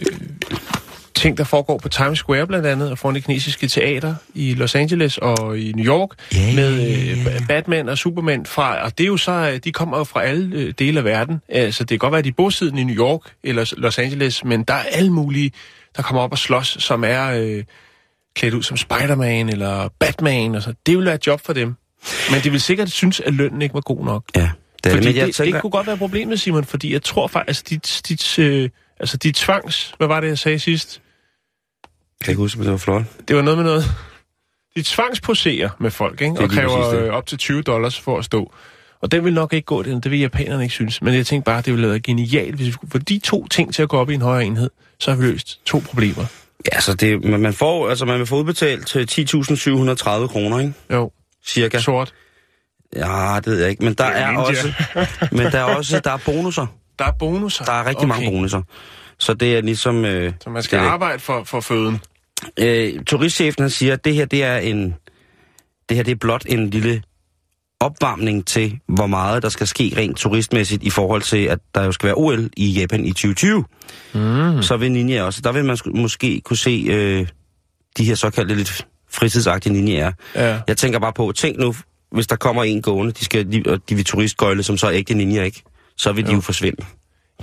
ting, 1.15 1.37
der 1.37 1.43
foregår 1.43 1.77
på 1.77 1.89
Times 1.89 2.19
Square 2.19 2.47
blandt 2.47 2.65
andet, 2.65 2.91
og 2.91 2.97
foran 2.97 3.15
det 3.15 3.23
kinesiske 3.25 3.67
teater 3.67 4.15
i 4.33 4.53
Los 4.53 4.75
Angeles 4.75 5.17
og 5.17 5.59
i 5.59 5.71
New 5.71 5.85
York, 5.85 6.09
ja, 6.33 6.55
med 6.55 6.79
ja. 6.79 7.35
øh, 7.35 7.47
Batman 7.47 7.89
og 7.89 7.97
Superman 7.97 8.45
fra, 8.45 8.83
og 8.83 8.97
det 8.97 9.03
er 9.03 9.07
jo 9.07 9.17
så, 9.17 9.31
øh, 9.31 9.59
de 9.63 9.71
kommer 9.71 9.97
jo 9.97 10.03
fra 10.03 10.23
alle 10.23 10.55
øh, 10.55 10.73
dele 10.79 10.99
af 10.99 11.05
verden. 11.05 11.41
Altså, 11.49 11.83
det 11.83 11.89
kan 11.89 11.97
godt 11.97 12.11
være, 12.11 12.19
at 12.19 12.25
de 12.25 12.29
er 12.29 12.33
bosiddende 12.37 12.81
i 12.81 12.85
New 12.85 12.95
York 12.95 13.21
eller 13.43 13.73
Los 13.77 13.97
Angeles, 13.97 14.43
men 14.43 14.63
der 14.63 14.73
er 14.73 14.83
alle 14.91 15.13
mulige, 15.13 15.51
der 15.95 16.01
kommer 16.01 16.21
op 16.21 16.31
og 16.31 16.37
slås, 16.37 16.77
som 16.79 17.03
er 17.03 17.31
øh, 17.31 17.63
klædt 18.35 18.53
ud 18.53 18.63
som 18.63 18.77
Spider-Man 18.77 19.49
eller 19.49 19.89
Batman, 19.99 20.55
og 20.55 20.61
så. 20.61 20.73
Det 20.85 20.97
vil 20.97 21.05
være 21.05 21.15
et 21.15 21.27
job 21.27 21.45
for 21.45 21.53
dem. 21.53 21.75
Men 22.31 22.41
de 22.43 22.51
vil 22.51 22.61
sikkert 22.61 22.91
synes, 22.91 23.19
at 23.19 23.33
lønnen 23.33 23.61
ikke 23.61 23.73
var 23.73 23.81
god 23.81 24.05
nok. 24.05 24.23
Ja, 24.35 24.49
det 24.83 24.91
er 24.91 24.95
Fordi 24.95 25.07
det. 25.07 25.15
Jeg 25.15 25.27
det, 25.27 25.35
tænker, 25.35 25.53
det 25.53 25.61
kunne 25.61 25.71
godt 25.71 25.87
være 25.87 25.97
problemet, 25.97 26.39
Simon, 26.39 26.63
fordi 26.63 26.93
jeg 26.93 27.03
tror 27.03 27.27
faktisk, 27.27 27.69
dit, 27.69 28.01
dit, 28.07 28.39
øh, 28.39 28.69
altså 28.99 29.17
dit 29.17 29.35
tvangs... 29.35 29.93
Hvad 29.97 30.07
var 30.07 30.19
det, 30.19 30.27
jeg 30.27 30.37
sagde 30.37 30.59
sidst? 30.59 31.01
Kan 32.23 32.31
ikke 32.31 32.37
huske, 32.41 32.57
men 32.57 32.65
det 32.65 32.71
var 32.71 32.77
flot. 32.77 33.03
Det 33.27 33.35
var 33.35 33.41
noget 33.41 33.57
med 33.57 33.65
noget... 33.65 33.83
De 34.75 34.83
tvangsposerer 34.83 35.69
med 35.79 35.91
folk, 35.91 36.21
ikke? 36.21 36.33
Det 36.33 36.41
Og 36.43 36.49
kræver 36.49 36.91
det. 36.91 37.01
øh, 37.01 37.13
op 37.13 37.25
til 37.27 37.37
20 37.37 37.61
dollars 37.61 37.99
for 37.99 38.17
at 38.17 38.25
stå. 38.25 38.53
Og 39.01 39.11
den 39.11 39.25
vil 39.25 39.33
nok 39.33 39.53
ikke 39.53 39.65
gå, 39.65 39.83
den. 39.83 39.99
det 39.99 40.11
vil 40.11 40.19
japanerne 40.19 40.63
ikke 40.63 40.73
synes. 40.73 41.01
Men 41.01 41.13
jeg 41.13 41.25
tænkte 41.25 41.45
bare, 41.45 41.61
det 41.61 41.73
ville 41.73 41.89
være 41.89 41.99
genialt, 41.99 42.55
hvis 42.55 42.67
vi 42.67 42.71
kunne 42.71 42.89
få 42.91 42.97
de 42.97 43.19
to 43.23 43.47
ting 43.47 43.73
til 43.73 43.81
at 43.83 43.89
gå 43.89 43.97
op 43.97 44.09
i 44.09 44.13
en 44.13 44.21
højere 44.21 44.45
enhed. 44.45 44.69
Så 44.99 45.11
har 45.11 45.17
vi 45.17 45.25
løst 45.25 45.59
to 45.65 45.81
problemer. 45.85 46.25
Ja, 46.73 46.79
så 46.79 46.93
det, 46.93 47.23
man, 47.23 47.53
får, 47.53 47.89
altså, 47.89 48.05
man 48.05 48.17
vil 48.19 48.25
få 48.25 48.35
udbetalt 48.37 48.87
til 48.87 49.07
10.730 49.11 50.27
kroner, 50.27 50.59
ikke? 50.59 50.73
Jo, 50.93 51.11
Cirka. 51.47 51.77
sort. 51.79 52.13
Ja, 52.95 53.35
det 53.35 53.45
ved 53.45 53.59
jeg 53.61 53.69
ikke. 53.69 53.83
Men 53.83 53.93
der 53.93 54.05
Det 54.09 54.17
er 54.21 54.25
er, 54.27 54.37
også, 54.37 54.73
men 55.31 55.39
der 55.51 55.59
er 55.59 55.63
også 55.63 55.99
der 55.99 56.11
er 56.11 56.17
bonusser. 56.25 56.67
Der 56.99 57.05
er 57.05 57.11
bonusser. 57.11 57.65
Der 57.65 57.71
er 57.71 57.85
rigtig 57.85 57.97
okay. 57.97 58.07
mange 58.07 58.31
bonusser. 58.31 58.61
Så 59.25 59.33
det 59.33 59.57
er 59.57 59.61
ligesom... 59.61 60.05
Øh, 60.05 60.33
Så 60.43 60.49
man 60.49 60.63
skal 60.63 60.79
det 60.79 60.85
arbejde 60.85 61.19
for, 61.19 61.43
for 61.43 61.59
føden. 61.59 61.99
Øh, 62.59 63.03
turistchefen 63.03 63.63
han 63.63 63.69
siger, 63.69 63.93
at 63.93 64.05
det 64.05 64.13
her 64.13 64.25
det 64.25 64.43
er 64.43 64.57
en 64.57 64.95
det 65.89 65.97
her 65.97 66.03
det 66.03 66.11
er 66.11 66.15
blot 66.15 66.43
en 66.45 66.69
lille 66.69 67.01
opvarmning 67.79 68.47
til, 68.47 68.79
hvor 68.87 69.07
meget 69.07 69.43
der 69.43 69.49
skal 69.49 69.67
ske 69.67 69.93
rent 69.97 70.17
turistmæssigt 70.17 70.83
i 70.83 70.89
forhold 70.89 71.21
til, 71.21 71.45
at 71.45 71.59
der 71.75 71.83
jo 71.83 71.91
skal 71.91 72.07
være 72.07 72.15
OL 72.15 72.49
i 72.57 72.67
Japan 72.71 73.05
i 73.05 73.09
2020. 73.09 73.65
Mm. 74.13 74.61
Så 74.61 74.77
vil 74.77 74.91
Ninja 74.91 75.23
også. 75.23 75.41
Der 75.41 75.51
vil 75.51 75.65
man 75.65 75.77
måske 75.85 76.41
kunne 76.45 76.57
se 76.57 76.85
øh, 76.89 77.27
de 77.97 78.05
her 78.05 78.15
såkaldte 78.15 78.55
lidt 78.55 78.87
fritidsagtige 79.11 79.73
ninjaer. 79.73 80.11
Ja. 80.35 80.59
Jeg 80.67 80.77
tænker 80.77 80.99
bare 80.99 81.13
på, 81.13 81.31
tænk 81.35 81.59
nu, 81.59 81.75
hvis 82.11 82.27
der 82.27 82.35
kommer 82.35 82.63
en 82.63 82.81
gående, 82.81 83.11
de, 83.11 83.25
skal, 83.25 83.51
de, 83.51 83.63
og 83.67 83.89
de 83.89 83.95
vil 83.95 84.05
turistgøjle, 84.05 84.63
som 84.63 84.77
så 84.77 84.87
er 84.87 84.91
ægte 84.93 85.13
ninja, 85.13 85.43
ikke? 85.43 85.63
Så 85.97 86.11
vil 86.11 86.27
de 86.27 86.33
jo 86.33 86.41
forsvinde. 86.41 86.85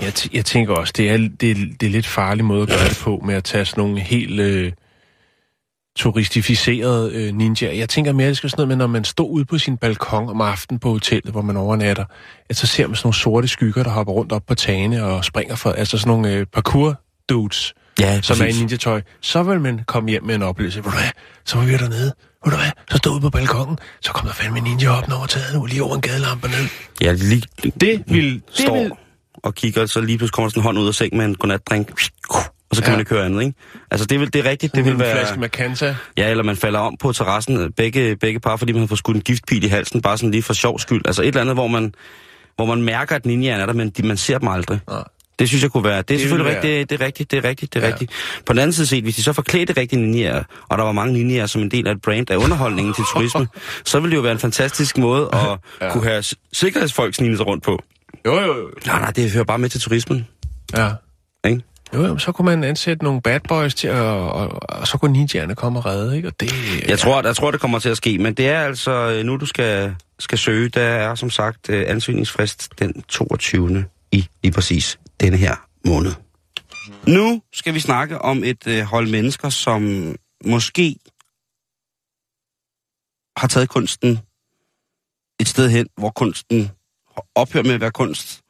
Jeg, 0.01 0.13
t- 0.19 0.29
jeg 0.33 0.45
tænker 0.45 0.75
også, 0.75 0.93
det 0.97 1.11
er, 1.11 1.17
det, 1.17 1.51
er, 1.51 1.55
det 1.81 1.87
er 1.87 1.91
lidt 1.91 2.07
farlig 2.07 2.45
måde 2.45 2.63
at 2.63 2.69
gøre 2.69 2.89
det 2.89 2.99
på, 3.03 3.23
med 3.25 3.35
at 3.35 3.45
tage 3.45 3.65
sådan 3.65 3.85
nogle 3.85 4.01
helt 4.01 4.41
øh, 4.41 4.73
turistificerede 5.97 7.13
øh, 7.15 7.35
ninjaer. 7.35 7.73
Jeg 7.73 7.89
tænker 7.89 8.13
mere, 8.13 8.29
det 8.29 8.37
skal 8.37 8.51
sådan 8.51 8.61
noget 8.61 8.69
med, 8.69 8.77
når 8.77 8.87
man 8.87 9.05
står 9.05 9.25
ude 9.25 9.45
på 9.45 9.59
sin 9.59 9.77
balkon 9.77 10.29
om 10.29 10.41
aftenen 10.41 10.79
på 10.79 10.91
hotellet, 10.91 11.33
hvor 11.33 11.43
man 11.43 11.57
overnatter, 11.57 12.05
at 12.51 12.57
så 12.57 12.67
ser 12.67 12.87
man 12.87 12.97
sådan 12.97 13.07
nogle 13.07 13.15
sorte 13.15 13.49
skygger, 13.49 13.83
der 13.83 13.91
hopper 13.91 14.13
rundt 14.13 14.33
op 14.33 14.43
på 14.47 14.55
tagene 14.55 15.05
og 15.05 15.25
springer 15.25 15.55
for, 15.55 15.73
altså 15.73 15.99
sådan 15.99 16.11
nogle 16.11 16.33
øh, 16.33 16.47
parkour 16.47 17.01
dudes, 17.29 17.75
Ja, 18.01 18.21
som 18.21 18.37
er 18.41 18.45
i 18.45 18.53
ninja-tøj. 18.53 19.03
Så 19.21 19.43
vil 19.43 19.61
man 19.61 19.81
komme 19.87 20.11
hjem 20.11 20.25
med 20.25 20.35
en 20.35 20.43
oplevelse. 20.43 20.85
Ved 20.85 20.85
du 20.85 20.97
hvad, 20.99 21.09
så 21.45 21.57
var 21.59 21.65
vi 21.65 21.73
dernede. 21.73 22.13
Ved 22.45 22.53
du 22.53 22.57
hvad, 22.57 22.71
så 22.91 22.97
stod 22.97 23.13
ude 23.13 23.21
på 23.21 23.31
balkongen, 23.31 23.79
så 24.01 24.13
kom 24.13 24.27
der 24.27 24.35
fandme 24.35 24.59
en 24.59 24.65
ninja 24.65 24.89
op 24.89 25.13
over 25.13 25.27
taget 25.27 25.55
nu, 25.55 25.65
lige 25.67 25.83
over 25.83 25.95
en 25.95 26.01
gadelampe 26.01 26.49
ned. 26.49 26.69
Ja, 27.01 27.13
lige 27.13 27.43
Det 27.65 28.05
vil... 28.07 28.43
Det 28.57 28.73
vil 28.73 28.93
og 29.43 29.55
kigger, 29.55 29.87
så 29.87 30.01
lige 30.01 30.19
pludselig 30.19 30.35
kommer 30.35 30.49
der 30.49 30.51
sådan 30.51 30.61
en 30.61 30.65
hånd 30.65 30.79
ud 30.79 30.89
af 30.89 30.95
sengen 30.95 31.19
med 31.19 31.27
en 31.27 31.35
godnatdrink, 31.35 31.91
og 32.31 32.77
så 32.77 32.83
kan 32.83 32.85
Ja. 32.85 32.91
man 32.91 33.01
ikke 33.01 33.11
høre 33.15 33.25
andet, 33.25 33.41
ikke? 33.43 33.55
Altså, 33.91 34.07
det, 34.07 34.21
vil, 34.21 34.33
det 34.33 34.47
er 34.47 34.51
rigtigt, 34.51 34.73
det 34.73 34.77
det 34.77 34.85
vil 34.85 34.93
en 34.93 34.99
flaske 34.99 35.31
være... 35.31 35.41
Macanta. 35.41 35.97
Ja, 36.17 36.31
eller 36.31 36.45
man 36.45 36.57
falder 36.57 36.79
om 36.79 36.97
på 37.01 37.13
terrassen, 37.13 37.73
begge, 37.73 38.17
begge 38.17 38.41
par, 38.41 38.57
fordi 38.57 38.73
man 38.73 38.81
har 38.81 38.87
fået 38.87 38.99
skudt 38.99 39.17
en 39.17 39.23
giftpil 39.23 39.65
i 39.65 39.67
halsen, 39.69 40.03
bare 40.03 40.19
sådan 40.19 40.31
lige 40.31 40.43
for 40.43 40.53
sjov 40.53 40.79
skyld. 40.79 41.03
Altså 41.07 41.23
et 41.23 41.29
eller 41.29 41.41
andet, 41.41 41.57
hvor 41.57 41.67
man, 41.67 41.95
hvor 42.57 42.67
man 42.67 42.83
mærker, 42.83 43.17
at 43.17 43.27
ninjaen 43.27 43.61
er 43.61 43.67
der, 43.67 43.73
men 43.73 43.91
de, 43.91 44.07
man 44.07 44.17
ser 44.17 44.39
dem 44.39 44.49
aldrig. 44.49 44.81
Nej. 44.89 45.05
Det 45.39 45.49
synes 45.49 45.63
jeg 45.63 45.71
kunne 45.71 45.85
være. 45.85 46.03
Det 46.03 46.11
er 46.11 46.15
vil 46.15 46.21
selvfølgelig 46.21 46.47
være- 46.47 46.57
rigtigt, 46.57 46.91
det, 46.91 46.91
det 46.99 47.01
er 47.03 47.07
rigtigt, 47.07 47.31
det 47.31 47.45
er 47.45 47.49
rigtigt, 47.49 47.75
det 47.75 47.83
er 47.83 47.87
Ja. 47.87 47.93
rigtigt. 47.93 48.13
På 48.47 48.53
den 48.53 48.59
anden 48.59 48.73
side 48.73 48.87
set, 48.87 49.03
hvis 49.03 49.17
de 49.17 49.23
så 49.23 49.33
forklædte 49.33 49.73
rigtige 49.81 50.01
ninjaer, 50.01 50.43
og 50.69 50.79
der 50.79 50.85
var 50.85 50.93
mange 50.93 51.13
ninjaer 51.13 51.47
som 51.47 51.63
en 51.63 51.71
del 51.71 51.87
af 51.87 51.93
et 51.93 52.03
brand 52.03 52.31
af 52.31 52.37
underholdningen 52.37 52.95
til 52.95 53.05
turisme, 53.13 53.49
så 53.85 54.01
ville 54.01 54.11
det 54.11 54.17
jo 54.17 54.23
være 54.23 54.33
en 54.33 54.39
fantastisk 54.39 54.99
måde 54.99 55.29
at 55.33 55.39
Ja. 55.81 55.93
kunne 55.93 56.05
have 56.05 56.25
sikkerhedsfolk 56.53 57.15
snigende 57.15 57.37
sig 57.37 57.47
rundt 57.47 57.65
på. 57.65 57.83
Jo, 58.27 58.41
jo, 58.41 58.57
jo. 58.57 58.71
Nej, 58.87 59.01
nej, 59.01 59.11
det 59.11 59.31
hører 59.31 59.45
bare 59.45 59.59
med 59.59 59.69
til 59.69 59.81
turismen. 59.81 60.29
Ja. 60.77 60.91
Ikke? 61.47 61.63
Jo, 61.95 62.07
jo, 62.07 62.19
så 62.19 62.33
kunne 62.33 62.47
man 62.47 62.65
ansætte 62.65 63.05
nogle 63.05 63.23
bad 63.23 63.41
boys 63.49 63.75
til, 63.75 63.89
at, 63.89 64.01
og, 64.01 64.33
og, 64.33 64.63
og 64.81 64.89
så 64.89 64.99
kunne 64.99 65.13
ninjaerne 65.13 65.55
komme 65.55 65.79
og 65.79 65.87
redde, 65.87 66.17
ikke? 66.17 66.29
Og 66.29 66.41
det, 66.41 66.53
Jeg 66.89 66.99
tror, 66.99 67.23
jeg 67.23 67.37
tror, 67.37 67.51
det 67.51 67.61
kommer 67.61 67.79
til 67.79 67.89
at 67.89 67.97
ske, 67.97 68.19
men 68.19 68.35
det 68.35 68.49
er 68.49 68.61
altså 68.61 68.91
øh, 68.91 69.25
nu, 69.25 69.37
du 69.37 69.47
skal, 69.47 69.97
skal 70.19 70.39
søge. 70.39 70.69
Der 70.69 70.83
er 70.83 71.15
som 71.15 71.31
sagt 71.31 71.71
øh, 71.71 71.85
ansøgningsfrist 71.89 72.79
den 72.79 73.03
22. 73.03 73.85
i 74.13 74.29
lige 74.43 74.53
præcis 74.53 74.99
denne 75.21 75.37
her 75.37 75.57
måned. 75.85 76.13
Nu 77.07 77.43
skal 77.53 77.75
vi 77.75 77.81
snakke 77.81 78.19
om 78.19 78.45
et 78.45 78.67
øh, 78.67 78.83
hold 78.83 79.11
mennesker, 79.11 79.49
som 79.49 80.15
måske 80.45 80.97
har 83.37 83.49
taget 83.49 83.69
kunsten 83.69 84.19
et 85.41 85.49
sted 85.49 85.71
hen, 85.71 85.87
hvor 85.97 86.11
kunsten 86.11 86.71
ophører 87.35 87.65
med 87.65 87.75
at 87.75 87.81
være 87.81 87.91
kunst. 87.91 88.43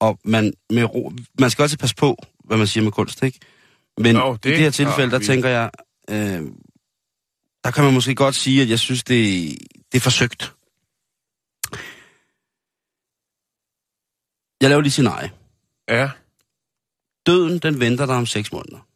Og 0.00 0.18
man, 0.24 0.52
med 0.70 0.84
ro, 0.84 1.12
man 1.40 1.50
skal 1.50 1.62
også 1.62 1.78
passe 1.78 1.96
på, 1.96 2.16
hvad 2.44 2.56
man 2.56 2.66
siger 2.66 2.84
med 2.84 2.92
kunst, 2.92 3.22
ikke? 3.22 3.38
Men 3.98 4.16
Jo, 4.16 4.30
i 4.30 4.32
det 4.32 4.44
det 4.44 4.58
her 4.58 4.70
tilfælde, 4.70 5.10
der 5.10 5.18
vi. 5.18 5.24
tænker 5.24 5.48
jeg, 5.48 5.70
øh, 6.10 6.42
der 7.64 7.70
kan 7.70 7.84
man 7.84 7.94
måske 7.94 8.14
godt 8.14 8.34
sige, 8.34 8.62
at 8.62 8.70
jeg 8.70 8.78
synes, 8.78 9.04
det, 9.04 9.48
det 9.92 9.98
er 9.98 10.00
forsøgt. 10.00 10.54
Jeg 14.60 14.68
laver 14.68 14.80
lige 14.82 14.90
scenarie. 14.92 15.30
Ja, 15.88 16.10
Døden, 17.26 17.58
den 17.58 17.80
venter 17.80 18.06
dig 18.06 18.14
om 18.16 18.26
seks 18.26 18.52
måneder. 18.52 18.86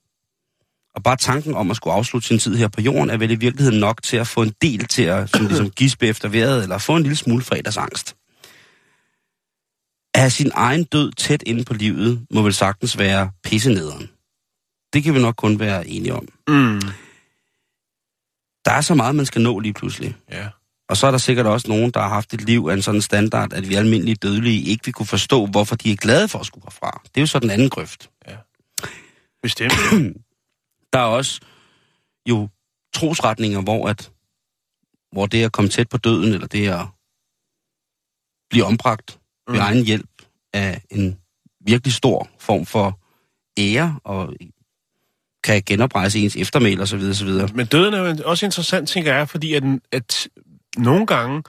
Og 0.95 1.03
bare 1.03 1.17
tanken 1.17 1.55
om 1.55 1.71
at 1.71 1.77
skulle 1.77 1.95
afslutte 1.95 2.29
sin 2.29 2.39
tid 2.39 2.57
her 2.57 2.69
på 2.69 2.81
jorden, 2.81 3.11
er 3.11 3.17
vel 3.17 3.31
i 3.31 3.35
virkeligheden 3.35 3.81
nok 3.81 4.03
til 4.03 4.17
at 4.17 4.27
få 4.27 4.43
en 4.43 4.55
del 4.63 4.85
til 4.87 5.03
at 5.03 5.31
sådan 5.31 5.47
ligesom 5.47 5.71
gispe 5.71 6.07
efter 6.07 6.29
vejret, 6.29 6.63
eller 6.63 6.79
få 6.79 6.97
en 6.97 7.03
lille 7.03 7.17
smule 7.17 7.43
fredagsangst. 7.45 8.17
At 10.19 10.23
have 10.23 10.31
sin 10.31 10.51
egen 10.55 10.85
død 10.85 11.13
tæt 11.13 11.43
inde 11.47 11.65
på 11.65 11.75
livet, 11.75 12.27
må 12.31 12.43
vel 12.43 12.55
sagtens 12.55 12.99
være 12.99 13.31
pissenederen. 13.45 14.11
Det 14.93 15.05
kan 15.05 15.15
vi 15.15 15.21
nok 15.21 15.37
kun 15.37 15.59
være 15.59 15.89
enige 15.89 16.15
om. 16.15 16.29
Mm. 16.49 16.81
Der 18.65 18.73
er 18.73 18.81
så 18.81 18.95
meget, 18.95 19.15
man 19.15 19.27
skal 19.27 19.43
nå 19.43 19.59
lige 19.59 19.73
pludselig. 19.73 20.17
Ja. 20.31 20.49
Og 20.89 20.97
så 20.97 21.07
er 21.07 21.11
der 21.11 21.19
sikkert 21.19 21.47
også 21.47 21.69
nogen, 21.69 21.91
der 21.91 22.01
har 22.01 22.09
haft 22.09 22.35
et 22.35 22.41
liv 22.41 22.67
af 22.71 22.75
en 22.75 22.83
sådan 22.83 23.03
standard, 23.03 23.53
at 23.53 23.69
vi 23.69 23.75
almindelige 23.75 24.15
dødelige 24.15 24.63
ikke 24.63 24.85
vil 24.85 24.95
kunne 24.95 25.07
forstå, 25.07 25.47
hvorfor 25.47 25.77
de 25.77 25.93
er 25.93 25.97
glade 25.97 26.29
for 26.29 26.39
at 26.39 26.47
skulle 26.47 26.65
herfra. 26.65 27.01
Det 27.05 27.17
er 27.17 27.23
jo 27.23 27.27
så 27.27 27.39
den 27.39 27.51
anden 27.51 27.71
grøft. 27.71 28.11
Bestemt. 29.43 29.73
Der 30.93 30.99
er 30.99 31.05
også 31.19 31.41
jo 32.29 32.49
trosretninger, 32.95 33.63
hvor, 33.63 33.89
at, 33.89 34.13
hvor 35.13 35.27
det 35.27 35.45
at 35.45 35.53
komme 35.53 35.71
tæt 35.71 35.89
på 35.89 35.97
døden, 35.97 36.33
eller 36.33 36.47
det 36.47 36.69
at 36.69 36.87
blive 38.51 38.65
ombragt 38.65 39.19
mm. 39.49 39.55
ved 39.55 39.61
egen 39.61 39.85
hjælp 39.85 40.08
af 40.53 40.81
en 40.91 41.19
virkelig 41.67 41.93
stor 41.95 42.29
form 42.41 42.67
for 42.67 42.99
ære, 43.59 43.99
og 44.05 44.35
kan 45.45 45.63
genoprejse 45.67 46.19
ens 46.19 46.37
eftermæl 46.37 46.81
og 46.81 46.89
så 46.89 46.97
videre, 46.97 47.15
så 47.15 47.25
videre. 47.25 47.49
Men 47.55 47.67
døden 47.67 47.95
er 47.95 47.99
jo 47.99 48.17
også 48.25 48.47
interessant, 48.47 48.89
tænker 48.89 49.15
jeg, 49.15 49.29
fordi 49.29 49.55
at, 49.55 49.63
at 49.93 50.29
nogle 50.77 51.07
gange, 51.07 51.43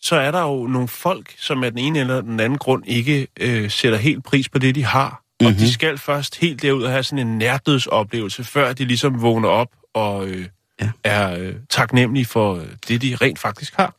så 0.00 0.16
er 0.16 0.30
der 0.30 0.40
jo 0.42 0.66
nogle 0.66 0.88
folk, 0.88 1.34
som 1.38 1.64
af 1.64 1.70
den 1.70 1.78
ene 1.78 1.98
eller 2.00 2.20
den 2.20 2.40
anden 2.40 2.58
grund 2.58 2.84
ikke 2.86 3.26
øh, 3.40 3.70
sætter 3.70 3.98
helt 3.98 4.24
pris 4.24 4.48
på 4.48 4.58
det, 4.58 4.74
de 4.74 4.84
har. 4.84 5.08
Mm-hmm. 5.40 5.46
Og 5.46 5.52
Mhm. 5.52 5.58
de 5.58 5.72
skal 5.72 5.98
først 5.98 6.36
helt 6.36 6.62
derud 6.62 6.82
og 6.82 6.90
have 6.90 7.02
sådan 7.02 7.26
en 7.28 7.38
nærdødsoplevelse, 7.38 8.44
før 8.44 8.72
de 8.72 8.84
ligesom 8.84 9.22
vågner 9.22 9.48
op 9.48 9.68
og 9.94 10.26
øh, 10.28 10.46
Ja. 10.80 10.90
ja. 11.04 11.10
er 11.10 11.38
øh, 11.38 11.54
taknemmelige 11.70 12.24
for 12.24 12.54
øh, 12.56 12.66
det, 12.88 13.02
de 13.02 13.16
rent 13.16 13.38
faktisk 13.38 13.74
har. 13.76 13.94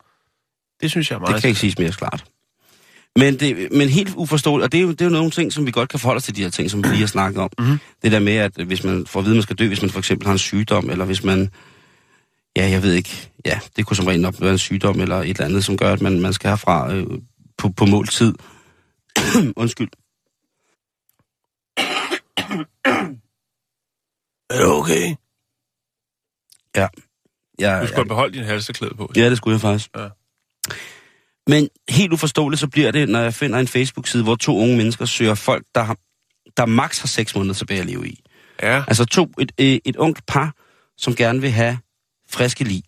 Det 0.81 0.91
synes 0.91 1.09
jeg 1.11 1.15
er 1.15 1.19
meget 1.19 1.33
Det 1.33 1.41
kan 1.41 1.47
ikke 1.47 1.59
siges 1.59 1.77
mere 1.79 1.91
klart. 1.91 2.25
Men, 3.19 3.39
det, 3.39 3.71
men 3.71 3.89
helt 3.89 4.13
uforståeligt, 4.15 4.63
og 4.65 4.71
det 4.71 4.77
er, 4.77 4.81
jo, 4.81 4.91
det 4.91 5.01
er 5.01 5.05
jo 5.05 5.11
nogle 5.11 5.31
ting, 5.31 5.53
som 5.53 5.65
vi 5.65 5.71
godt 5.71 5.89
kan 5.89 5.99
forholde 5.99 6.17
os 6.17 6.23
til 6.23 6.35
de 6.35 6.41
her 6.43 6.49
ting, 6.49 6.71
som 6.71 6.83
vi 6.83 6.87
lige 6.89 6.99
har 6.99 7.07
snakket 7.07 7.41
om. 7.41 7.49
Mm-hmm. 7.59 7.77
Det 8.03 8.11
der 8.11 8.19
med, 8.19 8.35
at 8.35 8.51
hvis 8.55 8.83
man 8.83 9.05
får 9.07 9.19
at 9.19 9.25
vide, 9.25 9.33
at 9.33 9.37
man 9.37 9.43
skal 9.43 9.55
dø, 9.55 9.67
hvis 9.67 9.81
man 9.81 9.91
for 9.91 9.99
eksempel 9.99 10.25
har 10.25 10.33
en 10.33 10.39
sygdom, 10.39 10.89
eller 10.89 11.05
hvis 11.05 11.23
man, 11.23 11.49
ja, 12.57 12.69
jeg 12.69 12.83
ved 12.83 12.93
ikke, 12.93 13.29
ja, 13.45 13.59
det 13.75 13.85
kunne 13.85 13.97
som 13.97 14.05
regel 14.05 14.21
nok 14.21 14.35
være 14.41 14.51
en 14.51 14.57
sygdom, 14.57 14.99
eller 15.01 15.15
et 15.15 15.29
eller 15.29 15.45
andet, 15.45 15.65
som 15.65 15.77
gør, 15.77 15.93
at 15.93 16.01
man, 16.01 16.19
man 16.19 16.33
skal 16.33 16.49
herfra 16.49 16.93
øh, 16.93 17.07
på, 17.57 17.69
på 17.69 17.85
måltid. 17.85 18.33
Undskyld. 19.61 19.89
Er 24.49 24.57
det 24.57 24.65
okay? 24.65 25.15
Ja. 26.75 26.87
Ja, 27.59 27.79
Du 27.81 27.85
skulle 27.87 27.95
have 27.95 28.05
beholdt 28.07 28.33
din 28.33 28.43
halsterklæde 28.43 28.93
på. 28.95 29.11
ja, 29.15 29.29
det 29.29 29.37
skulle 29.37 29.53
jeg 29.53 29.61
faktisk. 29.61 29.89
Ja. 29.95 30.07
Men 31.49 31.69
helt 31.89 32.13
uforståeligt, 32.13 32.59
så 32.59 32.67
bliver 32.67 32.91
det, 32.91 33.09
når 33.09 33.19
jeg 33.19 33.33
finder 33.33 33.59
en 33.59 33.67
Facebook-side, 33.67 34.23
hvor 34.23 34.35
to 34.35 34.57
unge 34.57 34.77
mennesker 34.77 35.05
søger 35.05 35.35
folk, 35.35 35.65
der, 35.75 35.83
har, 35.83 35.97
der 36.57 36.65
max 36.65 36.99
har 36.99 37.07
seks 37.07 37.35
måneder 37.35 37.53
tilbage 37.53 37.79
at 37.79 37.85
leve 37.85 38.07
i. 38.07 38.23
Ja. 38.61 38.83
Altså 38.87 39.05
to, 39.05 39.31
et, 39.39 39.51
øh, 39.59 39.79
et 39.85 39.95
ungt 39.95 40.25
par, 40.25 40.55
som 40.97 41.15
gerne 41.15 41.41
vil 41.41 41.51
have 41.51 41.77
friske 42.29 42.63
lig. 42.63 42.83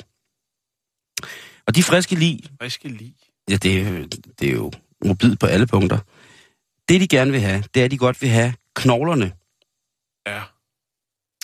Og 1.68 1.76
de 1.76 1.84
friske 1.84 2.16
lig, 2.16 2.40
Friske 2.62 2.88
lige. 2.88 3.16
ja, 3.50 3.56
det, 3.56 3.82
er 3.82 4.08
det 4.40 4.50
er 4.50 4.54
jo 4.54 4.72
mobilt 5.06 5.40
på 5.40 5.46
alle 5.46 5.68
punkter. 5.68 5.98
Det, 6.90 7.02
de 7.02 7.08
gerne 7.08 7.32
vil 7.32 7.42
have, 7.42 7.64
det 7.74 7.82
er, 7.82 7.86
at 7.86 7.92
de 7.92 7.98
godt 7.98 8.22
vil 8.22 8.30
have 8.30 8.54
knoglerne. 8.76 9.32
Ja. 10.28 10.42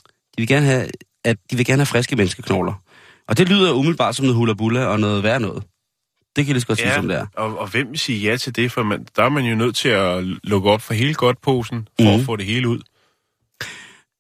De 0.08 0.42
vil 0.42 0.48
gerne 0.48 0.66
have, 0.66 0.90
at 1.24 1.38
de 1.52 1.56
vil 1.56 1.66
gerne 1.66 1.80
have 1.80 1.86
friske 1.86 2.16
menneskeknogler. 2.16 2.74
Og 3.28 3.38
det 3.38 3.50
lyder 3.50 3.74
umiddelbart 3.74 4.16
som 4.16 4.26
noget 4.26 4.56
hula 4.58 4.86
og 4.86 5.00
noget 5.00 5.24
værd 5.24 5.42
noget. 5.42 5.64
Det 6.38 6.46
kan 6.46 6.48
jeg 6.48 6.54
lige 6.54 6.62
så 6.62 6.68
godt 6.68 6.80
sige, 6.80 6.94
som 6.94 7.08
det 7.08 7.18
er. 7.18 7.26
Og, 7.36 7.58
og 7.60 7.68
hvem 7.68 7.90
vil 7.90 8.00
sige 8.00 8.20
ja 8.32 8.38
til 8.38 8.56
det? 8.56 8.72
For 8.72 8.84
man, 8.84 9.08
der 9.16 9.24
er 9.24 9.30
man 9.30 9.46
jo 9.46 9.56
nødt 9.56 9.76
til 9.76 9.90
at 9.90 10.24
lukke 10.44 10.70
op 10.70 10.82
for 10.82 10.94
hele 10.94 11.14
godtposen, 11.14 11.88
for 12.02 12.12
Mhm. 12.12 12.20
at 12.20 12.26
få 12.26 12.36
det 12.36 12.46
hele 12.46 12.68
ud. 12.70 12.80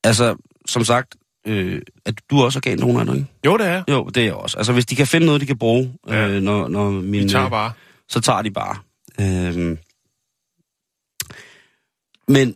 Altså, 0.03 0.35
som 0.67 0.83
sagt, 0.83 1.15
øh, 1.47 1.81
at 2.05 2.13
du 2.29 2.39
er 2.39 2.43
også 2.45 2.59
organdonor, 2.59 2.99
er 2.99 3.03
du 3.03 3.13
ikke? 3.13 3.25
Jo, 3.45 3.57
det 3.57 3.67
er. 3.67 3.83
Jo, 3.89 4.05
det 4.05 4.17
er 4.17 4.25
jeg 4.25 4.33
også. 4.33 4.57
Altså, 4.57 4.73
hvis 4.73 4.85
de 4.85 4.95
kan 4.95 5.07
finde 5.07 5.25
noget, 5.25 5.41
de 5.41 5.45
kan 5.45 5.57
bruge, 5.57 5.93
Ja. 6.07 6.27
øh, 6.27 6.41
når, 6.41 6.67
når 6.67 6.91
min... 6.91 7.23
Vi 7.23 7.29
tager 7.29 7.45
øh, 7.45 7.51
bare. 7.51 7.71
så 8.09 8.21
tager 8.21 8.41
de 8.41 8.51
bare. 8.51 8.75
Øhm. 9.21 9.77
Men 12.27 12.55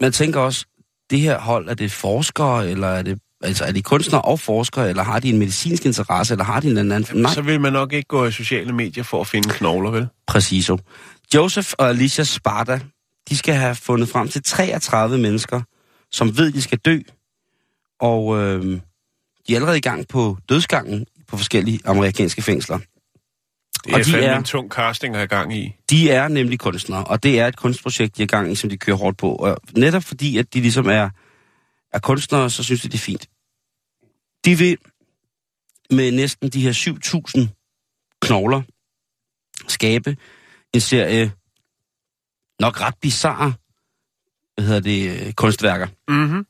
man 0.00 0.12
tænker 0.12 0.40
også, 0.40 0.66
det 1.10 1.20
her 1.20 1.38
hold, 1.38 1.68
er 1.68 1.74
det 1.74 1.92
forskere, 1.92 2.70
eller 2.70 2.88
er 2.88 3.02
det, 3.02 3.18
altså, 3.42 3.64
er 3.64 3.72
de 3.72 3.82
kunstnere 3.82 4.22
og 4.22 4.40
forskere, 4.40 4.88
eller 4.88 5.02
har 5.02 5.20
de 5.20 5.28
en 5.28 5.38
medicinsk 5.38 5.86
interesse, 5.86 6.34
eller 6.34 6.44
har 6.44 6.60
de 6.60 6.70
en 6.70 6.78
eller 6.78 6.94
anden... 6.96 7.22
Nej, 7.22 7.34
Så 7.34 7.42
vil 7.42 7.60
man 7.60 7.72
nok 7.72 7.92
ikke 7.92 8.08
gå 8.08 8.26
i 8.26 8.32
sociale 8.32 8.72
medier 8.72 9.04
for 9.04 9.20
at 9.20 9.26
finde 9.26 9.48
knogler, 9.48 9.90
vel? 9.90 10.08
præciso. 10.26 10.78
Joseph 11.34 11.72
og 11.78 11.88
Alicia 11.88 12.24
Sparta, 12.24 12.80
de 13.28 13.36
skal 13.36 13.54
have 13.54 13.74
fundet 13.74 14.08
frem 14.08 14.28
til 14.28 14.42
33 14.42 15.18
mennesker, 15.18 15.60
som 16.10 16.36
ved, 16.38 16.52
de 16.52 16.62
skal 16.62 16.78
dø, 16.78 16.98
og 18.00 18.38
øh, 18.38 18.64
de 19.48 19.52
er 19.52 19.56
allerede 19.56 19.78
i 19.78 19.80
gang 19.80 20.08
på 20.08 20.36
dødsgangen 20.48 21.06
på 21.28 21.36
forskellige 21.36 21.80
amerikanske 21.84 22.42
fængsler. 22.42 22.78
Det 23.84 23.94
Og 23.94 24.00
er 24.00 24.04
de 24.04 24.10
fandme 24.10 24.26
er- 24.28 24.38
en 24.38 24.44
tung 24.44 24.70
casting 24.70 25.14
at 25.14 25.18
have 25.18 25.26
gang 25.28 25.56
i. 25.56 25.74
De 25.90 26.10
er 26.10 26.28
nemlig 26.28 26.58
kunstnere, 26.58 27.04
og 27.04 27.22
det 27.22 27.40
er 27.40 27.46
et 27.46 27.56
kunstprojekt, 27.56 28.16
de 28.16 28.22
er 28.22 28.24
i 28.24 28.26
gang 28.26 28.52
i, 28.52 28.54
som 28.54 28.70
de 28.70 28.76
kører 28.76 28.96
hårdt 28.96 29.18
på. 29.18 29.34
Og 29.34 29.56
netop 29.76 30.04
fordi, 30.04 30.38
at 30.38 30.54
de 30.54 30.60
ligesom 30.60 30.86
er, 30.88 31.10
er 31.92 31.98
kunstnere, 31.98 32.50
så 32.50 32.64
synes 32.64 32.82
de, 32.82 32.88
det 32.88 32.94
er 32.94 32.98
fint. 32.98 33.28
De 34.44 34.58
vil 34.58 34.78
med 35.90 36.12
næsten 36.12 36.48
de 36.48 36.60
her 36.60 36.72
7.000 36.72 38.18
knogler 38.22 38.62
skabe 39.68 40.16
en 40.74 40.80
serie 40.80 41.32
nok 42.60 42.80
ret 42.80 42.94
bizarre 43.02 43.52
hvad 44.54 44.64
hedder 44.64 44.80
det, 44.80 45.36
kunstværker. 45.36 45.86
Mm-hmm. 46.08 46.46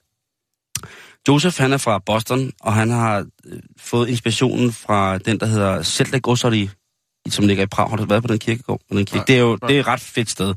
Joseph, 1.29 1.57
han 1.59 1.73
er 1.73 1.77
fra 1.77 1.99
Boston, 1.99 2.53
og 2.61 2.75
han 2.75 2.91
har 2.91 3.27
øh, 3.45 3.61
fået 3.79 4.09
inspirationen 4.09 4.73
fra 4.73 5.19
den, 5.19 5.41
der 5.41 5.47
hedder 5.47 5.83
Celtic 5.83 6.23
Grocery, 6.23 6.69
som 7.29 7.47
ligger 7.47 7.65
i 7.65 7.67
Prag. 7.67 7.91
Har 7.91 7.97
du 7.97 8.05
været 8.05 8.23
på 8.23 8.29
den 8.29 8.39
kirkegård? 8.39 8.81
Den 8.89 8.97
kirke? 8.97 9.17
Nej, 9.17 9.25
det 9.25 9.37
er 9.37 9.41
jo 9.41 9.59
nej. 9.63 9.69
det 9.69 9.77
er 9.77 9.81
et 9.81 9.87
ret 9.87 10.01
fedt 10.01 10.31
sted. 10.31 10.55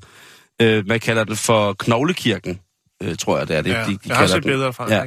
Øh, 0.62 0.88
man 0.88 1.00
kalder 1.00 1.24
det 1.24 1.38
for 1.38 1.74
Knoglekirken, 1.74 2.60
øh, 3.04 3.16
tror 3.18 3.38
jeg, 3.38 3.48
det 3.48 3.56
er 3.56 3.62
det. 3.62 3.70
Ja, 3.70 3.86
de, 3.86 3.92
de 3.92 4.00
jeg 4.08 4.18
har 4.18 4.28
set 4.28 4.44
billeder 4.44 4.72
fra 4.72 4.94
Ja. 4.94 5.04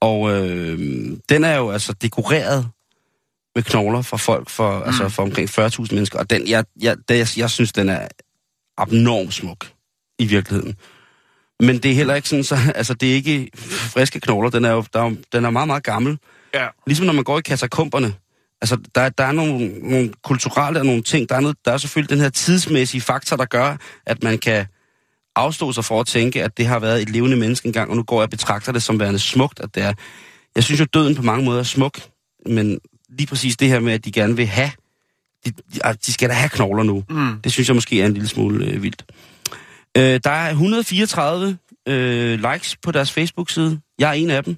Og 0.00 0.30
øh, 0.30 0.78
den 1.28 1.44
er 1.44 1.56
jo 1.56 1.70
altså 1.70 1.92
dekoreret 1.92 2.70
med 3.54 3.62
knogler 3.62 4.02
fra 4.02 4.16
folk 4.16 4.50
for, 4.50 4.78
mm. 4.78 4.84
altså 4.86 5.08
for 5.08 5.22
omkring 5.22 5.48
40.000 5.48 5.94
mennesker. 5.94 6.18
Og 6.18 6.30
den, 6.30 6.48
jeg, 6.48 6.64
jeg, 6.82 6.96
det, 7.08 7.18
jeg, 7.18 7.28
jeg 7.36 7.50
synes, 7.50 7.72
den 7.72 7.88
er 7.88 8.08
abnormt 8.78 9.34
smuk 9.34 9.66
i 10.18 10.26
virkeligheden. 10.26 10.76
Men 11.60 11.78
det 11.78 11.90
er 11.90 11.94
heller 11.94 12.14
ikke 12.14 12.28
sådan, 12.28 12.44
så, 12.44 12.56
altså 12.74 12.94
det 12.94 13.10
er 13.10 13.14
ikke 13.14 13.50
friske 13.66 14.20
knogler, 14.20 14.50
den 14.50 14.64
er 14.64 14.70
jo, 14.70 14.84
der 14.92 15.02
er, 15.02 15.14
den 15.32 15.44
er 15.44 15.50
meget, 15.50 15.66
meget 15.66 15.82
gammel. 15.82 16.18
Ja. 16.54 16.66
Ligesom 16.86 17.06
når 17.06 17.12
man 17.12 17.24
går 17.24 17.38
i 17.38 17.42
katakomberne. 17.42 18.14
Altså, 18.60 18.78
der, 18.94 19.08
der 19.08 19.24
er 19.24 19.32
nogle, 19.32 19.68
nogle 19.90 20.12
kulturelle 20.24 20.80
og 20.80 20.86
nogle 20.86 21.02
ting. 21.02 21.28
Der 21.28 21.34
er, 21.34 21.40
noget, 21.40 21.56
der 21.64 21.72
er 21.72 21.76
selvfølgelig 21.76 22.10
den 22.10 22.20
her 22.20 22.28
tidsmæssige 22.28 23.00
faktor, 23.00 23.36
der 23.36 23.44
gør, 23.44 23.76
at 24.06 24.22
man 24.22 24.38
kan 24.38 24.66
afstå 25.36 25.72
sig 25.72 25.84
for 25.84 26.00
at 26.00 26.06
tænke, 26.06 26.42
at 26.44 26.56
det 26.58 26.66
har 26.66 26.78
været 26.78 27.02
et 27.02 27.10
levende 27.10 27.36
menneske 27.36 27.66
engang, 27.66 27.90
og 27.90 27.96
nu 27.96 28.02
går 28.02 28.16
jeg 28.16 28.22
og 28.22 28.30
betragter 28.30 28.72
det 28.72 28.82
som 28.82 29.00
værende 29.00 29.18
smukt, 29.18 29.60
at 29.60 29.74
det 29.74 29.82
er. 29.82 29.92
Jeg 30.56 30.64
synes 30.64 30.80
jo, 30.80 30.84
døden 30.94 31.14
på 31.14 31.22
mange 31.22 31.44
måder 31.44 31.58
er 31.60 31.64
smuk, 31.64 32.00
men 32.46 32.78
lige 33.08 33.26
præcis 33.26 33.56
det 33.56 33.68
her 33.68 33.80
med, 33.80 33.92
at 33.92 34.04
de 34.04 34.12
gerne 34.12 34.36
vil 34.36 34.46
have, 34.46 34.70
de, 35.46 35.50
de, 35.74 35.86
ah, 35.86 35.94
skal 36.00 36.28
da 36.28 36.34
have 36.34 36.48
knogler 36.48 36.82
nu, 36.82 37.04
Mm. 37.10 37.40
det 37.44 37.52
synes 37.52 37.68
jeg 37.68 37.74
måske 37.74 38.02
er 38.02 38.06
en 38.06 38.12
lille 38.14 38.28
smule 38.28 38.66
øh, 38.66 38.82
vildt. 38.82 39.04
Øh, 39.96 40.20
der 40.24 40.30
er 40.30 40.50
134 40.50 41.58
øh, 41.88 42.52
likes 42.52 42.76
på 42.76 42.92
deres 42.92 43.12
Facebook-side. 43.12 43.80
Jeg 43.98 44.08
er 44.08 44.12
en 44.12 44.30
af 44.30 44.44
dem. 44.44 44.56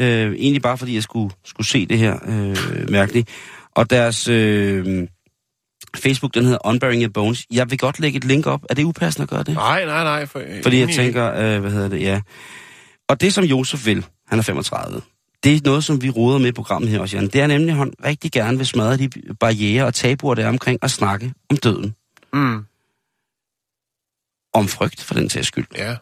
Øh, 0.00 0.32
egentlig 0.34 0.62
bare 0.62 0.78
fordi 0.78 0.94
jeg 0.94 1.02
skulle, 1.02 1.34
skulle 1.44 1.66
se 1.66 1.86
det 1.86 1.98
her 1.98 2.18
øh, 2.26 2.90
mærkeligt. 2.90 3.28
Og 3.74 3.90
deres 3.90 4.28
øh, 4.28 5.08
Facebook, 5.96 6.34
den 6.34 6.44
hedder 6.44 6.58
Unburying 6.66 7.02
Your 7.02 7.10
Bones. 7.10 7.46
Jeg 7.50 7.70
vil 7.70 7.78
godt 7.78 8.00
lægge 8.00 8.16
et 8.16 8.24
link 8.24 8.46
op. 8.46 8.64
Er 8.70 8.74
det 8.74 8.84
upassende 8.84 9.22
at 9.22 9.28
gøre 9.28 9.42
det? 9.42 9.54
Nej, 9.54 9.84
nej, 9.84 10.04
nej. 10.04 10.26
For, 10.26 10.42
Fordi 10.62 10.80
jeg 10.80 10.88
tænker, 10.88 11.32
øh, 11.32 11.60
hvad 11.60 11.70
hedder 11.70 11.88
det, 11.88 12.00
ja. 12.00 12.20
Og 13.08 13.20
det 13.20 13.34
som 13.34 13.44
Josef 13.44 13.86
vil, 13.86 14.06
han 14.28 14.38
er 14.38 14.42
35, 14.42 15.00
det 15.44 15.56
er 15.56 15.60
noget, 15.64 15.84
som 15.84 16.02
vi 16.02 16.10
roder 16.10 16.38
med 16.38 16.48
i 16.48 16.52
programmet 16.52 16.90
her 16.90 17.00
også, 17.00 17.16
Jan. 17.16 17.28
Det 17.28 17.40
er 17.40 17.46
nemlig, 17.46 17.70
at 17.70 17.76
han 17.76 17.92
rigtig 18.04 18.32
gerne 18.32 18.56
vil 18.56 18.66
smadre 18.66 18.96
de 18.96 19.08
barriere 19.40 19.84
og 19.84 19.94
tabuer, 19.94 20.34
der 20.34 20.44
er 20.44 20.48
omkring 20.48 20.78
at 20.82 20.90
snakke 20.90 21.32
om 21.50 21.56
døden. 21.56 21.94
Mm. 22.32 22.64
Om 24.54 24.68
frygt, 24.68 25.02
for 25.02 25.14
den 25.14 25.30
sags 25.30 25.46
skyld. 25.46 25.66
Ja. 25.76 25.96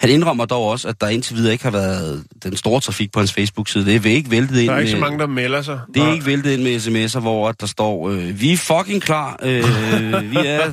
Han 0.00 0.10
indrømmer 0.10 0.44
dog 0.44 0.62
også, 0.68 0.88
at 0.88 1.00
der 1.00 1.08
indtil 1.08 1.36
videre 1.36 1.52
ikke 1.52 1.64
har 1.64 1.70
været 1.70 2.24
den 2.42 2.56
store 2.56 2.80
trafik 2.80 3.12
på 3.12 3.18
hans 3.20 3.32
Facebook-side. 3.32 3.84
Det 3.86 4.06
er 4.06 4.10
ikke 4.10 4.30
væltet 4.30 4.58
ind 4.60 4.68
Der 4.68 4.74
er 4.74 4.78
ikke 4.78 4.90
så 4.90 4.96
med, 4.96 5.00
mange, 5.00 5.18
der 5.18 5.26
melder 5.26 5.62
sig. 5.62 5.80
det 5.94 6.00
er 6.00 6.04
Nej. 6.04 6.12
ikke 6.14 6.26
væltet 6.26 6.50
ind 6.50 6.62
med 6.62 6.76
sms'er, 6.76 7.20
hvor 7.20 7.52
der 7.52 7.66
står, 7.66 8.10
øh, 8.10 8.40
vi 8.40 8.52
er 8.52 8.56
fucking 8.56 9.02
klar. 9.02 9.38
Øh, 9.42 9.50
vi 10.32 10.36
er, 10.36 10.72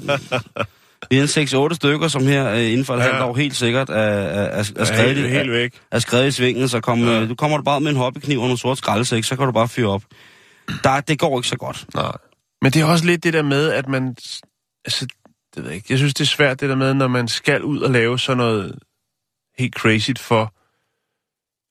vi 1.09 1.17
er 1.17 1.61
en 1.67 1.71
6-8 1.71 1.75
stykker, 1.75 2.07
som 2.07 2.27
her 2.27 2.51
øh, 2.51 2.71
inden 2.71 2.85
for 2.85 2.93
et 2.93 2.99
Ja. 2.99 3.05
ja. 3.05 3.11
halvt 3.11 3.23
år 3.25 3.35
helt 3.35 3.55
sikkert 3.55 3.89
er, 3.89 3.93
er, 3.93 3.99
er, 3.99 4.41
er, 4.59 4.63
er 4.75 4.83
skrevet, 4.85 5.15
helt, 5.15 5.25
i- 5.27 5.29
helt 5.29 5.51
væk. 5.51 5.73
er 5.91 5.99
skrevet 5.99 6.27
i 6.27 6.31
svingen, 6.31 6.67
så 6.69 6.79
kom, 6.79 7.03
Ja. 7.03 7.19
ja. 7.19 7.25
du 7.25 7.35
kommer 7.35 7.57
du 7.57 7.63
bare 7.63 7.81
med 7.81 7.91
en 7.91 7.97
hobbykniv 7.97 8.37
og 8.39 8.43
nogle 8.45 8.57
sorte 8.59 8.77
skraldesæk, 8.77 9.23
så 9.23 9.35
kan 9.35 9.45
du 9.45 9.51
bare 9.51 9.67
fyre 9.67 9.87
op. 9.89 10.03
Der, 10.83 11.01
det 11.01 11.19
går 11.19 11.39
ikke 11.39 11.47
så 11.47 11.57
godt. 11.57 11.85
Nej. 11.95 12.11
Men 12.61 12.71
det 12.71 12.81
er 12.81 12.85
også 12.85 13.05
lidt 13.05 13.23
det 13.23 13.33
der 13.33 13.41
med, 13.43 13.69
at 13.71 13.87
man... 13.87 14.15
Altså, 14.85 15.05
det 15.55 15.63
ved 15.63 15.65
jeg 15.65 15.75
ikke. 15.75 15.87
Jeg 15.89 15.97
synes, 15.97 16.13
det 16.13 16.23
er 16.23 16.27
svært 16.27 16.59
det 16.61 16.69
der 16.69 16.75
med, 16.75 16.93
når 16.93 17.07
man 17.07 17.27
skal 17.27 17.63
ud 17.63 17.79
og 17.79 17.91
lave 17.91 18.19
sådan 18.19 18.37
noget 18.37 18.75
helt 19.57 19.75
crazy 19.75 20.11
for 20.17 20.53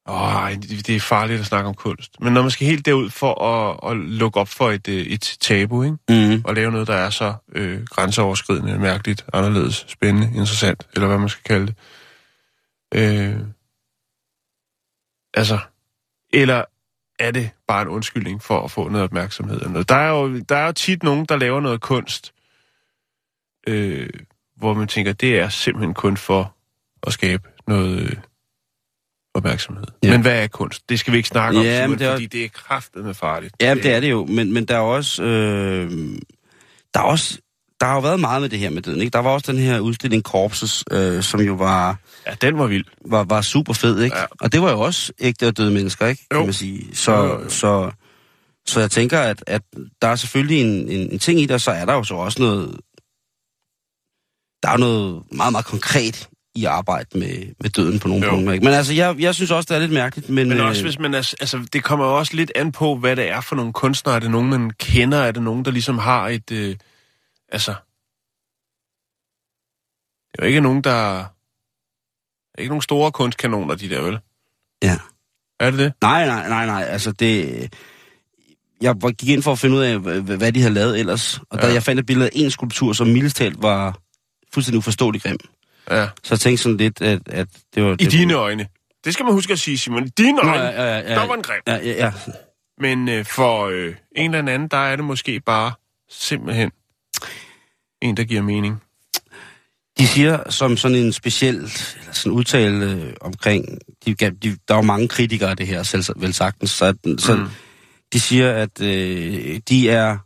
Åh, 0.09 0.53
det 0.53 0.87
det 0.87 0.97
er 0.97 1.01
farligt 1.01 1.41
at 1.41 1.47
snakke 1.47 1.69
om 1.69 1.75
kunst. 1.75 2.21
Men 2.21 2.33
når 2.33 2.43
man 2.43 2.51
skal 2.51 2.67
helt 2.67 2.87
derud 2.87 3.11
for 3.11 3.45
at, 3.45 3.91
at 3.91 3.97
lukke 3.97 4.41
op 4.41 4.49
for 4.49 4.71
et, 4.71 4.89
øh, 4.89 5.07
et 5.07 5.37
tabu, 5.41 5.83
ikke? 5.83 5.97
Mm. 6.09 6.43
og 6.45 6.55
lave 6.55 6.73
noget, 6.73 6.87
der 6.87 6.95
er 6.95 7.11
så 7.11 7.35
øh, 7.53 7.85
grænseoverskridende, 7.85 8.79
mærkeligt, 8.79 9.25
anderledes, 9.33 9.85
spændende, 9.89 10.27
interessant, 10.27 10.87
eller 10.95 11.07
hvad 11.07 11.19
man 11.19 11.29
skal 11.29 11.43
kalde 11.45 11.67
det. 11.67 11.75
Øh, 12.95 13.41
altså, 15.35 15.59
eller 16.33 16.65
er 17.19 17.31
det 17.31 17.51
bare 17.69 17.83
en 17.83 17.89
undskyldning 17.89 18.43
for 18.43 18.61
at 18.65 18.71
få 18.71 18.89
noget 18.89 19.05
opmærksomhed? 19.05 19.57
Eller 19.57 19.71
noget? 19.71 19.89
Der, 19.89 19.95
er 19.95 20.11
jo, 20.11 20.39
der 20.39 20.57
er 20.57 20.67
jo 20.67 20.73
tit 20.73 21.03
nogen, 21.03 21.25
der 21.25 21.37
laver 21.37 21.61
noget 21.61 21.81
kunst, 21.81 22.35
øh, 23.67 24.11
hvor 24.57 24.75
man 24.75 24.89
tænker, 24.89 25.13
det 25.13 25.39
er 25.39 25.49
simpelthen 25.49 25.95
kun 25.95 26.17
for 26.17 26.57
at 27.03 27.13
skabe 27.13 27.49
noget 27.71 28.01
øh, 28.03 28.17
opmærksomhed. 29.35 29.85
Ja. 30.03 30.11
Men 30.11 30.21
hvad 30.23 30.43
er 30.43 30.47
kunst? 30.47 30.89
Det 30.89 30.99
skal 31.01 31.13
vi 31.13 31.17
ikke 31.17 31.29
snakke 31.29 31.59
om, 31.59 31.65
Ja, 31.65 31.87
men 31.87 31.99
det 31.99 32.07
er- 32.07 32.13
fordi 32.13 32.27
det 32.27 32.45
er 32.45 32.49
kraftedeme 32.49 33.15
farligt. 33.15 33.55
Ja, 33.61 33.75
det 33.75 33.87
er 33.87 34.01
det 34.01 34.11
jo, 34.11 34.27
men, 34.27 34.53
men 34.53 34.65
der 34.65 34.75
er 34.77 34.81
også, 34.81 35.23
øh, 35.23 35.91
der 36.95 37.01
er 37.01 37.05
også, 37.05 37.39
der 37.81 37.87
har 37.87 37.95
jo 37.95 38.01
været 38.01 38.21
meget 38.21 38.41
med 38.43 38.49
det 38.49 38.59
her 38.59 38.71
med 38.71 38.83
døden, 38.83 39.01
ikke? 39.01 39.11
Der 39.13 39.19
var 39.19 39.31
også 39.31 39.53
den 39.53 39.61
her 39.61 39.81
udstilling 39.81 40.23
Corpses, 40.23 40.85
øh, 40.91 41.23
som 41.23 41.41
jo 41.41 41.55
var, 41.55 41.97
Ja, 42.27 42.35
den 42.35 42.59
var 42.59 42.67
vild. 42.67 42.85
var, 43.07 43.25
var 43.25 43.41
super 43.43 43.73
fed, 43.73 44.01
ikke? 44.03 44.17
Ja. 44.17 44.25
Og 44.41 44.53
det 44.53 44.63
var 44.63 44.71
jo 44.71 44.81
også 44.81 45.13
ægte 45.21 45.47
og 45.49 45.57
døde 45.57 45.71
mennesker, 45.71 46.07
ikke? 46.07 46.27
Jo. 46.33 46.39
Kan 46.39 46.47
man 46.47 46.53
sige. 46.53 46.97
Så, 46.97 47.13
Jo, 47.13 47.25
jo, 47.43 47.49
så, 47.49 47.91
så 48.67 48.81
jeg 48.81 48.91
tænker, 48.91 49.21
at, 49.21 49.45
at 49.47 49.63
der 50.03 50.09
er 50.09 50.17
selvfølgelig 50.17 50.61
en, 50.61 50.89
en, 50.89 51.13
en 51.13 51.19
ting 51.19 51.41
i 51.41 51.43
det, 51.43 51.51
og 51.51 51.61
så 51.61 51.71
er 51.71 51.85
der 51.85 51.95
jo 51.95 52.05
så 52.05 52.15
også 52.15 52.43
noget, 52.43 52.77
der 54.63 54.69
er 54.71 54.77
noget 54.77 55.23
meget, 55.33 55.53
meget 55.53 55.67
konkret 55.67 56.29
i 56.55 56.65
arbejde 56.65 57.19
med, 57.19 57.55
med 57.61 57.71
døden 57.71 57.99
på 57.99 58.09
nogle 58.09 58.25
Jo. 58.25 58.31
punkter, 58.31 58.53
ikke? 58.53 58.65
Men 58.65 58.75
altså, 58.75 58.95
jeg, 58.95 59.17
jeg 59.19 59.35
synes 59.35 59.51
også, 59.51 59.67
det 59.69 59.77
er 59.77 59.81
lidt 59.81 59.93
mærkeligt, 59.93 60.29
men... 60.29 60.49
Men 60.49 60.59
øh, 60.59 60.67
også 60.67 60.83
hvis 60.83 60.99
man 60.99 61.15
er, 61.15 61.35
altså, 61.41 61.67
det 61.73 61.85
kommer 61.85 62.07
jo 62.07 62.19
også 62.19 62.37
lidt 62.37 62.53
an 62.55 62.73
på, 62.73 62.97
hvad 62.97 63.17
det 63.17 63.29
er 63.31 63.41
for 63.41 63.57
nogle 63.57 63.73
kunstnere. 63.73 64.17
Er 64.17 64.21
det 64.21 64.31
nogen, 64.31 64.51
man 64.51 64.71
kender? 64.71 65.19
Er 65.19 65.33
det 65.33 65.43
nogen, 65.43 65.65
der 65.65 65.71
ligesom 65.71 65.99
har 65.99 66.29
et, 66.29 66.51
øh, 66.53 66.77
altså... 67.53 67.75
Det 70.33 70.39
er 70.39 70.43
jo 70.43 70.49
ikke 70.49 70.61
nogen, 70.61 70.83
der... 70.85 71.17
Det 71.19 72.59
er 72.59 72.61
ikke 72.63 72.71
nogen 72.71 72.83
store 72.83 73.13
kunstkanoner, 73.13 73.75
de 73.75 73.89
der, 73.89 74.01
vel? 74.03 74.19
Ja. 74.83 74.99
Er 75.61 75.71
det 75.71 75.79
det? 75.79 75.93
Nej, 76.03 76.27
nej, 76.27 76.49
nej, 76.49 76.67
nej. 76.67 76.83
Altså, 76.83 77.13
det... 77.13 77.75
Jeg 78.81 78.97
gik 79.19 79.29
ind 79.29 79.43
for 79.43 79.53
at 79.53 79.59
finde 79.59 79.77
ud 79.77 79.83
af, 79.83 79.97
hva- 79.97 80.37
hvad 80.37 80.53
de 80.53 80.61
havde 80.61 80.75
lavet 80.75 81.01
ellers. 81.01 81.39
Og 81.39 81.47
ja. 81.59 81.61
da 81.63 81.67
Ja. 81.67 81.73
jeg 81.73 81.83
fandt 81.83 82.01
et 82.01 82.07
billede 82.07 82.27
af 82.27 82.31
en 82.35 82.51
skulptur, 82.51 82.93
som 82.93 83.07
mildest 83.07 83.37
talt 83.37 83.63
var 83.63 83.99
fuldstændig 84.55 84.79
uforståelig 84.79 85.23
grim. 85.23 85.39
Ja. 85.91 86.09
Så 86.23 86.35
jeg 86.35 86.41
tænkte 86.41 86.63
sådan 86.63 86.77
lidt, 86.77 87.03
at, 87.03 87.21
at 87.27 87.49
det 87.75 87.83
var... 87.85 87.93
I 87.93 87.97
det, 87.97 88.13
dine 88.13 88.35
øjne. 88.35 88.67
Det 89.05 89.15
skal 89.15 89.25
man 89.25 89.35
huske 89.35 89.53
at 89.53 89.59
sige, 89.59 89.79
Simon. 89.79 90.07
I 90.07 90.11
dine 90.19 90.37
Nå, 90.43 90.49
øjne, 90.49 90.65
ja, 90.65 90.83
ja, 90.83 90.99
ja, 90.99 91.15
der 91.15 91.27
var 91.27 91.35
en 91.35 91.43
grim. 91.43 91.61
Ja, 91.67 91.77
ja, 91.77 91.93
ja. 91.93 92.13
Men 92.79 93.09
øh, 93.09 93.25
for 93.25 93.67
øh, 93.67 93.95
en 94.17 94.35
eller 94.35 94.53
anden, 94.53 94.69
der 94.69 94.77
er 94.77 94.97
det 94.97 95.05
måske 95.05 95.41
bare 95.41 95.73
simpelthen 96.11 96.71
en, 98.03 98.17
der 98.17 98.25
giver 98.25 98.43
mening. 98.43 98.83
De 99.99 100.07
siger 100.07 100.51
som 100.51 100.77
sådan 100.77 100.97
en 100.97 101.13
speciel 101.13 101.57
eller 101.57 102.13
sådan 102.13 102.33
udtale 102.33 102.93
øh, 102.93 103.13
omkring... 103.21 103.79
De, 104.07 104.15
de, 104.15 104.57
der 104.69 104.75
er 104.75 104.79
jo 104.79 104.83
mange 104.83 105.09
kritikere 105.09 105.51
af 105.51 105.57
det 105.57 105.67
her, 105.67 105.83
selv 105.83 106.05
vel 106.17 106.35
sagtens. 106.35 106.71
Så, 106.71 106.95
så 107.19 107.35
mm. 107.35 107.41
Mm. 107.43 107.49
de 108.13 108.21
siger, 108.21 108.53
at 108.53 108.81
øh, 108.83 109.61
de 109.69 109.91
er... 109.91 110.19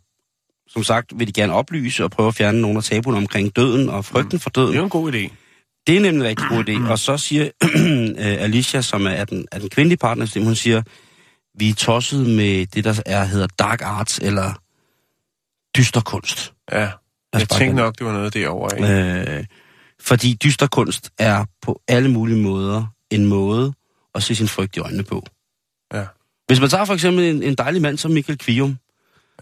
Som 0.67 0.83
sagt 0.83 1.19
vil 1.19 1.27
de 1.27 1.33
gerne 1.33 1.53
oplyse 1.53 2.03
og 2.03 2.11
prøve 2.11 2.27
at 2.27 2.35
fjerne 2.35 2.61
nogle 2.61 2.77
af 2.77 2.83
tabuerne 2.83 3.17
omkring 3.17 3.55
døden 3.55 3.89
og 3.89 4.05
frygten 4.05 4.39
for 4.39 4.49
døden. 4.49 4.67
Det 4.67 4.75
er 4.75 4.79
jo 4.79 4.83
en 4.83 4.89
god 4.89 5.13
idé. 5.13 5.29
Det 5.87 5.97
er 5.97 5.99
nemlig 6.01 6.19
en 6.19 6.23
rigtig 6.23 6.45
god 6.49 6.69
idé. 6.69 6.91
Og 6.91 6.99
så 6.99 7.17
siger 7.17 7.43
øh, 7.63 8.43
Alicia, 8.43 8.81
som 8.81 9.07
er 9.07 9.25
den, 9.25 9.47
er 9.51 9.59
den 9.59 9.69
kvindelige 9.69 9.97
partner, 9.97 10.43
hun 10.43 10.55
siger, 10.55 10.81
vi 11.59 11.69
er 11.69 11.73
tosset 11.73 12.29
med 12.29 12.65
det, 12.65 12.83
der 12.83 13.01
er, 13.05 13.23
hedder 13.23 13.47
dark 13.59 13.81
arts, 13.81 14.19
eller 14.19 14.53
dyster 15.77 16.01
kunst. 16.01 16.53
Ja. 16.71 16.89
Jeg 17.33 17.49
tænkte 17.49 17.75
nok, 17.75 17.97
det 17.99 18.05
var 18.05 18.13
noget 18.13 18.33
derovre. 18.33 18.77
Ikke? 18.77 19.31
Øh, 19.37 19.45
fordi 20.01 20.37
dyster 20.43 20.67
kunst 20.67 21.09
er 21.19 21.45
på 21.61 21.81
alle 21.87 22.11
mulige 22.11 22.41
måder 22.41 22.85
en 23.11 23.25
måde 23.25 23.73
at 24.15 24.23
se 24.23 24.35
sin 24.35 24.47
frygt 24.47 24.77
i 24.77 24.79
øjnene 24.79 25.03
på. 25.03 25.25
Ja. 25.93 26.05
Hvis 26.47 26.59
man 26.59 26.69
tager 26.69 26.85
for 26.85 26.93
eksempel 26.93 27.25
en, 27.25 27.43
en 27.43 27.55
dejlig 27.55 27.81
mand 27.81 27.97
som 27.97 28.11
Michael 28.11 28.37
Kvium, 28.37 28.77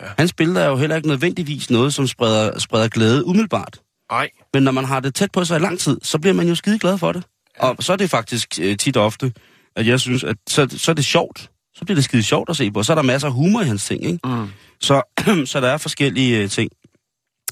Ja. 0.01 0.07
hans 0.17 0.33
billeder 0.33 0.61
er 0.61 0.69
jo 0.69 0.77
heller 0.77 0.95
ikke 0.95 1.07
nødvendigvis 1.07 1.69
noget, 1.69 1.93
som 1.93 2.07
spreder, 2.07 2.59
spreder 2.59 2.87
glæde 2.87 3.25
umiddelbart. 3.25 3.81
Nej. 4.13 4.29
Men 4.53 4.63
når 4.63 4.71
man 4.71 4.85
har 4.85 4.99
det 4.99 5.15
tæt 5.15 5.31
på 5.31 5.45
sig 5.45 5.57
i 5.57 5.59
lang 5.59 5.79
tid, 5.79 5.97
så 6.03 6.19
bliver 6.19 6.33
man 6.33 6.47
jo 6.47 6.55
skide 6.55 6.79
glad 6.79 6.97
for 6.97 7.11
det. 7.11 7.23
Og 7.59 7.75
så 7.79 7.93
er 7.93 7.97
det 7.97 8.09
faktisk 8.09 8.59
øh, 8.61 8.77
tit 8.77 8.97
og 8.97 9.05
ofte, 9.05 9.33
at 9.75 9.87
jeg 9.87 9.99
synes, 9.99 10.23
at 10.23 10.35
så, 10.49 10.67
så 10.77 10.91
er 10.91 10.95
det 10.95 11.05
sjovt. 11.05 11.49
Så 11.75 11.85
bliver 11.85 11.95
det 11.95 12.03
skide 12.03 12.23
sjovt 12.23 12.49
at 12.49 12.57
se 12.57 12.71
på. 12.71 12.83
Så 12.83 12.93
er 12.93 12.95
der 12.95 13.01
masser 13.01 13.27
af 13.27 13.33
humor 13.33 13.61
i 13.61 13.65
hans 13.65 13.85
ting, 13.85 14.05
ikke? 14.05 14.19
Mm. 14.27 14.47
Så, 14.81 15.01
så 15.51 15.61
der 15.61 15.67
er 15.67 15.77
forskellige 15.77 16.37
øh, 16.37 16.49
ting. 16.49 16.71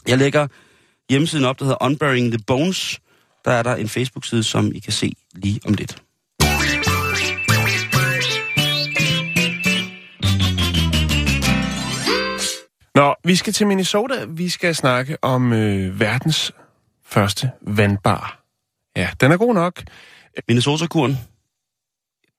Jeg 0.07 0.17
lægger 0.17 0.47
hjemmesiden 1.09 1.45
op, 1.45 1.59
der 1.59 1.65
hedder 1.65 1.83
Unburying 1.85 2.31
the 2.31 2.39
Bones. 2.47 2.99
Der 3.45 3.51
er 3.51 3.63
der 3.63 3.75
en 3.75 3.89
Facebook-side, 3.89 4.43
som 4.43 4.71
I 4.75 4.79
kan 4.79 4.93
se 4.93 5.13
lige 5.33 5.59
om 5.65 5.73
lidt. 5.73 6.03
Nå, 12.95 13.15
vi 13.23 13.35
skal 13.35 13.53
til 13.53 13.67
Minnesota. 13.67 14.25
Vi 14.27 14.49
skal 14.49 14.75
snakke 14.75 15.17
om 15.21 15.53
øh, 15.53 15.99
verdens 15.99 16.51
første 17.05 17.51
vandbar. 17.61 18.39
Ja, 18.95 19.09
den 19.21 19.31
er 19.31 19.37
god 19.37 19.53
nok. 19.53 19.83
Minnesota-kuren. 20.47 21.17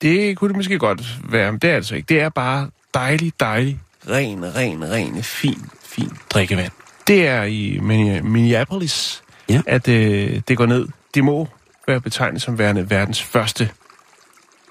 Det 0.02 0.36
kunne 0.36 0.48
det 0.48 0.56
måske 0.56 0.78
godt 0.78 1.02
være, 1.32 1.52
men 1.52 1.58
det 1.58 1.70
er 1.70 1.74
altså 1.74 1.94
ikke. 1.94 2.06
Det 2.06 2.20
er 2.20 2.28
bare 2.28 2.70
dejlig, 2.94 3.32
dejlig, 3.40 3.80
ren, 4.10 4.54
ren, 4.56 4.90
ren, 4.90 5.22
fin, 5.22 5.60
fin 5.84 6.10
drikkevand. 6.30 6.72
Det 7.06 7.26
er 7.26 7.42
i 7.42 7.78
Minne- 7.78 8.22
Minneapolis, 8.22 9.22
Ja. 9.48 9.62
at 9.66 9.88
øh, 9.88 10.40
det 10.48 10.56
går 10.56 10.66
ned. 10.66 10.88
Det 11.14 11.24
må 11.24 11.48
være 11.86 12.00
betegnet 12.00 12.42
som 12.42 12.58
værende 12.58 12.90
verdens 12.90 13.22
første 13.22 13.70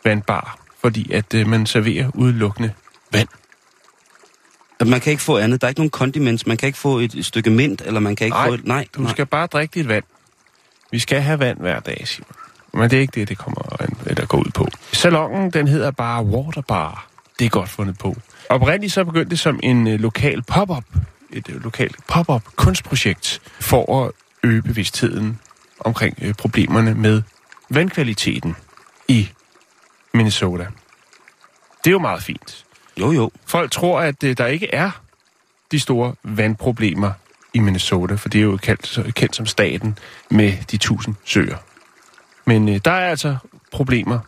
vandbar, 0.04 0.60
fordi 0.82 1.12
at 1.12 1.34
øh, 1.34 1.48
man 1.48 1.66
serverer 1.66 2.12
udelukkende 2.16 2.74
vand. 3.12 3.28
Man 4.88 5.00
kan 5.02 5.12
ikke 5.12 5.24
få 5.24 5.38
andet. 5.38 5.62
Der 5.62 5.68
er 5.68 5.70
ikke 5.70 5.80
nogen 5.80 5.90
condiments. 5.92 6.48
Man 6.48 6.58
kan 6.58 6.68
ikke 6.68 6.80
få 6.80 7.00
et, 7.00 7.14
et 7.16 7.26
stykke 7.26 7.50
mint, 7.50 7.82
eller 7.86 8.00
man 8.00 8.16
kan 8.16 8.26
ikke 8.26 8.38
Nej, 8.38 8.48
få 8.48 8.54
et... 8.54 8.66
Nej, 8.66 8.88
Du 8.96 9.02
nej. 9.02 9.12
skal 9.12 9.26
bare 9.26 9.48
drikke 9.48 9.74
dit 9.80 9.88
vand. 9.88 10.04
Vi 10.92 11.00
skal 11.00 11.22
have 11.22 11.40
vand 11.40 11.60
hver 11.60 11.80
dag, 11.80 12.08
Simon. 12.08 12.28
Men 12.74 12.90
det 12.90 12.98
er 12.98 13.02
ikke 13.02 13.20
det, 13.20 13.30
det 13.30 13.38
kommer 13.38 13.82
an- 13.82 13.98
eller 14.06 14.26
går 14.26 14.38
ud 14.38 14.52
på. 14.54 14.68
Salongen, 14.94 15.52
den 15.52 15.68
hedder 15.68 15.92
bare 15.92 16.24
Waterbar. 16.26 17.08
Det 17.40 17.46
er 17.46 17.50
godt 17.50 17.70
fundet 17.70 17.98
på. 17.98 18.16
Oprindeligt 18.50 18.94
så 18.94 19.04
begyndte 19.06 19.30
det 19.30 19.40
som 19.40 19.60
en 19.64 19.88
øh, 19.88 20.00
lokal 20.00 20.42
pop-up, 20.44 20.84
et 21.30 21.50
øh, 21.50 21.64
lokalt 21.64 21.96
pop-up 22.08 22.44
kunstprojekt 22.56 23.42
for 23.60 24.06
at 24.06 24.12
øge 24.44 24.62
bevidstheden 24.62 25.40
omkring 25.80 26.18
øh, 26.22 26.34
problemerne 26.34 26.94
med 26.94 27.22
vandkvaliteten 27.70 28.56
i 29.08 29.30
Minnesota. 30.14 30.64
Det 31.84 31.88
er 31.90 31.92
jo 31.92 32.00
meget 32.00 32.24
fint. 32.24 32.66
Jo, 33.00 33.12
jo. 33.12 33.32
Folk 33.46 33.72
tror, 33.72 34.00
at 34.00 34.24
øh, 34.24 34.38
der 34.38 34.46
ikke 34.46 34.74
er 34.74 34.92
de 35.72 35.80
store 35.80 36.16
vandproblemer 36.24 37.12
i 37.54 37.60
Minnesota, 37.60 38.16
for 38.16 38.30
det 38.30 38.40
er 38.40 38.44
jo 38.44 38.58
kendt, 38.58 39.14
kendt 39.16 39.36
som 39.36 39.46
staten 39.46 39.98
med 40.30 40.54
de 40.72 40.78
tusind 40.78 41.16
søer. 41.26 41.58
Men 42.46 42.70
øh, 42.70 42.80
der 42.86 42.92
er 42.92 43.10
altså 43.10 43.38
problemer 43.72 44.20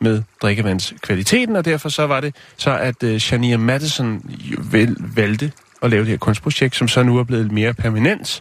med 0.00 0.22
drikkevandskvaliteten, 0.42 1.56
og 1.56 1.64
derfor 1.64 1.88
så 1.88 2.06
var 2.06 2.20
det 2.20 2.36
så, 2.56 2.78
at 2.78 3.02
øh, 3.02 3.20
Shania 3.20 3.56
Madison 3.56 4.22
vel, 4.58 4.96
valgte 4.98 5.52
at 5.82 5.90
lave 5.90 6.00
det 6.00 6.10
her 6.10 6.16
kunstprojekt, 6.16 6.76
som 6.76 6.88
så 6.88 7.02
nu 7.02 7.18
er 7.18 7.24
blevet 7.24 7.52
mere 7.52 7.74
permanent, 7.74 8.40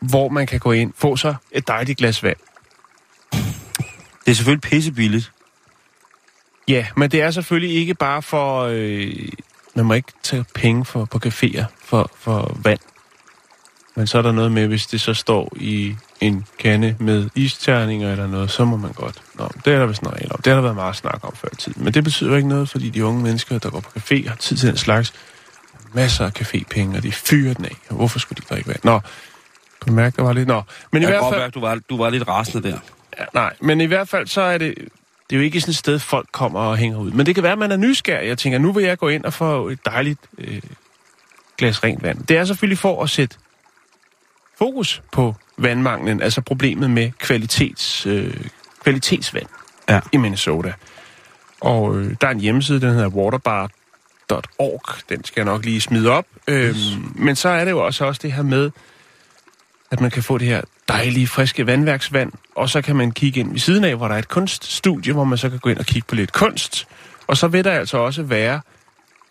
hvor 0.00 0.28
man 0.28 0.46
kan 0.46 0.60
gå 0.60 0.72
ind, 0.72 0.92
få 0.96 1.16
sig 1.16 1.36
et 1.52 1.68
dejligt 1.68 1.98
glas 1.98 2.22
vand. 2.22 2.36
Det 4.24 4.32
er 4.32 4.34
selvfølgelig 4.34 4.62
pissebilligt. 4.62 5.32
Ja, 6.68 6.86
men 6.96 7.10
det 7.10 7.22
er 7.22 7.30
selvfølgelig 7.30 7.76
ikke 7.76 7.94
bare 7.94 8.22
for... 8.22 8.62
Øh, 8.72 9.28
man 9.74 9.84
må 9.84 9.94
ikke 9.94 10.12
tage 10.22 10.44
penge 10.54 10.84
for, 10.84 11.04
på 11.04 11.20
caféer 11.26 11.64
for, 11.84 12.10
for 12.18 12.56
vand. 12.62 12.78
Men 13.94 14.06
så 14.06 14.18
er 14.18 14.22
der 14.22 14.32
noget 14.32 14.52
med, 14.52 14.66
hvis 14.66 14.86
det 14.86 15.00
så 15.00 15.14
står 15.14 15.52
i 15.56 15.96
en 16.20 16.46
kande 16.58 16.96
med 17.00 17.30
isterninger 17.34 18.12
eller 18.12 18.26
noget, 18.26 18.50
så 18.50 18.64
må 18.64 18.76
man 18.76 18.92
godt. 18.92 19.22
Nå, 19.34 19.48
det 19.64 19.72
er 19.72 19.78
der 19.78 19.86
vist 19.86 20.02
en 20.02 20.12
regel 20.12 20.32
om. 20.32 20.40
Det 20.42 20.46
har 20.46 20.54
der 20.54 20.62
været 20.62 20.74
meget 20.74 20.96
snak 20.96 21.18
om 21.22 21.36
før 21.36 21.48
i 21.52 21.56
tiden. 21.56 21.84
Men 21.84 21.94
det 21.94 22.04
betyder 22.04 22.36
ikke 22.36 22.48
noget, 22.48 22.68
fordi 22.68 22.90
de 22.90 23.04
unge 23.04 23.22
mennesker, 23.22 23.58
der 23.58 23.70
går 23.70 23.80
på 23.80 23.90
café, 23.98 24.28
har 24.28 24.36
tid 24.36 24.56
til 24.56 24.68
den 24.68 24.76
slags. 24.76 25.12
Masser 25.92 26.24
af 26.24 26.30
cafépenge, 26.40 26.96
og 26.96 27.02
de 27.02 27.12
fyrer 27.12 27.54
den 27.54 27.64
af. 27.64 27.76
Hvorfor 27.90 28.18
skulle 28.18 28.42
de 28.42 28.54
drikke 28.54 28.68
vand? 28.68 28.80
Nå, 28.84 29.00
kunne 29.80 29.90
du 29.90 29.92
mærke, 29.92 30.16
der 30.16 30.22
var 30.22 30.32
lidt... 30.32 30.48
Nå, 30.48 30.62
men 30.92 31.02
i 31.02 31.04
Jeg 31.04 31.10
hvert 31.10 31.20
kan 31.20 31.22
godt 31.22 31.34
fald... 31.34 31.42
mærke, 31.42 31.54
du 31.54 31.60
var, 31.60 31.80
du 31.90 31.96
var 31.96 32.10
lidt 32.10 32.28
rasende 32.28 32.68
der. 32.68 32.78
Ja, 33.18 33.24
nej, 33.34 33.52
men 33.60 33.80
i 33.80 33.84
hvert 33.84 34.08
fald 34.08 34.26
så 34.26 34.40
er 34.40 34.58
det... 34.58 34.74
Det 35.30 35.36
er 35.36 35.40
jo 35.40 35.44
ikke 35.44 35.60
sådan 35.60 35.70
et 35.70 35.76
sted, 35.76 35.98
folk 35.98 36.28
kommer 36.32 36.60
og 36.60 36.76
hænger 36.76 36.98
ud. 36.98 37.10
Men 37.10 37.26
det 37.26 37.34
kan 37.34 37.44
være, 37.44 37.52
at 37.52 37.58
man 37.58 37.72
er 37.72 37.76
nysgerrig. 37.76 38.28
Jeg 38.28 38.38
tænker, 38.38 38.58
nu 38.58 38.72
vil 38.72 38.84
jeg 38.84 38.98
gå 38.98 39.08
ind 39.08 39.24
og 39.24 39.32
få 39.32 39.68
et 39.68 39.78
dejligt 39.86 40.20
øh, 40.38 40.60
glas 41.58 41.84
rent 41.84 42.02
vand. 42.02 42.26
Det 42.26 42.36
er 42.36 42.44
selvfølgelig 42.44 42.78
for 42.78 43.02
at 43.02 43.10
sætte 43.10 43.36
fokus 44.58 45.02
på 45.12 45.34
vandmanglen, 45.58 46.22
altså 46.22 46.40
problemet 46.40 46.90
med 46.90 47.10
kvalitets, 47.18 48.06
øh, 48.06 48.34
kvalitetsvand 48.82 49.46
Ja. 49.88 50.00
i 50.12 50.16
Minnesota. 50.16 50.72
Og 51.60 51.96
øh, 51.96 52.14
der 52.20 52.26
er 52.26 52.30
en 52.30 52.40
hjemmeside, 52.40 52.80
den 52.80 52.90
hedder 52.94 53.08
waterbar.org. 53.08 55.08
Den 55.08 55.24
skal 55.24 55.40
jeg 55.40 55.44
nok 55.52 55.64
lige 55.64 55.80
smide 55.80 56.10
op. 56.10 56.26
Øhm, 56.48 56.74
men 57.14 57.36
så 57.36 57.48
er 57.48 57.64
det 57.64 57.70
jo 57.70 57.84
også, 57.86 58.04
også 58.04 58.20
det 58.22 58.32
her 58.32 58.42
med, 58.42 58.70
at 59.90 60.00
man 60.00 60.10
kan 60.10 60.22
få 60.22 60.38
det 60.38 60.46
her 60.46 60.62
dejlige, 60.88 61.26
friske 61.26 61.66
vandværksvand, 61.66 62.32
og 62.56 62.68
så 62.68 62.82
kan 62.82 62.96
man 62.96 63.12
kigge 63.12 63.40
ind 63.40 63.50
ved 63.50 63.58
siden 63.58 63.84
af, 63.84 63.96
hvor 63.96 64.08
der 64.08 64.14
er 64.14 64.18
et 64.18 64.28
kunststudie, 64.28 65.12
hvor 65.12 65.24
man 65.24 65.38
så 65.38 65.50
kan 65.50 65.58
gå 65.58 65.70
ind 65.70 65.78
og 65.78 65.86
kigge 65.86 66.06
på 66.08 66.14
lidt 66.14 66.32
kunst. 66.32 66.86
Og 67.26 67.36
så 67.36 67.48
vil 67.48 67.64
der 67.64 67.72
altså 67.72 67.98
også 67.98 68.22
være 68.22 68.60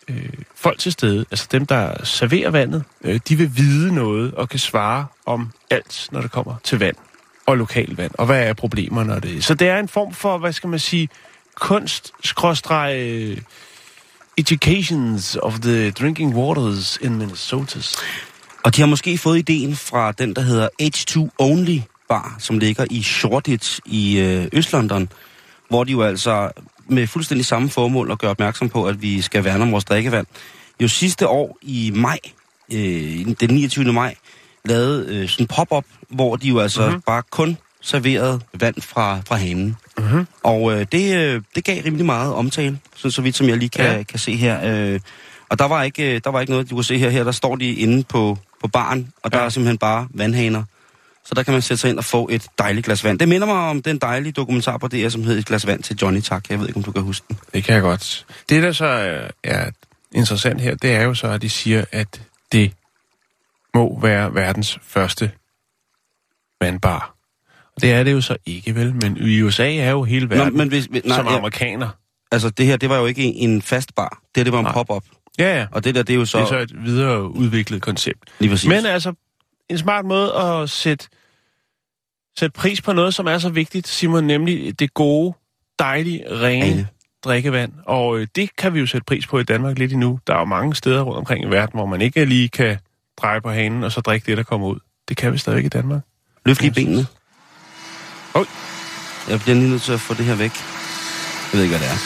øh, 0.07 0.29
folk 0.55 0.79
til 0.79 0.91
stede, 0.91 1.25
altså 1.31 1.47
dem, 1.51 1.65
der 1.65 2.03
serverer 2.03 2.49
vandet, 2.49 2.83
øh, 3.03 3.19
de 3.29 3.35
vil 3.35 3.57
vide 3.57 3.95
noget 3.95 4.33
og 4.33 4.49
kan 4.49 4.59
svare 4.59 5.05
om 5.25 5.51
alt, 5.69 6.07
når 6.11 6.21
det 6.21 6.31
kommer 6.31 6.55
til 6.63 6.79
vand 6.79 6.95
og 7.45 7.57
lokalvand, 7.57 8.11
og 8.17 8.25
hvad 8.25 8.47
er 8.47 8.53
problemerne 8.53 9.13
og 9.13 9.23
det. 9.23 9.43
Så 9.43 9.53
det 9.53 9.67
er 9.67 9.79
en 9.79 9.87
form 9.87 10.13
for, 10.13 10.37
hvad 10.37 10.53
skal 10.53 10.69
man 10.69 10.79
sige, 10.79 11.09
kunst 11.55 12.13
øh, 12.73 13.37
educations 14.37 15.35
of 15.35 15.59
the 15.59 15.91
drinking 15.91 16.35
waters 16.35 16.97
in 17.01 17.17
Minnesota. 17.17 17.79
Og 18.63 18.75
de 18.75 18.81
har 18.81 18.87
måske 18.87 19.17
fået 19.17 19.37
ideen 19.37 19.75
fra 19.75 20.11
den, 20.11 20.35
der 20.35 20.41
hedder 20.41 20.69
H2 20.81 21.29
Only 21.37 21.79
Bar, 22.09 22.35
som 22.39 22.59
ligger 22.59 22.85
i 22.91 23.03
Shoreditch 23.03 23.79
i 23.85 24.19
øh, 24.19 24.45
Øst-London, 24.53 25.07
hvor 25.69 25.83
de 25.83 25.91
jo 25.91 26.01
altså 26.01 26.51
med 26.89 27.07
fuldstændig 27.07 27.45
samme 27.45 27.69
formål 27.69 28.11
at 28.11 28.19
gøre 28.19 28.31
opmærksom 28.31 28.69
på, 28.69 28.85
at 28.85 29.01
vi 29.01 29.21
skal 29.21 29.43
værne 29.43 29.63
om 29.63 29.71
vores 29.71 29.85
drikkevand. 29.85 30.27
Jo 30.81 30.87
sidste 30.87 31.27
år 31.27 31.57
i 31.61 31.91
maj, 31.95 32.19
øh, 32.73 33.25
den 33.39 33.49
29. 33.49 33.93
maj, 33.93 34.15
lavede 34.65 35.05
øh, 35.15 35.29
sådan 35.29 35.43
en 35.43 35.47
pop-up, 35.47 35.85
hvor 36.09 36.35
de 36.35 36.47
jo 36.47 36.59
altså 36.59 36.85
mm-hmm. 36.85 37.01
bare 37.01 37.23
kun 37.31 37.57
serverede 37.81 38.41
vand 38.59 38.81
fra, 38.81 39.19
fra 39.27 39.35
hanen. 39.35 39.75
Mm-hmm. 39.97 40.27
Og 40.43 40.73
øh, 40.73 40.85
det, 40.91 41.15
øh, 41.17 41.41
det 41.55 41.63
gav 41.63 41.83
rimelig 41.83 42.05
meget 42.05 42.33
omtale, 42.33 42.79
så, 42.95 43.09
så 43.09 43.21
vidt 43.21 43.35
som 43.35 43.49
jeg 43.49 43.57
lige 43.57 43.69
kan, 43.69 43.97
ja. 43.97 44.03
kan 44.03 44.19
se 44.19 44.35
her. 44.35 44.59
Øh, 44.63 44.99
og 45.49 45.59
der 45.59 45.65
var, 45.65 45.83
ikke, 45.83 46.15
øh, 46.15 46.21
der 46.23 46.29
var 46.29 46.41
ikke 46.41 46.51
noget, 46.51 46.69
du 46.69 46.75
kan 46.75 46.83
se 46.83 46.97
her. 46.97 47.09
Her 47.09 47.23
der 47.23 47.31
står 47.31 47.55
de 47.55 47.73
inde 47.73 48.03
på, 48.03 48.37
på 48.61 48.67
baren, 48.67 49.11
og 49.23 49.31
der 49.31 49.37
Ja. 49.39 49.45
er 49.45 49.49
simpelthen 49.49 49.77
bare 49.77 50.07
vandhaner. 50.13 50.63
Så 51.25 51.35
der 51.35 51.43
kan 51.43 51.53
man 51.53 51.61
sætte 51.61 51.81
sig 51.81 51.89
ind 51.89 51.97
og 51.97 52.05
få 52.05 52.27
et 52.31 52.45
dejligt 52.59 52.85
glas 52.85 53.03
vand. 53.03 53.19
Det 53.19 53.27
minder 53.29 53.47
mig 53.47 53.55
om 53.55 53.81
den 53.81 53.97
dejlige 53.97 54.31
dokumentar 54.31 54.77
på 54.77 54.87
DR, 54.87 55.09
som 55.09 55.23
hedder 55.23 55.39
Et 55.39 55.45
glas 55.45 55.67
vand 55.67 55.83
til 55.83 55.97
Johnny 56.01 56.21
Tak. 56.21 56.49
Jeg 56.49 56.59
ved 56.59 56.67
ikke, 56.67 56.77
om 56.77 56.83
du 56.83 56.91
kan 56.91 57.01
huske 57.01 57.25
den. 57.27 57.37
Det 57.53 57.63
kan 57.63 57.73
jeg 57.73 57.81
godt. 57.81 58.25
Det, 58.49 58.63
der 58.63 58.71
så 58.71 58.85
er, 58.85 59.27
er 59.43 59.69
interessant 60.13 60.61
her, 60.61 60.75
det 60.75 60.91
er 60.95 61.01
jo 61.03 61.13
så, 61.13 61.27
at 61.27 61.41
de 61.41 61.49
siger, 61.49 61.85
at 61.91 62.21
det 62.51 62.73
må 63.73 63.99
være 64.01 64.33
verdens 64.35 64.79
første 64.83 65.31
vandbar. 66.61 67.13
Og 67.75 67.81
det 67.81 67.91
er 67.91 68.03
det 68.03 68.11
jo 68.11 68.21
så 68.21 68.37
ikke, 68.45 68.75
vel? 68.75 68.95
Men 68.95 69.17
i 69.17 69.41
USA 69.41 69.75
er 69.75 69.89
jo 69.91 70.03
hele 70.03 70.29
verden 70.29 70.53
Nå, 70.53 70.57
men 70.57 70.67
hvis, 70.67 70.89
nej, 70.89 71.01
som 71.17 71.25
ja, 71.27 71.37
amerikaner. 71.37 71.89
altså 72.31 72.49
det 72.49 72.65
her, 72.65 72.77
det 72.77 72.89
var 72.89 72.97
jo 72.97 73.05
ikke 73.05 73.23
en 73.23 73.61
fast 73.61 73.95
bar. 73.95 74.21
Det 74.35 74.45
det 74.45 74.53
var 74.53 74.59
en 74.59 74.67
pop-up. 74.73 75.03
Ja, 75.39 75.57
ja. 75.59 75.67
Og 75.71 75.83
det 75.83 75.95
der, 75.95 76.03
det 76.03 76.13
er 76.13 76.17
jo 76.17 76.25
så... 76.25 76.37
Det 76.37 76.43
er 76.43 76.47
så 76.47 76.57
et 76.59 76.85
videre 76.85 77.31
udviklet 77.31 77.81
koncept. 77.81 78.19
Lige 78.39 78.49
præcis. 78.49 78.69
Men 78.69 78.85
altså, 78.85 79.13
en 79.69 79.77
smart 79.77 80.05
måde 80.05 80.33
at 80.33 80.69
sætte, 80.69 81.07
sætte 82.39 82.53
pris 82.53 82.81
på 82.81 82.93
noget, 82.93 83.13
som 83.13 83.27
er 83.27 83.37
så 83.37 83.49
vigtigt, 83.49 83.87
Simon, 83.87 84.23
nemlig 84.23 84.79
det 84.79 84.93
gode, 84.93 85.33
dejlige, 85.79 86.23
rene 86.31 86.65
Rene. 86.65 86.87
drikkevand. 87.23 87.73
Og 87.85 88.19
øh, 88.19 88.27
det 88.35 88.49
kan 88.57 88.73
vi 88.73 88.79
jo 88.79 88.85
sætte 88.85 89.05
pris 89.05 89.27
på 89.27 89.39
i 89.39 89.43
Danmark 89.43 89.77
lidt 89.79 89.91
endnu. 89.91 90.19
Der 90.27 90.33
er 90.33 90.39
jo 90.39 90.45
mange 90.45 90.75
steder 90.75 91.01
rundt 91.01 91.17
omkring 91.17 91.43
i 91.45 91.47
verden, 91.47 91.77
hvor 91.77 91.85
man 91.85 92.01
ikke 92.01 92.25
lige 92.25 92.49
kan 92.49 92.77
dreje 93.17 93.41
på 93.41 93.49
hanen 93.51 93.83
og 93.83 93.91
så 93.91 94.01
drikke 94.01 94.25
det, 94.25 94.37
der 94.37 94.43
kommer 94.43 94.67
ud. 94.67 94.79
Det 95.09 95.17
kan 95.17 95.33
vi 95.33 95.37
stadigvæk 95.37 95.65
i 95.65 95.69
Danmark. 95.69 96.01
Løft 96.45 96.61
lige 96.61 96.73
benene. 96.73 97.05
Oj. 98.33 98.45
Jeg 99.29 99.39
bliver 99.39 99.55
lige 99.55 99.69
nødt 99.69 99.81
til 99.81 99.93
at 99.93 99.99
få 99.99 100.13
det 100.13 100.25
her 100.25 100.35
væk. 100.35 100.51
Jeg 100.51 101.53
ved 101.53 101.61
ikke, 101.63 101.77
hvad 101.77 101.87
det 101.87 101.93
er. 101.93 101.99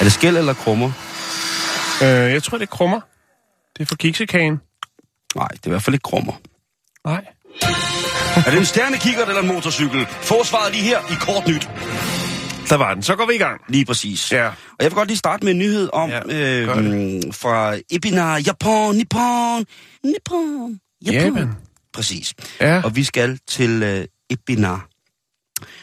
Er 0.00 0.04
det 0.04 0.12
skæld 0.12 0.36
eller 0.36 0.54
krummer? 0.54 0.92
Øh, 2.02 2.08
jeg 2.08 2.42
tror, 2.42 2.58
det 2.58 2.66
er 2.66 2.70
krummer. 2.76 3.00
Det 3.76 3.82
er 3.82 3.86
for 3.86 3.96
kiksekagen. 3.96 4.60
Nej, 5.34 5.48
det 5.48 5.62
er 5.64 5.68
i 5.68 5.70
hvert 5.70 5.82
fald 5.82 5.94
ikke 5.94 6.02
krummer. 6.02 6.32
Nej. 7.04 7.24
er 8.46 8.50
det 8.50 8.58
en 8.58 8.64
stjernekikkert 8.64 9.28
eller 9.28 9.42
en 9.42 9.48
motorcykel? 9.48 10.06
Forsvaret 10.06 10.72
lige 10.72 10.84
her 10.84 10.98
i 10.98 11.14
kort 11.20 11.48
nyt. 11.48 11.70
Der 12.68 12.76
var 12.76 12.94
den. 12.94 13.02
Så 13.02 13.16
går 13.16 13.26
vi 13.26 13.34
i 13.34 13.38
gang. 13.38 13.60
Lige 13.68 13.84
præcis. 13.84 14.32
Ja. 14.32 14.46
Og 14.48 14.80
jeg 14.80 14.90
vil 14.90 14.94
godt 14.94 15.08
lige 15.08 15.18
starte 15.18 15.44
med 15.44 15.52
en 15.52 15.58
nyhed 15.58 15.90
om 15.92 16.10
Ja, 16.10 16.20
øh, 16.26 16.68
fra 17.32 17.76
Ebina, 17.90 18.36
Japan, 18.36 18.94
Nippon, 18.94 19.66
Nippon, 20.04 20.80
Japan. 21.06 21.34
Japan. 21.34 21.48
Præcis. 21.92 22.34
Ja. 22.60 22.82
Og 22.84 22.96
vi 22.96 23.04
skal 23.04 23.38
til 23.48 23.82
øh, 23.82 24.04
Ebina, 24.30 24.76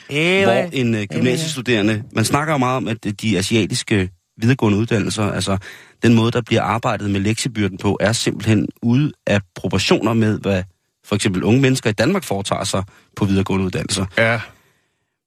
hvor 0.07 0.69
en 0.73 0.95
øh, 0.95 1.03
gymnasiestuderende, 1.13 2.03
man 2.11 2.25
snakker 2.25 2.53
jo 2.53 2.57
meget 2.57 2.77
om, 2.77 2.87
at 2.87 3.21
de 3.21 3.37
asiatiske 3.37 4.09
videregående 4.37 4.77
uddannelser, 4.79 5.31
altså 5.31 5.57
den 6.03 6.13
måde, 6.15 6.31
der 6.31 6.41
bliver 6.41 6.61
arbejdet 6.61 7.09
med 7.09 7.19
lektiebyrden 7.19 7.77
på, 7.77 7.97
er 7.99 8.11
simpelthen 8.11 8.67
ude 8.81 9.11
af 9.27 9.41
proportioner 9.55 10.13
med, 10.13 10.39
hvad 10.39 10.63
for 11.05 11.15
eksempel 11.15 11.43
unge 11.43 11.61
mennesker 11.61 11.89
i 11.89 11.93
Danmark 11.93 12.23
foretager 12.23 12.63
sig 12.63 12.83
på 13.15 13.25
videregående 13.25 13.65
uddannelser. 13.65 14.05
Ja. 14.17 14.41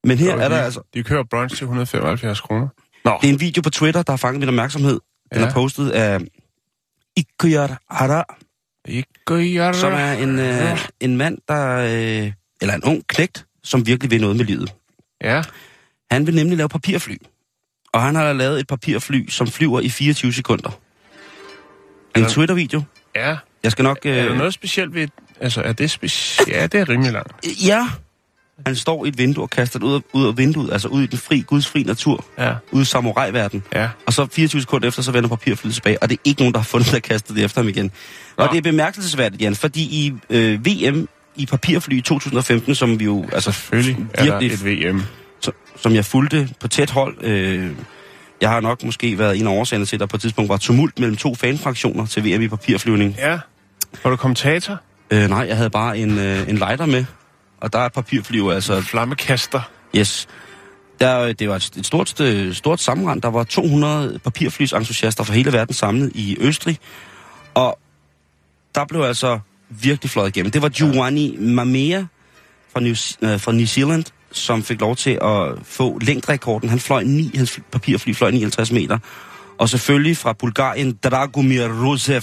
Men 0.04 0.18
her 0.18 0.34
Og 0.34 0.40
er 0.40 0.48
der 0.48 0.56
de, 0.56 0.62
altså... 0.62 0.80
De 0.94 1.02
kører 1.02 1.24
brunch 1.30 1.56
til 1.56 1.64
175 1.64 2.40
kroner. 2.40 2.68
Nå. 3.04 3.18
Det 3.22 3.28
er 3.28 3.32
en 3.32 3.40
video 3.40 3.62
på 3.62 3.70
Twitter, 3.70 4.02
der 4.02 4.12
har 4.12 4.16
fanget 4.16 4.40
min 4.40 4.48
opmærksomhed. 4.48 5.00
Den 5.34 5.42
Ja. 5.42 5.46
er 5.48 5.52
postet 5.52 5.90
af 5.90 6.20
Ikuyar 7.16 7.80
Ara, 7.90 8.24
Ikke 8.88 9.08
gøre 9.26 9.74
som 9.74 9.92
er 9.92 10.12
en, 10.12 10.38
øh, 10.38 10.78
en 11.00 11.16
mand, 11.16 11.38
der... 11.48 11.76
Øh, 11.76 12.32
eller 12.60 12.74
en 12.74 12.84
ung 12.84 13.06
knægt, 13.06 13.46
som 13.64 13.86
virkelig 13.86 14.10
vil 14.10 14.20
noget 14.20 14.36
med 14.36 14.44
livet. 14.44 14.74
Ja. 15.22 15.42
Han 16.10 16.26
vil 16.26 16.34
nemlig 16.34 16.56
lave 16.58 16.68
papirfly. 16.68 17.16
Og 17.92 18.02
han 18.02 18.14
har 18.14 18.32
lavet 18.32 18.60
et 18.60 18.66
papirfly, 18.66 19.28
som 19.28 19.46
flyver 19.46 19.80
i 19.80 19.88
24 19.88 20.32
sekunder. 20.32 20.70
En 22.16 22.22
Ja. 22.22 22.28
Twitter-video. 22.28 22.82
Ja. 23.16 23.36
Jeg 23.62 23.72
skal 23.72 23.82
nok... 23.82 23.98
Øh, 24.04 24.16
Er 24.16 24.24
der 24.28 24.34
noget 24.34 24.54
specielt 24.54 24.94
ved... 24.94 25.08
Altså, 25.40 25.62
er 25.62 25.72
det 25.72 25.90
specielt? 25.90 26.48
Ja, 26.50 26.66
det 26.66 26.80
er 26.80 26.88
rimelig 26.88 27.12
langt. 27.12 27.32
Ja. 27.66 27.88
Han 28.66 28.76
står 28.76 29.04
i 29.04 29.08
et 29.08 29.18
vindue 29.18 29.44
og 29.44 29.50
kaster 29.50 29.78
det 29.78 29.86
ud 29.86 29.94
af, 29.94 30.00
ud 30.12 30.26
af 30.26 30.38
vinduet, 30.38 30.72
altså 30.72 30.88
ud 30.88 31.02
i 31.02 31.06
den 31.06 31.18
fri, 31.18 31.40
gudsfri 31.46 31.82
natur, 31.82 32.24
Ja. 32.38 32.54
ude 32.72 32.82
i 32.82 32.84
samurai-verden. 32.84 33.62
Ja. 33.74 33.88
Og 34.06 34.12
så 34.12 34.26
24 34.32 34.60
sekunder 34.60 34.88
efter, 34.88 35.02
så 35.02 35.12
vender 35.12 35.28
papirflyet 35.28 35.74
tilbage, 35.74 36.02
og 36.02 36.08
det 36.08 36.14
er 36.16 36.20
ikke 36.24 36.40
nogen, 36.40 36.54
der 36.54 36.58
har 36.60 36.64
fundet 36.64 36.86
det 36.88 36.94
og 36.96 37.02
kastet 37.02 37.36
det 37.36 37.44
efter 37.44 37.60
ham 37.60 37.68
igen. 37.68 37.90
Og 38.36 38.46
Nå. 38.46 38.52
det 38.52 38.58
er 38.58 38.62
bemærkelsesværdigt, 38.62 39.42
Jan, 39.42 39.54
fordi 39.56 39.80
i 39.82 40.12
øh, 40.30 40.66
VM 40.66 41.08
i 41.36 41.46
papirfly 41.46 41.94
i 41.94 42.00
2015, 42.00 42.74
som 42.74 42.98
vi 43.00 43.04
jo 43.04 43.24
altså 43.32 43.52
Selvfølgelig 43.52 44.06
er 44.14 44.24
der 44.24 44.38
et 44.38 44.64
VM. 44.66 45.02
Som, 45.82 45.94
jeg 45.94 46.04
fulgte 46.04 46.48
på 46.60 46.68
tæt 46.68 46.90
hold, 46.90 47.24
øh, 47.24 47.70
jeg 48.40 48.50
har 48.50 48.60
nok 48.60 48.84
måske 48.84 49.18
været 49.18 49.38
en 49.38 49.46
af 49.46 49.50
årsagerne 49.50 49.86
til, 49.86 49.96
at 49.96 50.00
der 50.00 50.06
på 50.06 50.16
et 50.16 50.20
tidspunkt 50.20 50.48
var 50.48 50.56
tumult 50.56 50.98
mellem 50.98 51.16
to 51.16 51.34
fanfraktioner 51.34 52.06
til 52.06 52.24
VM 52.24 52.42
i 52.42 52.48
papirflyvning. 52.48 53.14
Ja. 53.18 53.38
Var 54.02 54.10
du 54.10 54.16
kommentator? 54.16 54.80
Øh, 55.10 55.28
nej, 55.28 55.46
jeg 55.48 55.56
havde 55.56 55.70
bare 55.70 55.98
en, 55.98 56.18
øh, 56.18 56.48
en 56.48 56.56
lighter 56.56 56.86
med, 56.86 57.04
og 57.60 57.72
der 57.72 57.78
er 57.78 57.88
papirfly 57.88 58.38
jo 58.38 58.50
altså 58.50 58.80
Flammekaster. 58.80 59.60
Yes. 59.96 60.28
Der, 61.00 61.32
det 61.32 61.48
var 61.48 61.56
et, 61.56 61.70
et 61.76 61.86
stort, 61.86 62.20
øh, 62.20 62.54
stort 62.54 62.80
sammenrend. 62.80 63.22
Der 63.22 63.28
var 63.28 63.44
200 63.44 64.18
papirflysentusiaster 64.24 65.24
fra 65.24 65.34
hele 65.34 65.52
verden 65.52 65.74
samlet 65.74 66.12
i 66.14 66.36
Østrig. 66.40 66.78
Og 67.54 67.78
der 68.74 68.84
blev 68.84 69.00
altså 69.00 69.38
virkelig 69.68 70.10
fløjet 70.10 70.28
igennem. 70.36 70.52
Det 70.52 70.62
var 70.62 70.68
Giovanni 70.68 71.36
Mamea 71.38 72.04
fra 72.72 72.80
New, 72.80 72.94
øh, 73.22 73.40
fra 73.40 73.52
New 73.52 73.66
Zealand, 73.66 74.04
som 74.32 74.62
fik 74.62 74.80
lov 74.80 74.96
til 74.96 75.18
at 75.22 75.52
få 75.64 75.98
længderekorden. 75.98 76.68
Han 76.68 76.80
fløj 76.80 77.02
9, 77.04 77.30
hans 77.36 77.50
fly- 77.50 77.62
papirfly 77.72 78.12
fløj 78.12 78.30
59 78.30 78.70
meter. 78.72 78.98
Og 79.58 79.68
selvfølgelig 79.68 80.16
fra 80.16 80.32
Bulgarien, 80.32 80.92
Dragomir 81.04 81.84
Rosev. 81.84 82.22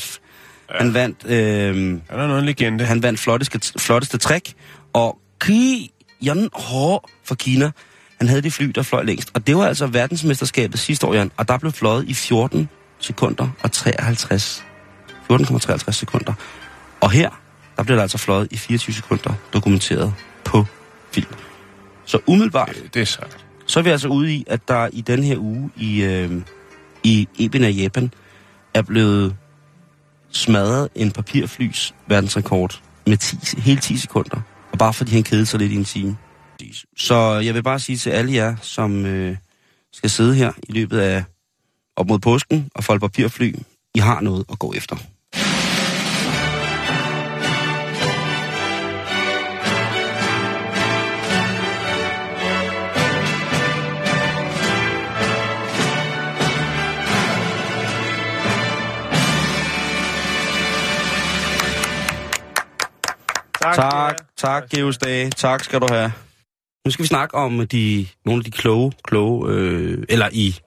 Ja. 0.72 0.78
Han 0.78 0.94
vandt... 0.94 1.26
Øh, 1.26 2.00
Er 2.10 2.18
der 2.18 2.28
noget 2.28 2.44
legende? 2.44 2.86
han 2.86 3.04
vandt 3.04 3.20
flotteste, 3.20 3.80
flotteste 3.80 4.18
træk, 4.18 4.54
og 4.94 5.18
Ki 5.42 5.92
Yan 6.28 6.50
Ho 6.54 7.00
fra 7.26 7.36
Kina, 7.36 7.72
han 8.20 8.28
havde 8.28 8.42
de 8.42 8.52
fly, 8.52 8.66
der 8.66 8.82
fløj 8.82 9.04
længst. 9.04 9.32
Og 9.34 9.48
det 9.48 9.58
var 9.58 9.68
altså 9.68 9.88
verdensmesterskabet 9.88 10.80
sidste 10.80 11.08
år, 11.08 11.14
Jan, 11.14 11.32
og 11.38 11.48
der 11.48 11.58
blev 11.58 11.72
fløjet 11.72 12.10
i 12.10 12.14
14 12.14 12.70
sekunder 13.00 13.48
og 13.64 13.72
53. 13.72 14.64
14,53 15.32 15.92
sekunder. 15.92 16.34
Og 17.02 17.12
her, 17.12 17.30
der 17.78 17.84
blev 17.84 17.96
der 17.96 18.02
altså 18.02 18.18
fløjet 18.18 18.48
i 18.52 18.58
24 18.58 18.94
sekunder, 18.94 19.34
dokumenteret 19.54 20.14
på 20.46 20.66
film. 21.12 21.28
Så 22.08 22.20
umiddelbart, 22.28 22.76
Det 22.94 23.02
er 23.02 23.06
sejt. 23.06 23.46
så 23.66 23.80
er 23.80 23.84
vi 23.84 23.90
altså 23.90 24.08
ude 24.08 24.34
i, 24.34 24.44
at 24.48 24.68
der 24.68 24.90
i 24.94 25.02
den 25.02 25.24
her 25.24 25.38
uge 25.38 25.70
i, 25.78 26.04
øh, 26.04 26.42
i 27.04 27.28
Ebina, 27.40 27.70
Japan, 27.70 28.14
er 28.74 28.82
blevet 28.82 29.36
smadret 30.32 30.90
en 30.96 31.12
papirflys 31.12 31.96
verdensrekord 32.08 32.82
med 33.08 33.18
10, 33.18 33.60
hele 33.62 33.82
10 33.82 33.98
sekunder. 33.98 34.42
Og 34.72 34.78
bare 34.78 34.94
fordi 34.94 35.12
han 35.14 35.24
kedede 35.24 35.46
sig 35.46 35.60
lidt 35.60 35.72
i 35.72 35.76
en 35.76 35.86
time. 35.86 36.18
Så 36.98 37.16
jeg 37.46 37.54
vil 37.54 37.64
bare 37.64 37.80
sige 37.80 37.98
til 37.98 38.10
alle 38.10 38.34
jer, 38.34 38.56
som 38.62 39.06
øh, 39.06 39.38
skal 39.94 40.10
sidde 40.10 40.36
her 40.36 40.52
i 40.70 40.72
løbet 40.72 41.00
af 41.00 41.24
op 41.96 42.08
mod 42.08 42.20
påsken 42.20 42.70
og 42.76 42.84
folde 42.84 43.00
papirfly, 43.00 43.54
I 43.96 44.00
har 44.00 44.22
noget 44.22 44.46
at 44.52 44.60
gå 44.60 44.74
efter. 44.74 44.96
Tak, 63.62 63.76
Tak, 63.76 64.18
tak, 64.38 64.70
Geus 64.70 64.98
Dage. 64.98 65.30
Tak 65.30 65.64
skal 65.64 65.80
du 65.80 65.88
have. 65.90 66.12
Nu 66.86 66.92
skal 66.92 67.04
vi 67.04 67.08
snakke 67.08 67.36
om 67.36 67.68
de, 67.68 68.08
nogle 68.26 68.40
af 68.40 68.44
de 68.44 68.52
kloge, 68.52 68.92
kloge 69.04 69.54
øh, 69.54 70.04
eller 70.10 70.30
i 70.32 70.60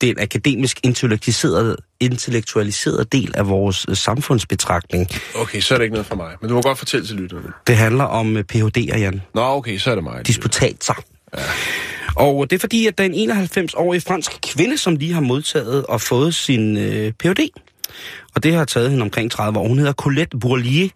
den 0.00 0.20
akademisk 0.20 0.80
intellektualiserede, 0.82 1.76
intellektualiserede 2.00 3.04
del 3.04 3.32
af 3.36 3.48
vores 3.48 3.86
øh, 3.88 3.96
samfundsbetragtning. 3.96 5.08
Okay, 5.34 5.60
så 5.60 5.74
er 5.74 5.78
det 5.78 5.84
ikke 5.84 5.94
noget 5.94 6.06
for 6.06 6.16
mig. 6.16 6.36
Men 6.40 6.48
du 6.48 6.54
må 6.54 6.62
godt 6.62 6.78
fortælle 6.78 7.06
til 7.06 7.16
lytterne. 7.16 7.52
Det 7.66 7.76
handler 7.76 8.04
om 8.04 8.36
øh, 8.36 8.44
Ph.D.'er, 8.44 8.98
Jan. 8.98 9.22
Nå, 9.34 9.42
okay, 9.42 9.78
så 9.78 9.90
er 9.90 9.94
det 9.94 10.04
mig. 10.04 10.26
Disputatser. 10.26 11.02
Ja. 11.36 11.42
Og 12.16 12.50
det 12.50 12.56
er 12.56 12.60
fordi, 12.60 12.86
at 12.86 12.98
der 12.98 13.04
er 13.04 13.08
en 13.08 13.30
91-årig 13.30 14.02
fransk 14.02 14.38
kvinde, 14.42 14.78
som 14.78 14.96
lige 14.96 15.12
har 15.12 15.20
modtaget 15.20 15.86
og 15.86 16.00
fået 16.00 16.34
sin 16.34 16.76
øh, 16.76 17.12
Ph.D. 17.12 17.48
Og 18.34 18.42
det 18.42 18.54
har 18.54 18.64
taget 18.64 18.90
hende 18.90 19.02
omkring 19.02 19.30
30 19.30 19.58
år. 19.58 19.68
Hun 19.68 19.78
hedder 19.78 19.92
Colette 19.92 20.38
Bourlier, 20.38 20.88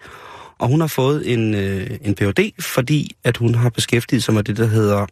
og 0.59 0.69
hun 0.69 0.81
har 0.81 0.87
fået 0.87 1.33
en, 1.33 1.55
øh, 1.55 1.91
en 2.03 2.15
Ph.D., 2.15 2.53
fordi 2.61 3.17
at 3.25 3.37
hun 3.37 3.55
har 3.55 3.71
beskæftiget 3.71 4.23
sig 4.25 4.35
med 4.35 4.45
det, 4.45 4.57
der 4.57 4.67
hedder 4.67 5.07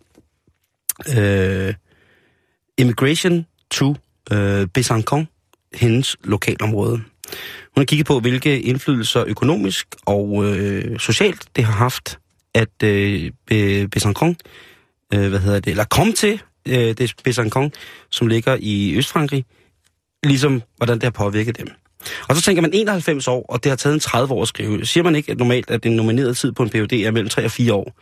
øh, 1.17 1.75
Immigration 2.79 3.47
to 3.71 3.97
øh, 4.33 4.67
Besançon, 4.79 5.25
hendes 5.75 6.17
lokalområde. 6.25 6.97
Hun 7.75 7.81
har 7.81 7.85
kigget 7.85 8.07
på, 8.07 8.21
hvilke 8.21 8.61
indflydelser 8.61 9.25
økonomisk 9.27 9.87
og 10.07 10.45
øh, 10.45 10.99
socialt 10.99 11.49
det 11.57 11.65
har 11.65 11.73
haft, 11.73 12.19
at 12.55 12.83
øh, 12.83 13.31
Besançon, 13.97 14.35
øh, 15.15 15.29
hvad 15.29 15.39
hedder 15.39 15.61
det, 15.61 15.71
eller 15.71 15.85
kom 15.85 16.13
til 16.13 16.43
øh, 16.69 16.75
det 16.75 17.15
Besançon, 17.29 17.71
som 18.11 18.27
ligger 18.27 18.57
i 18.61 18.97
Østfrankrig, 18.97 19.45
ligesom 20.25 20.63
hvordan 20.77 20.95
det 20.95 21.03
har 21.03 21.11
påvirket 21.11 21.59
dem. 21.59 21.69
Og 22.29 22.37
så 22.37 22.43
tænker 22.43 22.63
man 22.63 22.71
91 22.75 23.29
år, 23.29 23.47
og 23.49 23.65
det 23.65 23.71
har 23.71 23.77
taget 23.77 23.95
en 23.95 24.01
30 24.01 24.35
år 24.35 24.43
at 24.43 24.49
skrive. 24.49 24.87
Siger 24.87 25.05
man 25.05 25.17
ikke 25.17 25.33
at 25.33 25.39
normalt, 25.39 25.71
at 25.71 25.83
den 25.83 25.93
nominerede 25.93 26.35
tid 26.35 26.53
på 26.53 26.63
en 26.63 26.71
PhD 26.71 26.93
er 26.93 27.11
mellem 27.11 27.29
3 27.29 27.45
og 27.45 27.51
4 27.51 27.75
år? 27.75 27.93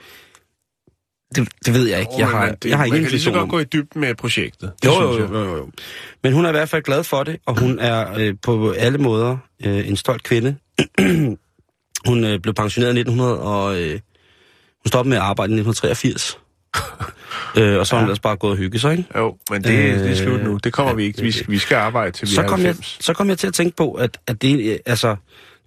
Det, 1.35 1.49
det 1.67 1.75
ved 1.75 1.89
jeg 1.89 2.01
ikke. 2.01 2.13
Jeg 2.19 2.29
har, 2.29 2.49
det, 2.49 2.71
jeg 2.71 2.79
har 2.79 2.85
man 2.85 2.89
ingen 2.89 3.03
kan 3.03 3.11
lige 3.11 3.21
så 3.21 3.31
godt 3.31 3.51
gå 3.51 3.59
i 3.59 3.65
dybden 3.65 4.01
med 4.01 4.15
projektet. 4.15 4.73
Jo, 4.85 4.93
jo, 4.93 5.19
jo, 5.19 5.39
jo, 5.39 5.57
jo. 5.57 5.71
Men 6.23 6.33
hun 6.33 6.45
er 6.45 6.49
i 6.49 6.53
hvert 6.53 6.69
fald 6.69 6.83
glad 6.83 7.05
for 7.05 7.23
det, 7.23 7.41
og 7.47 7.61
hun 7.61 7.79
er 7.79 8.19
øh, 8.19 8.35
på 8.43 8.71
alle 8.71 8.99
måder 8.99 9.37
øh, 9.65 9.89
en 9.89 9.97
stolt 9.97 10.23
kvinde. 10.23 10.57
hun 12.09 12.25
øh, 12.25 12.41
blev 12.41 12.55
pensioneret 12.55 12.97
i 12.97 13.01
1900, 13.01 13.41
og 13.41 13.83
øh, 13.83 13.93
hun 13.93 14.89
stoppede 14.89 15.09
med 15.09 15.17
at 15.17 15.23
arbejde 15.23 15.53
i 15.53 15.59
1983. 15.61 16.39
øh, 17.59 17.79
og 17.79 17.87
så 17.87 17.95
har 17.95 18.01
hun 18.01 18.09
ellers 18.09 18.21
bare 18.21 18.37
gået 18.37 18.51
og 18.51 18.57
hygge 18.57 18.79
sig, 18.79 18.93
ikke? 18.93 19.05
Jo, 19.17 19.37
men 19.51 19.65
det, 19.65 19.71
øh, 19.71 19.99
det 19.99 20.11
er 20.11 20.15
slut 20.17 20.45
nu. 20.45 20.57
Det 20.65 20.73
kommer 20.73 20.95
vi 20.95 21.05
ikke. 21.05 21.21
Vi, 21.21 21.27
øh, 21.27 21.33
skal- 21.33 21.51
vi 21.51 21.59
skal 21.59 21.75
arbejde 21.77 22.11
til 22.11 22.29
vi 22.29 22.35
så 22.35 22.43
er 22.43 22.49
kom, 22.49 22.59
jeg, 22.61 22.67
90. 22.67 22.99
så 23.01 23.13
kom 23.13 23.29
jeg 23.29 23.39
til 23.39 23.47
at 23.47 23.55
tænke 23.55 23.77
på, 23.77 23.93
at, 23.93 24.19
at 24.27 24.43
det, 24.43 24.73
øh, 24.73 24.79
altså, 24.87 25.17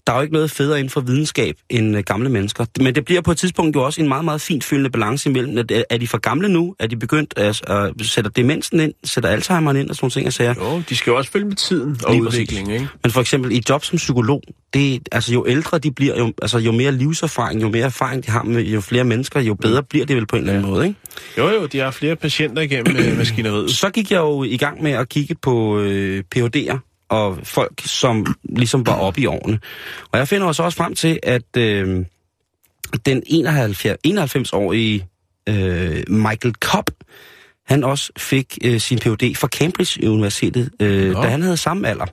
der 0.08 0.14
er 0.14 0.18
jo 0.18 0.22
ikke 0.22 0.34
noget 0.34 0.52
federe 0.52 0.80
inden 0.80 0.90
for 0.90 1.02
videnskab 1.02 1.56
end 1.70 1.98
øh, 1.98 2.04
gamle 2.04 2.30
mennesker. 2.30 2.66
Men 2.80 2.96
det 2.96 3.06
bliver 3.06 3.22
på 3.22 3.32
et 3.32 3.38
tidspunkt 3.38 3.76
jo 3.76 3.84
også 3.84 4.02
en 4.02 4.08
meget, 4.08 4.26
meget 4.26 4.42
fint 4.42 4.64
fyldende 4.64 4.90
balance 4.90 5.30
imellem, 5.30 5.58
at, 5.58 5.72
øh, 5.72 5.84
er 5.90 5.98
de 5.98 6.08
for 6.08 6.18
gamle 6.18 6.50
nu? 6.50 6.76
Er 6.80 6.88
de 6.88 6.98
begyndt 6.98 7.34
at, 7.38 7.70
at 7.70 7.94
sætte 8.02 8.30
demensen 8.30 8.80
ind, 8.80 8.94
sætter 9.04 9.38
Alzheimer'en 9.38 9.78
ind 9.78 9.90
og 9.90 9.96
sådan 9.96 9.98
nogle 10.02 10.12
ting, 10.12 10.26
jeg 10.26 10.34
siger. 10.34 10.54
Jo, 10.58 10.84
de 10.90 10.96
skal 10.96 11.12
jo 11.12 11.18
også 11.18 11.32
følge 11.32 11.46
med 11.46 11.56
tiden 11.56 11.98
og 12.04 12.18
udviklingen, 12.18 12.74
ikke? 12.74 12.88
Men 13.04 13.12
for 13.12 13.22
eksempel 13.22 13.52
i 13.52 13.62
job 13.70 13.84
som 13.84 13.98
psykolog, 13.98 14.42
det, 14.74 15.08
altså 15.12 15.34
jo 15.34 15.46
ældre 15.48 15.78
de 15.78 15.92
bliver, 15.92 16.18
jo, 16.18 16.34
altså 16.42 16.58
jo 16.58 16.72
mere 16.72 16.92
livserfaring, 16.92 17.62
jo 17.62 17.70
mere 17.70 17.86
erfaring 17.86 18.26
de 18.26 18.32
har 18.32 18.44
med 18.44 18.64
jo 18.64 18.82
flere 18.82 19.04
mennesker, 19.04 19.40
jo 19.40 19.54
bedre 19.54 19.84
bliver 19.84 20.06
det 20.06 20.16
vel 20.16 20.28
på 20.28 20.36
en 20.36 20.42
eller 20.42 20.54
anden 20.54 20.72
måde, 20.72 20.88
ikke? 20.88 21.00
Jo, 21.38 21.50
jo, 21.50 21.66
de 21.66 21.80
har 21.80 21.92
flere 21.92 22.16
patienter 22.16 22.62
igennem 22.62 22.96
øh, 22.98 23.18
maskineriet. 23.18 23.72
Så 23.72 23.90
gik 23.90 24.12
jeg 24.12 24.18
jo 24.18 24.44
i 24.44 24.58
gang 24.58 24.84
med 24.84 24.92
at 24.92 25.10
kigge 25.10 25.36
på 25.42 25.80
øh, 25.80 26.24
PhD'er 26.36 26.95
og 27.10 27.40
folk, 27.44 27.82
som 27.86 28.36
ligesom 28.44 28.86
var 28.86 28.96
oppe 28.96 29.22
i 29.22 29.26
årene. 29.26 29.60
Og 30.12 30.20
jeg 30.20 30.28
finder 30.28 30.48
også 30.48 30.64
også 30.64 30.78
frem 30.78 30.96
til, 30.96 31.20
at 31.24 31.58
øh, 31.58 32.06
den 33.06 33.24
71, 33.26 33.98
91-årige 34.08 35.08
øh, 35.50 36.04
Michael 36.08 36.56
Cobb, 36.60 36.90
han 37.68 37.84
også 37.84 38.12
fik 38.18 38.58
øh, 38.64 38.80
sin 38.80 39.00
Ph.D. 39.00 39.36
fra 39.36 39.48
Cambridge 39.48 40.10
Universitetet, 40.10 40.70
øh, 40.80 41.12
Nå. 41.12 41.22
da 41.22 41.28
han 41.28 41.42
havde 41.42 41.58
samme 41.58 41.88
alder. 41.88 42.06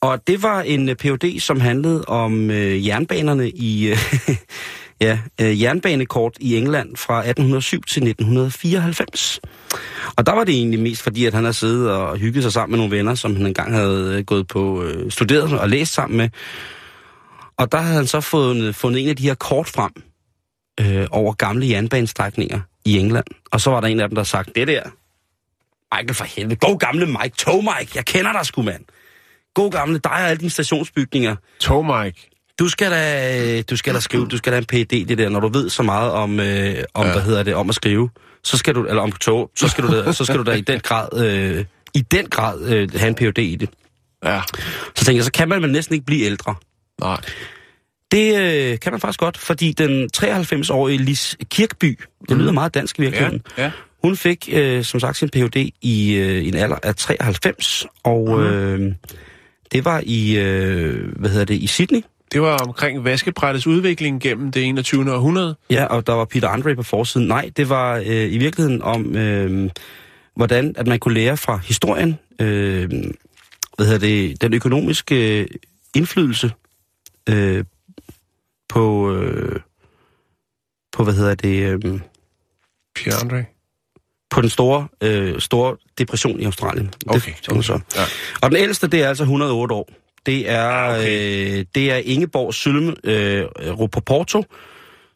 Og 0.00 0.26
det 0.26 0.42
var 0.42 0.62
en 0.62 0.88
øh, 0.88 0.96
Ph.D., 0.96 1.40
som 1.40 1.60
handlede 1.60 2.04
om 2.04 2.50
øh, 2.50 2.86
jernbanerne 2.86 3.50
i... 3.50 3.88
Øh, 3.88 3.98
ja, 5.00 5.18
øh, 5.40 5.62
jernbanekort 5.62 6.36
i 6.40 6.56
England 6.56 6.96
fra 6.96 7.18
1807 7.18 7.82
til 7.82 8.02
1994. 8.02 9.40
Og 10.16 10.26
der 10.26 10.32
var 10.32 10.44
det 10.44 10.54
egentlig 10.54 10.80
mest 10.80 11.02
fordi, 11.02 11.24
at 11.24 11.34
han 11.34 11.44
har 11.44 11.52
siddet 11.52 11.90
og 11.90 12.16
hygget 12.16 12.42
sig 12.42 12.52
sammen 12.52 12.70
med 12.70 12.78
nogle 12.78 12.96
venner, 12.96 13.14
som 13.14 13.36
han 13.36 13.46
engang 13.46 13.74
havde 13.74 14.18
øh, 14.18 14.24
gået 14.24 14.48
på 14.48 14.82
øh, 14.82 15.10
studeret 15.10 15.58
og 15.58 15.68
læst 15.68 15.94
sammen 15.94 16.16
med. 16.16 16.28
Og 17.56 17.72
der 17.72 17.78
havde 17.78 17.96
han 17.96 18.06
så 18.06 18.20
fundet, 18.20 18.74
fundet 18.74 19.02
en 19.02 19.08
af 19.08 19.16
de 19.16 19.22
her 19.22 19.34
kort 19.34 19.68
frem 19.68 19.92
øh, 20.80 21.06
over 21.10 21.32
gamle 21.32 21.68
jernbanestrækninger 21.68 22.60
i 22.84 22.98
England. 22.98 23.26
Og 23.50 23.60
så 23.60 23.70
var 23.70 23.80
der 23.80 23.88
en 23.88 24.00
af 24.00 24.08
dem, 24.08 24.16
der 24.16 24.22
sagde, 24.22 24.50
det 24.54 24.68
der, 24.68 24.82
Michael 25.94 26.14
for 26.14 26.24
helvede, 26.24 26.56
god 26.56 26.78
gamle 26.78 27.06
Mike, 27.06 27.36
tog 27.38 27.64
Mike, 27.64 27.92
jeg 27.94 28.04
kender 28.04 28.32
dig 28.32 28.46
sgu, 28.46 28.62
mand. 28.62 28.84
God 29.54 29.70
gamle 29.70 29.98
dig 29.98 30.12
og 30.12 30.20
alle 30.20 30.40
dine 30.40 30.50
stationsbygninger. 30.50 31.36
Tog 31.60 31.86
Mike. 31.86 32.29
Du 32.60 32.68
skal 32.68 32.90
da, 32.90 33.62
du 33.62 33.76
skal 33.76 33.94
da 33.94 34.00
skrive, 34.00 34.26
du 34.26 34.36
skal 34.36 34.52
da 34.52 34.58
en 34.58 34.64
PhD, 34.64 35.06
det 35.06 35.18
der, 35.18 35.28
når 35.28 35.40
du 35.40 35.48
ved 35.48 35.70
så 35.70 35.82
meget 35.82 36.10
om, 36.10 36.40
øh, 36.40 36.76
om 36.94 37.06
ja. 37.06 37.12
hvad 37.12 37.22
hedder 37.22 37.42
det, 37.42 37.54
om 37.54 37.68
at 37.68 37.74
skrive, 37.74 38.10
så 38.44 38.56
skal 38.56 38.74
du, 38.74 38.84
eller 38.84 39.02
om 39.02 39.12
tog, 39.12 39.50
så 39.56 39.68
skal 39.68 39.84
du 39.84 39.96
da, 39.96 40.12
så 40.12 40.24
skal 40.24 40.38
du 40.38 40.42
da 40.42 40.52
i 40.52 40.60
den 40.60 40.80
grad, 40.80 41.08
øh, 41.26 41.64
i 41.94 42.00
den 42.00 42.26
grad 42.26 42.62
øh, 42.62 42.88
have 42.96 43.08
en 43.08 43.14
PhD 43.14 43.38
i 43.38 43.56
det. 43.56 43.70
Ja. 44.24 44.40
Så 44.96 45.04
tænker 45.04 45.18
jeg, 45.18 45.24
så 45.24 45.32
kan 45.32 45.48
man 45.48 45.62
vel 45.62 45.72
næsten 45.72 45.94
ikke 45.94 46.06
blive 46.06 46.26
ældre. 46.26 46.54
Nej. 47.00 47.20
Det 48.10 48.38
øh, 48.40 48.78
kan 48.78 48.92
man 48.92 49.00
faktisk 49.00 49.20
godt, 49.20 49.38
fordi 49.38 49.72
den 49.72 50.10
93-årige 50.16 50.98
Lis 50.98 51.36
Kirkby, 51.50 51.98
det 52.28 52.36
lyder 52.36 52.52
meget 52.52 52.74
dansk 52.74 52.98
i 52.98 53.02
Ja, 53.02 53.08
virkeligheden, 53.08 53.42
ja. 53.58 53.70
hun 54.02 54.16
fik 54.16 54.48
øh, 54.52 54.84
som 54.84 55.00
sagt 55.00 55.16
sin 55.16 55.28
Ph.D. 55.28 55.70
i 55.82 56.14
øh, 56.14 56.46
en 56.46 56.54
alder 56.54 56.76
af 56.82 56.94
93, 56.94 57.86
og 58.04 58.42
øh, 58.42 58.92
det 59.72 59.84
var 59.84 60.02
i, 60.06 60.36
øh, 60.36 61.12
hvad 61.16 61.30
hedder 61.30 61.44
det, 61.44 61.54
i 61.54 61.66
Sydney. 61.66 62.00
Det 62.32 62.42
var 62.42 62.56
omkring 62.58 63.04
vaskebrættets 63.04 63.66
udvikling 63.66 64.22
gennem 64.22 64.52
det 64.52 64.68
21. 64.68 65.14
århundrede. 65.14 65.56
Ja, 65.70 65.84
og 65.84 66.06
der 66.06 66.12
var 66.12 66.24
Peter 66.24 66.48
Andre 66.48 66.76
på 66.76 66.82
forsiden. 66.82 67.28
Nej, 67.28 67.50
det 67.56 67.68
var 67.68 67.96
øh, 67.96 68.32
i 68.32 68.38
virkeligheden 68.38 68.82
om, 68.82 69.16
øh, 69.16 69.70
hvordan 70.36 70.74
at 70.76 70.86
man 70.86 70.98
kunne 70.98 71.14
lære 71.14 71.36
fra 71.36 71.56
historien, 71.56 72.18
øh, 72.40 72.90
hvad 73.76 73.86
hedder 73.86 73.98
det, 73.98 74.40
den 74.40 74.54
økonomiske 74.54 75.40
øh, 75.40 75.46
indflydelse 75.94 76.52
øh, 77.28 77.64
på, 78.68 79.14
øh, 79.14 79.60
på, 80.92 81.04
hvad 81.04 81.14
hedder 81.14 81.34
det, 81.34 81.84
øh, 81.84 82.00
Pierre 82.94 83.20
Andre. 83.20 83.44
på 84.30 84.40
den 84.40 84.50
store, 84.50 84.88
øh, 85.00 85.40
store 85.40 85.76
depression 85.98 86.40
i 86.40 86.44
Australien. 86.44 86.90
Okay, 87.06 87.32
det. 87.48 87.64
Så. 87.64 87.80
Ja. 87.96 88.02
Og 88.42 88.50
den 88.50 88.56
ældste, 88.56 88.88
det 88.88 89.02
er 89.02 89.08
altså 89.08 89.22
108 89.22 89.74
år. 89.74 89.88
Det 90.26 90.50
er, 90.50 90.68
Ah, 90.68 90.98
okay. 90.98 91.58
øh, 91.58 91.64
det 91.74 91.90
er 91.90 91.96
Ingeborg 91.96 92.54
Sølme 92.54 92.94
øh, 93.04 93.44
Ropoporto, 93.78 94.44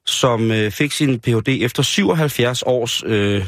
som 0.07 0.51
øh, 0.51 0.71
fik 0.71 0.93
sin 0.93 1.21
Ph.D. 1.21 1.49
efter 1.49 1.83
77 1.83 2.63
års 2.67 3.03
øh, 3.07 3.47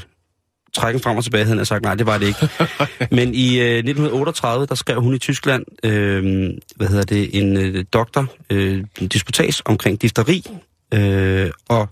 trækken 0.74 1.02
frem 1.02 1.16
og 1.16 1.24
tilbage, 1.24 1.44
havde 1.44 1.57
han 1.57 1.66
sagt, 1.66 1.82
nej, 1.82 1.94
det 1.94 2.07
var 2.07 2.18
det 2.18 2.26
ikke. 2.26 2.48
Men 3.16 3.34
i 3.34 3.59
øh, 3.59 3.76
1938, 3.76 4.66
der 4.66 4.74
skrev 4.74 5.02
hun 5.02 5.14
i 5.14 5.18
Tyskland, 5.18 5.64
øh, 5.84 6.50
hvad 6.76 6.88
hedder 6.88 7.04
det, 7.04 7.38
en 7.38 7.57
øh, 7.57 7.84
doktor, 7.92 8.26
øh, 8.50 8.84
en 9.00 9.09
disputas 9.09 9.62
omkring 9.64 10.02
difteri, 10.02 10.46
øh, 10.94 11.50
og 11.68 11.88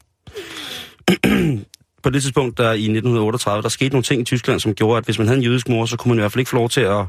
på 2.03 2.11
det 2.11 2.23
tidspunkt, 2.23 2.59
der 2.59 2.73
i 2.73 2.83
1938, 2.83 3.63
der 3.63 3.69
skete 3.69 3.91
nogle 3.91 4.03
ting 4.03 4.21
i 4.21 4.25
Tyskland, 4.25 4.61
som 4.61 4.75
gjorde, 4.75 4.99
at 4.99 5.05
hvis 5.05 5.19
man 5.19 5.27
havde 5.27 5.39
en 5.39 5.45
jødisk 5.45 5.69
mor, 5.69 5.87
så 5.87 5.97
kunne 5.97 6.09
man 6.09 6.19
i 6.19 6.21
hvert 6.21 6.33
fald 6.33 6.41
ikke 6.41 6.51
få 6.51 6.57
lov 6.57 6.69
til 6.69 6.81
at, 6.81 7.05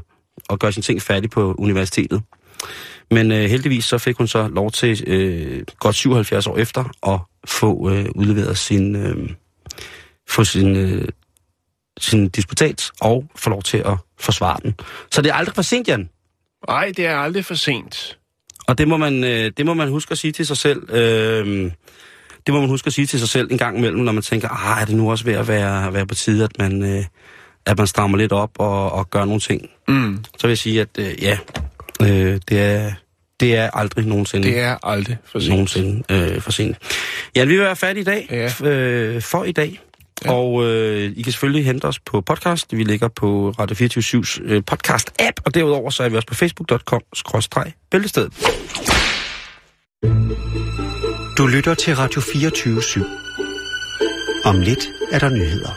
at 0.50 0.58
gøre 0.60 0.72
sine 0.72 0.82
ting 0.82 1.02
færdig 1.02 1.30
på 1.30 1.54
universitetet. 1.58 2.22
Men 3.10 3.32
øh, 3.32 3.50
heldigvis 3.50 3.84
så 3.84 3.98
fik 3.98 4.16
hun 4.16 4.28
så 4.28 4.48
lov 4.48 4.70
til, 4.70 5.04
øh, 5.06 5.62
godt 5.78 5.94
77 5.94 6.46
år 6.46 6.56
efter, 6.56 6.84
at 7.12 7.20
få 7.44 7.90
øh, 7.90 8.06
udleveret 8.14 8.58
sin, 8.58 8.96
øh, 8.96 9.30
få 10.28 10.44
sin, 10.44 10.76
øh, 10.76 11.08
sin 11.98 12.28
disputat 12.28 12.90
og 13.00 13.24
få 13.36 13.50
lov 13.50 13.62
til 13.62 13.78
at 13.78 13.96
forsvare 14.18 14.58
den. 14.62 14.74
Så 15.12 15.22
det 15.22 15.30
er 15.30 15.34
aldrig 15.34 15.54
for 15.54 15.62
sent, 15.62 15.88
Jan. 15.88 16.08
Nej, 16.68 16.92
det 16.96 17.06
er 17.06 17.16
aldrig 17.16 17.44
for 17.44 17.54
sent. 17.54 18.18
Og 18.68 18.78
det 18.78 18.88
må 18.88 18.96
man, 18.96 19.24
øh, 19.24 19.52
det 19.56 19.66
må 19.66 19.74
man 19.74 19.88
huske 19.88 20.12
at 20.12 20.18
sige 20.18 20.32
til 20.32 20.46
sig 20.46 20.56
selv. 20.56 20.90
Øh, 20.90 21.70
det 22.46 22.54
må 22.54 22.60
man 22.60 22.68
huske 22.68 22.86
at 22.86 22.92
sige 22.92 23.06
til 23.06 23.20
sig 23.20 23.28
selv 23.28 23.48
en 23.50 23.58
gang 23.58 23.78
imellem, 23.78 24.00
når 24.00 24.12
man 24.12 24.22
tænker, 24.22 24.48
ah, 24.48 24.80
er 24.82 24.84
det 24.84 24.96
nu 24.96 25.10
også 25.10 25.24
ved 25.24 25.34
at 25.34 25.48
være, 25.48 25.94
være 25.94 26.06
på 26.06 26.14
tide, 26.14 26.44
at 26.44 26.58
man, 26.58 26.82
øh, 26.82 27.04
at 27.66 27.78
man 27.78 27.86
strammer 27.86 28.18
lidt 28.18 28.32
op 28.32 28.50
og, 28.58 28.92
og 28.92 29.10
gør 29.10 29.24
nogle 29.24 29.40
ting. 29.40 29.70
Mm. 29.88 30.24
Så 30.38 30.46
vil 30.46 30.50
jeg 30.50 30.58
sige, 30.58 30.80
at 30.80 30.88
øh, 30.98 31.22
ja, 31.22 31.38
øh, 32.02 32.40
det, 32.48 32.60
er, 32.60 32.92
det 33.40 33.56
er 33.56 33.70
aldrig 33.74 34.06
nogensinde, 34.06 34.48
Det 34.48 34.58
er 34.60 34.76
aldrig 34.82 35.16
for 35.24 35.38
sent. 35.38 35.50
nogensinde 35.50 36.02
øh, 36.10 36.40
for 36.40 36.52
sent. 36.52 36.76
Ja, 37.36 37.44
vi 37.44 37.50
vil 37.54 37.60
være 37.64 37.76
færdige 37.76 38.00
i 38.00 38.04
dag, 38.04 38.26
Ja. 38.62 38.68
øh, 38.70 39.22
for 39.22 39.44
i 39.44 39.52
dag. 39.52 39.80
Ja. 40.24 40.32
Og 40.32 40.64
øh, 40.64 41.12
I 41.16 41.22
kan 41.22 41.32
selvfølgelig 41.32 41.64
hente 41.64 41.84
os 41.84 41.98
på 41.98 42.20
podcast. 42.20 42.76
Vi 42.76 42.84
ligger 42.84 43.08
på 43.08 43.54
Radio 43.58 43.86
24-7's 43.86 44.40
øh, 44.44 44.62
podcast-app, 44.70 45.42
og 45.44 45.54
derudover 45.54 45.90
så 45.90 46.02
er 46.02 46.08
vi 46.08 46.16
også 46.16 46.28
på 46.28 46.34
facebook.com-bæltestedet. 46.34 48.32
Du 51.38 51.46
lytter 51.46 51.74
til 51.74 51.96
Radio 51.96 52.20
24 52.20 52.80
/7. 52.80 53.04
Om 54.44 54.60
lidt 54.60 54.88
er 55.12 55.18
der 55.18 55.28
nyheder. 55.30 55.70